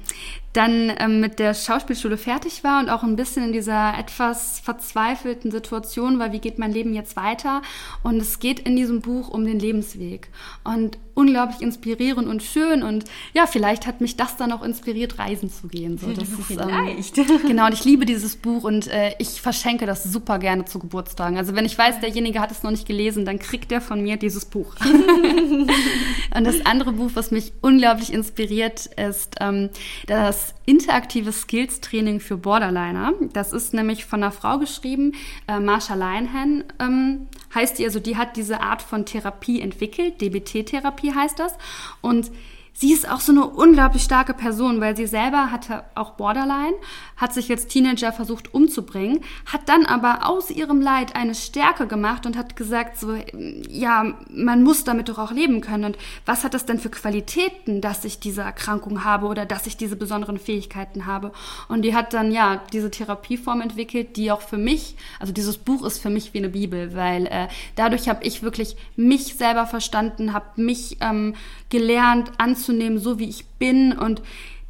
dann 0.56 0.92
ähm, 0.98 1.20
mit 1.20 1.38
der 1.38 1.54
Schauspielschule 1.54 2.16
fertig 2.16 2.64
war 2.64 2.80
und 2.80 2.88
auch 2.88 3.02
ein 3.02 3.16
bisschen 3.16 3.44
in 3.44 3.52
dieser 3.52 3.98
etwas 3.98 4.58
verzweifelten 4.60 5.50
Situation 5.50 6.18
war, 6.18 6.32
wie 6.32 6.38
geht 6.38 6.58
mein 6.58 6.72
Leben 6.72 6.94
jetzt 6.94 7.16
weiter? 7.16 7.62
Und 8.02 8.16
es 8.16 8.38
geht 8.38 8.60
in 8.60 8.74
diesem 8.74 9.02
Buch 9.02 9.28
um 9.28 9.44
den 9.44 9.58
Lebensweg 9.58 10.28
und 10.64 10.98
unglaublich 11.16 11.62
inspirierend 11.62 12.28
und 12.28 12.42
schön 12.42 12.82
und 12.82 13.04
ja, 13.32 13.46
vielleicht 13.46 13.86
hat 13.86 14.02
mich 14.02 14.16
das 14.16 14.36
dann 14.36 14.52
auch 14.52 14.62
inspiriert, 14.62 15.18
reisen 15.18 15.50
zu 15.50 15.66
gehen. 15.66 15.96
So, 15.96 16.12
das 16.12 16.28
ist, 16.28 16.42
vielleicht. 16.46 17.18
Ähm, 17.18 17.40
genau, 17.46 17.66
und 17.66 17.72
ich 17.72 17.84
liebe 17.84 18.04
dieses 18.04 18.36
Buch 18.36 18.64
und 18.64 18.86
äh, 18.88 19.14
ich 19.18 19.40
verschenke 19.40 19.86
das 19.86 20.04
super 20.04 20.38
gerne 20.38 20.66
zu 20.66 20.78
Geburtstagen. 20.78 21.38
Also 21.38 21.54
wenn 21.54 21.64
ich 21.64 21.76
weiß, 21.76 22.00
derjenige 22.00 22.40
hat 22.40 22.50
es 22.50 22.62
noch 22.62 22.70
nicht 22.70 22.86
gelesen, 22.86 23.24
dann 23.24 23.38
kriegt 23.38 23.72
er 23.72 23.80
von 23.80 24.02
mir 24.02 24.18
dieses 24.18 24.44
Buch. 24.44 24.74
und 26.34 26.44
das 26.44 26.64
andere 26.66 26.92
Buch, 26.92 27.12
was 27.14 27.30
mich 27.30 27.52
unglaublich 27.62 28.12
inspiriert, 28.12 28.86
ist 28.96 29.36
ähm, 29.40 29.70
das 30.06 30.45
interaktives 30.64 31.42
Skills-Training 31.42 32.20
für 32.20 32.36
Borderliner. 32.36 33.12
Das 33.32 33.52
ist 33.52 33.74
nämlich 33.74 34.04
von 34.04 34.22
einer 34.22 34.32
Frau 34.32 34.58
geschrieben, 34.58 35.12
äh, 35.48 35.60
Marsha 35.60 35.94
Linehan 35.94 36.64
ähm, 36.78 37.28
heißt 37.54 37.78
die, 37.78 37.84
also 37.84 38.00
die 38.00 38.16
hat 38.16 38.36
diese 38.36 38.60
Art 38.60 38.82
von 38.82 39.06
Therapie 39.06 39.60
entwickelt, 39.60 40.20
DBT-Therapie 40.20 41.14
heißt 41.14 41.38
das. 41.38 41.54
Und 42.00 42.30
sie 42.76 42.92
ist 42.92 43.08
auch 43.08 43.20
so 43.20 43.32
eine 43.32 43.46
unglaublich 43.46 44.02
starke 44.02 44.34
Person, 44.34 44.80
weil 44.80 44.96
sie 44.96 45.06
selber 45.06 45.50
hatte 45.50 45.84
auch 45.94 46.12
Borderline, 46.12 46.74
hat 47.16 47.32
sich 47.32 47.50
als 47.50 47.66
Teenager 47.66 48.12
versucht 48.12 48.52
umzubringen, 48.52 49.20
hat 49.46 49.68
dann 49.68 49.86
aber 49.86 50.28
aus 50.28 50.50
ihrem 50.50 50.80
Leid 50.80 51.16
eine 51.16 51.34
Stärke 51.34 51.86
gemacht 51.86 52.26
und 52.26 52.36
hat 52.36 52.56
gesagt, 52.56 52.98
so, 52.98 53.16
ja, 53.68 54.14
man 54.30 54.62
muss 54.62 54.84
damit 54.84 55.08
doch 55.08 55.18
auch 55.18 55.32
leben 55.32 55.62
können. 55.62 55.84
Und 55.84 55.98
was 56.26 56.44
hat 56.44 56.52
das 56.52 56.66
denn 56.66 56.78
für 56.78 56.90
Qualitäten, 56.90 57.80
dass 57.80 58.04
ich 58.04 58.20
diese 58.20 58.42
Erkrankung 58.42 59.04
habe 59.04 59.26
oder 59.26 59.46
dass 59.46 59.66
ich 59.66 59.76
diese 59.78 59.96
besonderen 59.96 60.38
Fähigkeiten 60.38 61.06
habe? 61.06 61.32
Und 61.68 61.82
die 61.82 61.94
hat 61.94 62.12
dann, 62.12 62.30
ja, 62.30 62.62
diese 62.72 62.90
Therapieform 62.90 63.62
entwickelt, 63.62 64.16
die 64.16 64.30
auch 64.30 64.42
für 64.42 64.58
mich, 64.58 64.96
also 65.18 65.32
dieses 65.32 65.56
Buch 65.56 65.84
ist 65.84 65.98
für 65.98 66.10
mich 66.10 66.34
wie 66.34 66.38
eine 66.38 66.50
Bibel, 66.50 66.94
weil 66.94 67.26
äh, 67.26 67.48
dadurch 67.74 68.08
habe 68.08 68.24
ich 68.24 68.42
wirklich 68.42 68.76
mich 68.96 69.36
selber 69.36 69.66
verstanden, 69.66 70.34
habe 70.34 70.60
mich 70.60 70.98
ähm, 71.00 71.34
gelernt 71.70 72.32
anzunehmen, 72.38 72.65
so 72.98 73.18
wie 73.18 73.28
ich 73.28 73.46
bin 73.58 73.92
und 73.92 74.22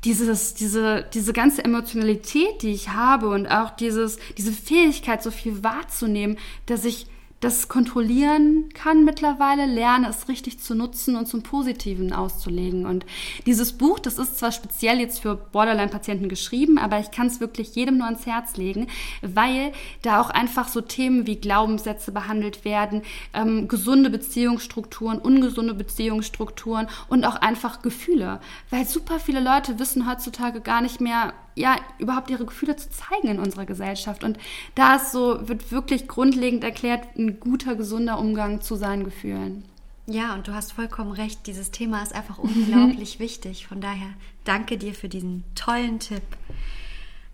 dieses, 0.05 0.55
diese, 0.55 1.05
diese 1.15 1.33
ganze 1.33 1.65
Emotionalität, 1.65 2.63
die 2.63 2.73
ich 2.73 2.91
habe 2.91 3.29
und 3.29 3.47
auch 3.49 3.71
dieses, 3.71 4.19
diese 4.39 4.53
Fähigkeit, 4.53 5.23
so 5.23 5.31
viel 5.31 5.65
wahrzunehmen, 5.65 6.39
dass 6.67 6.85
ich 6.85 7.07
das 7.47 7.69
kontrollieren 7.69 8.71
kann 8.75 9.05
mittlerweile, 9.05 9.67
lerne 9.67 10.09
es 10.09 10.27
richtig 10.29 10.59
zu 10.59 10.75
nutzen 10.75 11.15
und 11.15 11.27
zum 11.27 11.45
Positiven 11.45 12.13
auszulegen. 12.13 12.87
Und 12.87 13.07
dieses 13.47 13.75
Buch, 13.75 14.01
das 14.01 14.19
ist 14.19 14.37
zwar 14.37 14.51
speziell 14.51 14.99
jetzt 14.99 15.21
für 15.21 15.37
Borderline-Patienten 15.37 16.29
geschrieben, 16.29 16.77
aber 16.77 16.99
ich 16.99 17.13
kann 17.13 17.29
es 17.29 17.39
wirklich 17.39 17.77
jedem 17.77 17.99
nur 17.99 18.07
ans 18.07 18.27
Herz 18.27 18.57
legen, 18.57 18.89
weil 19.23 19.71
da 20.03 20.21
auch 20.21 20.31
einfach 20.31 20.67
so 20.67 20.81
Themen 20.81 21.29
wie 21.29 21.37
Glaubenssätze 21.37 22.11
behandelt 22.11 22.65
werden, 22.65 23.03
ähm, 23.33 23.69
gesunde 23.69 24.11
Beziehungsstrukturen, 24.11 25.21
ungesunde 25.21 25.75
Beziehungsstrukturen 25.75 26.89
und 27.09 27.25
auch 27.25 27.37
einfach 27.37 27.81
Gefühle. 27.81 28.41
Weil 28.71 28.87
super 28.89 29.21
viele 29.21 29.41
Leute 29.41 29.79
wissen 29.79 30.11
heutzutage 30.11 30.61
gar 30.61 30.81
nicht 30.81 31.01
mehr, 31.01 31.33
ja, 31.57 31.77
überhaupt 31.99 32.31
ihre 32.31 32.45
Gefühle 32.45 32.77
zu 32.77 32.91
zeigen 32.91 33.29
in 33.29 33.39
unserer 33.41 33.65
Gesellschaft. 33.65 34.23
Und 34.23 34.39
da 34.75 34.97
ist 34.97 35.11
so, 35.11 35.49
wird 35.49 35.73
wirklich 35.73 36.07
grundlegend 36.07 36.63
erklärt, 36.63 37.17
ein 37.17 37.41
guter, 37.41 37.75
gesunder 37.75 38.19
Umgang 38.19 38.61
zu 38.61 38.77
seinen 38.77 39.05
Gefühlen. 39.05 39.65
Ja, 40.07 40.35
und 40.35 40.47
du 40.47 40.55
hast 40.55 40.73
vollkommen 40.73 41.11
recht. 41.11 41.47
Dieses 41.47 41.73
Thema 41.73 42.03
ist 42.03 42.15
einfach 42.15 42.39
unglaublich 42.39 43.19
wichtig. 43.19 43.67
Von 43.67 43.81
daher 43.81 44.09
danke 44.45 44.79
dir 44.79 44.95
für 44.95 45.09
diesen 45.09 45.43
tollen 45.55 45.99
Tipp. 45.99 46.23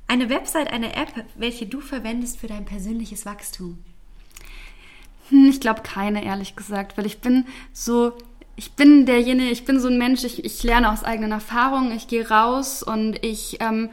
Eine 0.07 0.31
Website, 0.31 0.73
eine 0.73 0.95
App, 0.95 1.13
welche 1.35 1.67
du 1.67 1.81
verwendest 1.81 2.39
für 2.39 2.47
dein 2.47 2.65
persönliches 2.65 3.27
Wachstum? 3.27 3.79
Hm, 5.29 5.47
ich 5.51 5.61
glaube 5.61 5.83
keine, 5.83 6.25
ehrlich 6.25 6.55
gesagt, 6.55 6.97
weil 6.97 7.07
ich 7.07 7.21
bin 7.21 7.45
so 7.73 8.13
ich 8.57 8.73
bin 8.73 9.07
derjenige, 9.07 9.51
ich 9.51 9.65
bin 9.65 9.81
so 9.81 9.89
ein 9.89 9.99
Mensch, 9.99 10.25
ich, 10.25 10.45
ich 10.45 10.63
lerne 10.63 10.93
aus 10.93 11.05
eigenen 11.05 11.33
Erfahrungen, 11.33 11.93
ich 11.93 12.07
gehe 12.07 12.29
raus 12.29 12.83
und 12.83 13.25
ich 13.25 13.59
ähm, 13.61 13.91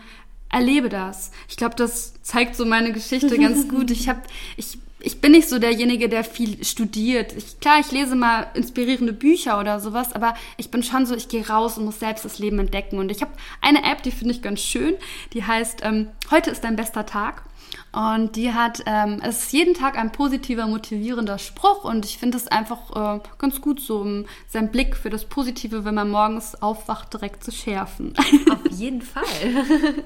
erlebe 0.51 0.89
das. 0.89 1.31
Ich 1.47 1.57
glaube, 1.57 1.75
das 1.75 2.21
zeigt 2.21 2.55
so 2.55 2.65
meine 2.65 2.91
Geschichte 2.91 3.37
ganz 3.39 3.67
gut. 3.67 3.91
Ich 3.91 4.09
habe, 4.09 4.21
ich, 4.57 4.77
ich 4.99 5.21
bin 5.21 5.31
nicht 5.31 5.47
so 5.47 5.59
derjenige, 5.59 6.09
der 6.09 6.23
viel 6.23 6.63
studiert. 6.63 7.33
Ich, 7.33 7.59
klar, 7.59 7.79
ich 7.79 7.91
lese 7.91 8.15
mal 8.15 8.47
inspirierende 8.53 9.13
Bücher 9.13 9.59
oder 9.59 9.79
sowas, 9.79 10.13
aber 10.13 10.35
ich 10.57 10.71
bin 10.71 10.83
schon 10.83 11.05
so, 11.05 11.15
ich 11.15 11.29
gehe 11.29 11.47
raus 11.47 11.77
und 11.77 11.85
muss 11.85 11.99
selbst 11.99 12.25
das 12.25 12.39
Leben 12.39 12.59
entdecken. 12.59 12.99
Und 12.99 13.11
ich 13.11 13.21
habe 13.21 13.31
eine 13.61 13.83
App, 13.83 14.03
die 14.03 14.11
finde 14.11 14.33
ich 14.33 14.41
ganz 14.41 14.59
schön, 14.59 14.95
die 15.33 15.43
heißt 15.43 15.81
ähm, 15.83 16.09
Heute 16.31 16.51
ist 16.51 16.63
dein 16.63 16.75
bester 16.75 17.05
Tag. 17.05 17.43
Und 17.91 18.35
die 18.35 18.53
hat, 18.53 18.83
ähm, 18.85 19.19
es 19.23 19.43
ist 19.43 19.53
jeden 19.53 19.73
Tag 19.73 19.97
ein 19.97 20.11
positiver, 20.11 20.67
motivierender 20.67 21.39
Spruch 21.39 21.83
und 21.83 22.05
ich 22.05 22.17
finde 22.17 22.37
es 22.37 22.47
einfach 22.47 23.17
äh, 23.17 23.19
ganz 23.37 23.61
gut, 23.61 23.79
so 23.79 24.01
um 24.01 24.25
seinen 24.47 24.69
Blick 24.69 24.95
für 24.95 25.09
das 25.09 25.25
Positive, 25.25 25.85
wenn 25.85 25.95
man 25.95 26.09
morgens 26.09 26.61
aufwacht, 26.61 27.13
direkt 27.13 27.43
zu 27.43 27.51
schärfen. 27.51 28.13
Auf 28.51 28.71
jeden 28.71 29.01
Fall. 29.01 29.23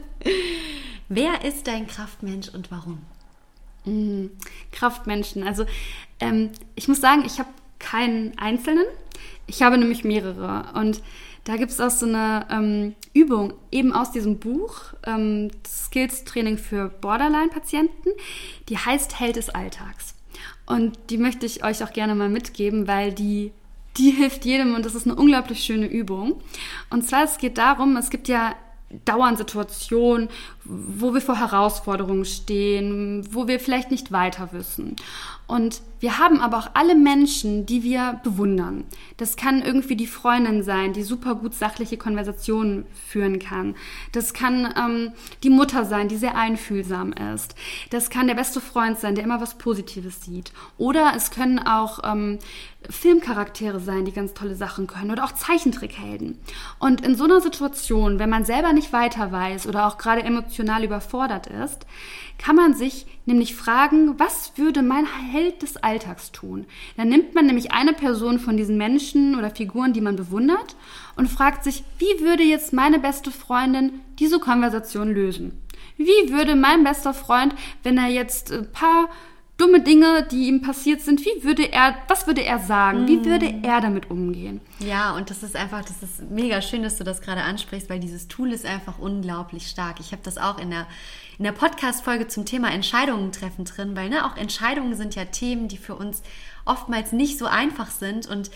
Wer 1.09 1.43
ist 1.43 1.67
dein 1.67 1.87
Kraftmensch 1.87 2.49
und 2.49 2.71
warum? 2.71 2.99
Mhm. 3.85 4.31
Kraftmenschen. 4.71 5.45
Also 5.45 5.65
ähm, 6.19 6.51
ich 6.75 6.87
muss 6.87 7.01
sagen, 7.01 7.23
ich 7.25 7.39
habe 7.39 7.49
keinen 7.79 8.37
einzelnen. 8.37 8.85
Ich 9.45 9.61
habe 9.61 9.77
nämlich 9.77 10.03
mehrere. 10.03 10.65
Und 10.73 11.01
da 11.43 11.57
gibt 11.57 11.71
es 11.71 11.79
auch 11.79 11.89
so 11.89 12.05
eine 12.05 12.45
ähm, 12.49 12.95
Übung 13.13 13.53
eben 13.71 13.93
aus 13.93 14.11
diesem 14.11 14.39
Buch, 14.39 14.93
ähm, 15.05 15.51
Skills-Training 15.67 16.57
für 16.57 16.89
Borderline-Patienten, 16.89 18.09
die 18.69 18.77
heißt 18.77 19.19
Held 19.19 19.35
des 19.35 19.49
Alltags. 19.49 20.15
Und 20.65 20.97
die 21.09 21.17
möchte 21.17 21.45
ich 21.45 21.63
euch 21.63 21.83
auch 21.83 21.91
gerne 21.91 22.15
mal 22.15 22.29
mitgeben, 22.29 22.87
weil 22.87 23.11
die, 23.11 23.51
die 23.97 24.11
hilft 24.11 24.45
jedem 24.45 24.75
und 24.75 24.85
das 24.85 24.95
ist 24.95 25.05
eine 25.05 25.15
unglaublich 25.15 25.63
schöne 25.63 25.87
Übung. 25.87 26.41
Und 26.89 27.05
zwar, 27.07 27.23
es 27.23 27.37
geht 27.37 27.57
darum, 27.57 27.97
es 27.97 28.09
gibt 28.09 28.29
ja 28.29 28.55
dauernd 29.05 29.37
Situationen, 29.37 30.29
wo 30.65 31.13
wir 31.13 31.21
vor 31.21 31.37
Herausforderungen 31.37 32.25
stehen, 32.25 33.27
wo 33.31 33.47
wir 33.47 33.59
vielleicht 33.59 33.91
nicht 33.91 34.11
weiter 34.11 34.49
wissen. 34.53 34.95
Und 35.45 35.81
wir 35.99 36.17
haben 36.19 36.39
aber 36.39 36.57
auch 36.57 36.69
alle 36.73 36.95
Menschen, 36.95 37.65
die 37.65 37.83
wir 37.83 38.19
bewundern. 38.23 38.85
Das 39.17 39.35
kann 39.35 39.61
irgendwie 39.61 39.95
die 39.95 40.07
Freundin 40.07 40.63
sein, 40.63 40.93
die 40.93 41.03
super 41.03 41.35
gut 41.35 41.53
sachliche 41.53 41.97
Konversationen 41.97 42.85
führen 43.07 43.39
kann. 43.39 43.75
Das 44.13 44.33
kann 44.33 44.73
ähm, 44.77 45.11
die 45.43 45.49
Mutter 45.49 45.85
sein, 45.85 46.07
die 46.07 46.15
sehr 46.15 46.35
einfühlsam 46.35 47.13
ist. 47.33 47.55
Das 47.89 48.09
kann 48.09 48.27
der 48.27 48.35
beste 48.35 48.61
Freund 48.61 48.99
sein, 48.99 49.15
der 49.15 49.23
immer 49.23 49.41
was 49.41 49.57
Positives 49.57 50.23
sieht. 50.23 50.53
Oder 50.77 51.13
es 51.15 51.29
können 51.29 51.59
auch 51.59 51.99
ähm, 52.03 52.39
Filmcharaktere 52.89 53.79
sein, 53.79 54.05
die 54.05 54.11
ganz 54.11 54.33
tolle 54.33 54.55
Sachen 54.55 54.87
können. 54.87 55.11
Oder 55.11 55.25
auch 55.25 55.33
Zeichentrickhelden. 55.33 56.39
Und 56.79 57.01
in 57.01 57.15
so 57.15 57.25
einer 57.25 57.41
Situation, 57.41 58.17
wenn 58.17 58.29
man 58.29 58.45
selber 58.45 58.73
nicht 58.73 58.91
weiter 58.91 59.31
weiß 59.31 59.67
oder 59.67 59.87
auch 59.87 59.97
gerade 59.97 60.23
emotional 60.23 60.52
überfordert 60.59 61.47
ist, 61.47 61.85
kann 62.37 62.55
man 62.55 62.73
sich 62.73 63.05
nämlich 63.25 63.55
fragen, 63.55 64.19
was 64.19 64.53
würde 64.57 64.81
mein 64.81 65.05
Held 65.05 65.61
des 65.61 65.77
Alltags 65.77 66.31
tun? 66.31 66.65
Dann 66.97 67.09
nimmt 67.09 67.35
man 67.35 67.45
nämlich 67.45 67.71
eine 67.71 67.93
Person 67.93 68.39
von 68.39 68.57
diesen 68.57 68.77
Menschen 68.77 69.37
oder 69.37 69.51
Figuren, 69.51 69.93
die 69.93 70.01
man 70.01 70.15
bewundert, 70.15 70.75
und 71.15 71.29
fragt 71.29 71.63
sich, 71.63 71.83
wie 71.99 72.23
würde 72.23 72.43
jetzt 72.43 72.73
meine 72.73 72.99
beste 72.99 73.31
Freundin 73.31 74.01
diese 74.19 74.39
Konversation 74.39 75.13
lösen? 75.13 75.59
Wie 75.97 76.31
würde 76.31 76.55
mein 76.55 76.83
bester 76.83 77.13
Freund, 77.13 77.53
wenn 77.83 77.97
er 77.97 78.07
jetzt 78.07 78.51
ein 78.51 78.71
paar 78.71 79.09
dumme 79.57 79.81
Dinge, 79.81 80.27
die 80.31 80.47
ihm 80.47 80.61
passiert 80.61 81.01
sind, 81.01 81.21
wie 81.21 81.43
würde 81.43 81.71
er, 81.71 81.95
was 82.07 82.27
würde 82.27 82.43
er 82.43 82.59
sagen? 82.59 83.07
Wie 83.07 83.23
würde 83.23 83.49
mm. 83.49 83.63
er 83.63 83.81
damit 83.81 84.09
umgehen? 84.09 84.61
Ja, 84.79 85.15
und 85.15 85.29
das 85.29 85.43
ist 85.43 85.55
einfach, 85.55 85.83
das 85.83 86.01
ist 86.01 86.29
mega 86.31 86.61
schön, 86.61 86.83
dass 86.83 86.97
du 86.97 87.03
das 87.03 87.21
gerade 87.21 87.41
ansprichst, 87.41 87.89
weil 87.89 87.99
dieses 87.99 88.27
Tool 88.27 88.51
ist 88.51 88.65
einfach 88.65 88.97
unglaublich 88.99 89.67
stark. 89.67 89.99
Ich 89.99 90.11
habe 90.11 90.23
das 90.23 90.37
auch 90.37 90.59
in 90.59 90.71
der 90.71 90.87
in 91.39 91.45
der 91.45 91.51
Podcast-Folge 91.51 92.27
zum 92.27 92.45
Thema 92.45 92.71
Entscheidungen 92.71 93.31
treffen 93.31 93.65
drin, 93.65 93.95
weil 93.95 94.09
ne, 94.09 94.25
auch 94.25 94.37
Entscheidungen 94.37 94.95
sind 94.95 95.15
ja 95.15 95.25
Themen, 95.25 95.67
die 95.67 95.77
für 95.77 95.95
uns 95.95 96.21
oftmals 96.63 97.11
nicht 97.11 97.39
so 97.39 97.47
einfach 97.47 97.89
sind 97.89 98.27
und 98.27 98.51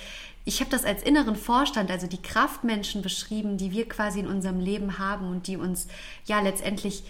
ich 0.46 0.62
habe 0.62 0.72
das 0.72 0.86
als 0.86 1.04
inneren 1.04 1.36
Vorstand, 1.36 1.92
also 1.92 2.08
die 2.08 2.22
Kraftmenschen 2.22 3.02
beschrieben, 3.02 3.58
die 3.58 3.72
wir 3.72 3.90
quasi 3.90 4.22
in 4.22 4.28
unserem 4.28 4.62
Leben 4.62 4.98
haben 4.98 5.30
und 5.30 5.48
die 5.48 5.58
uns 5.58 5.90
ja 6.26 6.40
letztendlich 6.40 7.04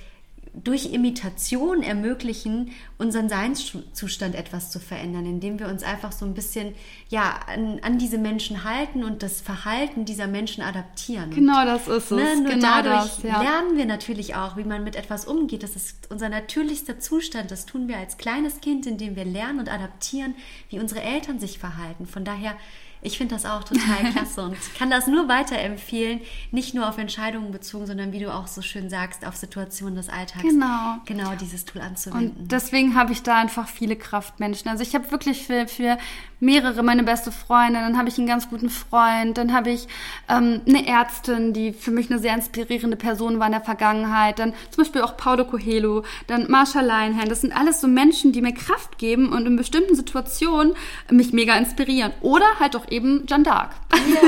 durch 0.64 0.94
Imitation 0.94 1.84
ermöglichen, 1.84 2.72
unseren 2.98 3.30
Seinszustand 3.30 4.36
etwas 4.36 4.72
zu 4.72 4.80
verändern, 4.80 5.26
indem 5.26 5.60
wir 5.60 5.68
uns 5.68 5.84
einfach 5.84 6.12
so 6.12 6.26
ein 6.26 6.34
bisschen 6.34 6.74
ja 7.10 7.40
an, 7.48 7.80
an 7.82 7.98
diese 7.98 8.18
Menschen 8.18 8.64
halten 8.64 9.04
und 9.04 9.24
das 9.24 9.42
Verhalten 9.42 10.06
dieser 10.06 10.28
Menschen 10.28 10.64
adaptieren. 10.64 11.32
Genau, 11.32 11.66
das 11.66 11.88
ist 11.88 12.12
es. 12.12 12.12
Ne, 12.12 12.42
nur 12.42 12.54
genau 12.54 12.82
dadurch 12.82 13.16
das, 13.16 13.24
ja. 13.24 13.42
lernen 13.42 13.78
wir 13.78 13.86
natürlich 13.86 14.36
auch, 14.36 14.58
wie 14.58 14.64
man 14.64 14.84
mit 14.84 14.96
etwas 14.96 15.26
umgeht. 15.26 15.64
Das 15.64 15.76
ist 15.76 16.10
unser 16.10 16.30
natürlichster 16.30 17.00
Zustand. 17.00 17.52
Das 17.52 17.66
tun 17.66 17.88
wir 17.88 17.98
als 17.98 18.18
kleines 18.18 18.62
Kind, 18.62 18.86
indem 18.88 19.16
wir 19.16 19.26
lernen 19.26 19.60
und 19.60 19.72
adaptieren, 19.72 20.36
wie 20.70 20.80
unsere 20.80 21.02
Eltern 21.02 21.40
sich 21.40 21.60
verhalten. 21.60 22.08
Von 22.08 22.24
daher 22.24 22.56
ich 23.02 23.18
finde 23.18 23.36
das 23.36 23.46
auch 23.46 23.64
total 23.64 24.12
klasse 24.12 24.42
und 24.42 24.58
kann 24.78 24.90
das 24.90 25.08
nur 25.08 25.28
weiterempfehlen, 25.28 26.22
nicht 26.52 26.74
nur 26.74 26.88
auf 26.88 26.98
Entscheidungen 26.98 27.52
bezogen, 27.52 27.86
sondern 27.86 28.12
wie 28.12 28.20
du 28.20 28.34
auch 28.34 28.48
so 28.48 28.62
schön 28.62 28.90
sagst, 28.90 29.26
auf 29.26 29.36
Situationen 29.36 29.96
des 29.96 30.10
Alltags. 30.10 30.44
Genau. 30.44 30.98
Genau 31.06 31.36
dieses 31.40 31.66
Tool 31.66 31.82
anzuwenden. 31.82 32.36
Und 32.38 32.52
deswegen 32.52 32.96
habe 32.96 33.12
ich 33.12 33.24
da 33.24 33.38
einfach 33.38 33.68
viele 33.68 33.96
Kraftmenschen. 33.96 34.70
Also 34.70 34.84
ich 34.84 34.96
habe 34.96 35.12
wirklich 35.12 35.46
für, 35.46 35.68
für 35.68 35.98
mehrere 36.40 36.84
meine 36.84 37.04
beste 37.04 37.32
Freundin, 37.32 37.82
dann 37.82 37.98
habe 37.98 38.10
ich 38.10 38.18
einen 38.18 38.28
ganz 38.28 38.50
guten 38.50 38.70
Freund, 38.70 39.38
dann 39.38 39.54
habe 39.54 39.72
ich 39.72 39.88
ähm, 40.30 40.62
eine 40.68 40.88
Ärztin, 40.88 41.54
die 41.54 41.74
für 41.74 41.92
mich 41.92 42.12
eine 42.12 42.20
sehr 42.20 42.36
inspirierende 42.36 42.98
Person 42.98 43.40
war 43.40 43.48
in 43.48 43.54
der 43.54 43.62
Vergangenheit, 43.62 44.40
dann 44.40 44.54
zum 44.70 44.84
Beispiel 44.84 45.02
auch 45.02 45.18
Paulo 45.18 45.46
Coelho, 45.46 46.04
dann 46.28 46.50
Marsha 46.50 46.82
Leinhand. 46.82 47.32
Das 47.32 47.42
sind 47.42 47.56
alles 47.56 47.82
so 47.82 47.88
Menschen, 47.88 48.32
die 48.32 48.42
mir 48.42 48.54
Kraft 48.54 48.98
geben 48.98 49.32
und 49.32 49.46
in 49.46 49.56
bestimmten 49.56 49.96
Situationen 49.96 50.74
mich 51.10 51.34
mega 51.34 51.56
inspirieren. 51.56 52.12
Oder 52.22 52.46
halt 52.60 52.76
auch 52.76 52.86
eben 52.90 53.26
Jeanne 53.28 53.44
d'Arc. 53.44 53.70
Ja. 53.94 54.22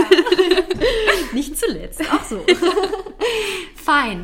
Nicht 1.34 1.58
zuletzt, 1.58 2.02
auch 2.12 2.24
so. 2.24 2.46
Fein. 3.76 4.22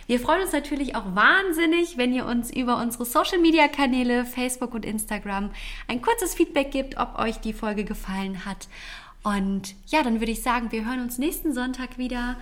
Wir 0.09 0.19
freuen 0.19 0.41
uns 0.41 0.53
natürlich 0.53 0.97
auch 0.97 1.15
wahnsinnig, 1.15 1.99
wenn 1.99 2.15
ihr 2.15 2.25
uns 2.25 2.51
über 2.51 2.81
unsere 2.81 3.05
Social 3.05 3.39
Media 3.39 3.69
Kanäle, 3.69 4.25
Facebook 4.25 4.73
und 4.73 4.87
Instagram 4.87 5.51
ein 5.87 6.01
kurzes 6.01 6.35
Feedback 6.35 6.71
gebt, 6.71 6.97
ob 6.97 7.19
euch 7.19 7.41
die 7.41 7.53
Folge 7.53 7.85
gefallen 7.85 8.47
hat. 8.47 8.69
Und 9.23 9.75
ja, 9.87 10.03
dann 10.03 10.21
würde 10.21 10.33
ich 10.33 10.43
sagen, 10.43 10.73
wir 10.73 10.87
hören 10.87 11.01
uns 11.01 11.19
nächsten 11.19 11.53
Sonntag 11.53 11.99
wieder. 11.99 12.37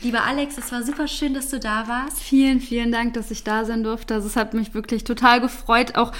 Lieber 0.00 0.24
Alex, 0.24 0.56
es 0.56 0.72
war 0.72 0.82
super 0.84 1.06
schön, 1.06 1.34
dass 1.34 1.50
du 1.50 1.60
da 1.60 1.86
warst. 1.86 2.18
Vielen, 2.18 2.60
vielen 2.60 2.90
Dank, 2.90 3.12
dass 3.12 3.30
ich 3.30 3.44
da 3.44 3.66
sein 3.66 3.84
durfte. 3.84 4.14
Also 4.14 4.28
es 4.28 4.36
hat 4.36 4.54
mich 4.54 4.72
wirklich 4.72 5.04
total 5.04 5.42
gefreut, 5.42 5.96
auch 5.96 6.12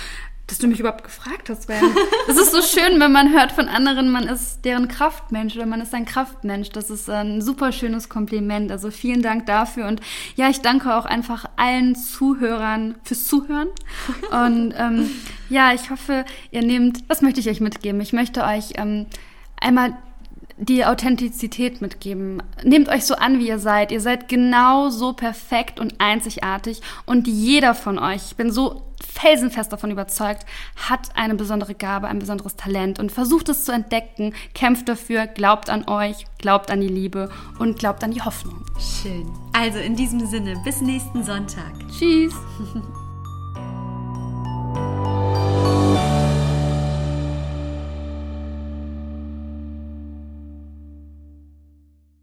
dass 0.46 0.58
du 0.58 0.66
mich 0.66 0.80
überhaupt 0.80 1.04
gefragt 1.04 1.48
hast, 1.48 1.68
weil 1.68 1.80
es 2.28 2.36
ist 2.36 2.52
so 2.52 2.62
schön, 2.62 3.00
wenn 3.00 3.12
man 3.12 3.32
hört 3.32 3.52
von 3.52 3.68
anderen, 3.68 4.10
man 4.10 4.24
ist 4.28 4.64
deren 4.64 4.88
Kraftmensch 4.88 5.54
oder 5.56 5.66
man 5.66 5.80
ist 5.80 5.94
ein 5.94 6.04
Kraftmensch. 6.04 6.70
Das 6.70 6.90
ist 6.90 7.08
ein 7.08 7.40
super 7.40 7.72
schönes 7.72 8.08
Kompliment. 8.08 8.70
Also 8.70 8.90
vielen 8.90 9.22
Dank 9.22 9.46
dafür 9.46 9.86
und 9.86 10.00
ja, 10.36 10.48
ich 10.50 10.60
danke 10.60 10.94
auch 10.94 11.04
einfach 11.04 11.46
allen 11.56 11.94
Zuhörern 11.94 12.96
fürs 13.04 13.26
Zuhören 13.26 13.68
und 14.30 14.74
ähm, 14.76 15.10
ja, 15.48 15.72
ich 15.72 15.90
hoffe, 15.90 16.24
ihr 16.50 16.62
nehmt, 16.62 17.04
was 17.08 17.22
möchte 17.22 17.40
ich 17.40 17.48
euch 17.48 17.60
mitgeben? 17.60 18.00
Ich 18.00 18.12
möchte 18.12 18.44
euch 18.44 18.72
ähm, 18.76 19.06
einmal 19.60 19.96
die 20.56 20.84
Authentizität 20.84 21.80
mitgeben. 21.80 22.42
Nehmt 22.62 22.88
euch 22.88 23.04
so 23.04 23.14
an, 23.14 23.38
wie 23.38 23.48
ihr 23.48 23.58
seid. 23.58 23.90
Ihr 23.90 24.00
seid 24.00 24.28
genau 24.28 24.90
so 24.90 25.12
perfekt 25.12 25.80
und 25.80 26.00
einzigartig 26.00 26.80
und 27.06 27.26
jeder 27.26 27.74
von 27.74 27.98
euch, 27.98 28.26
ich 28.26 28.36
bin 28.36 28.52
so 28.52 28.82
felsenfest 29.02 29.72
davon 29.72 29.90
überzeugt, 29.90 30.46
hat 30.76 31.16
eine 31.16 31.34
besondere 31.34 31.74
Gabe, 31.74 32.08
ein 32.08 32.18
besonderes 32.18 32.56
Talent 32.56 32.98
und 32.98 33.12
versucht 33.12 33.48
es 33.48 33.64
zu 33.64 33.72
entdecken, 33.72 34.34
kämpft 34.54 34.88
dafür, 34.88 35.26
glaubt 35.26 35.70
an 35.70 35.88
euch, 35.88 36.26
glaubt 36.38 36.70
an 36.70 36.80
die 36.80 36.88
Liebe 36.88 37.30
und 37.58 37.78
glaubt 37.78 38.04
an 38.04 38.12
die 38.12 38.22
Hoffnung. 38.22 38.64
Schön. 38.78 39.30
Also 39.52 39.78
in 39.78 39.96
diesem 39.96 40.26
Sinne, 40.26 40.56
bis 40.64 40.80
nächsten 40.80 41.22
Sonntag. 41.22 41.72
Tschüss. 41.98 42.34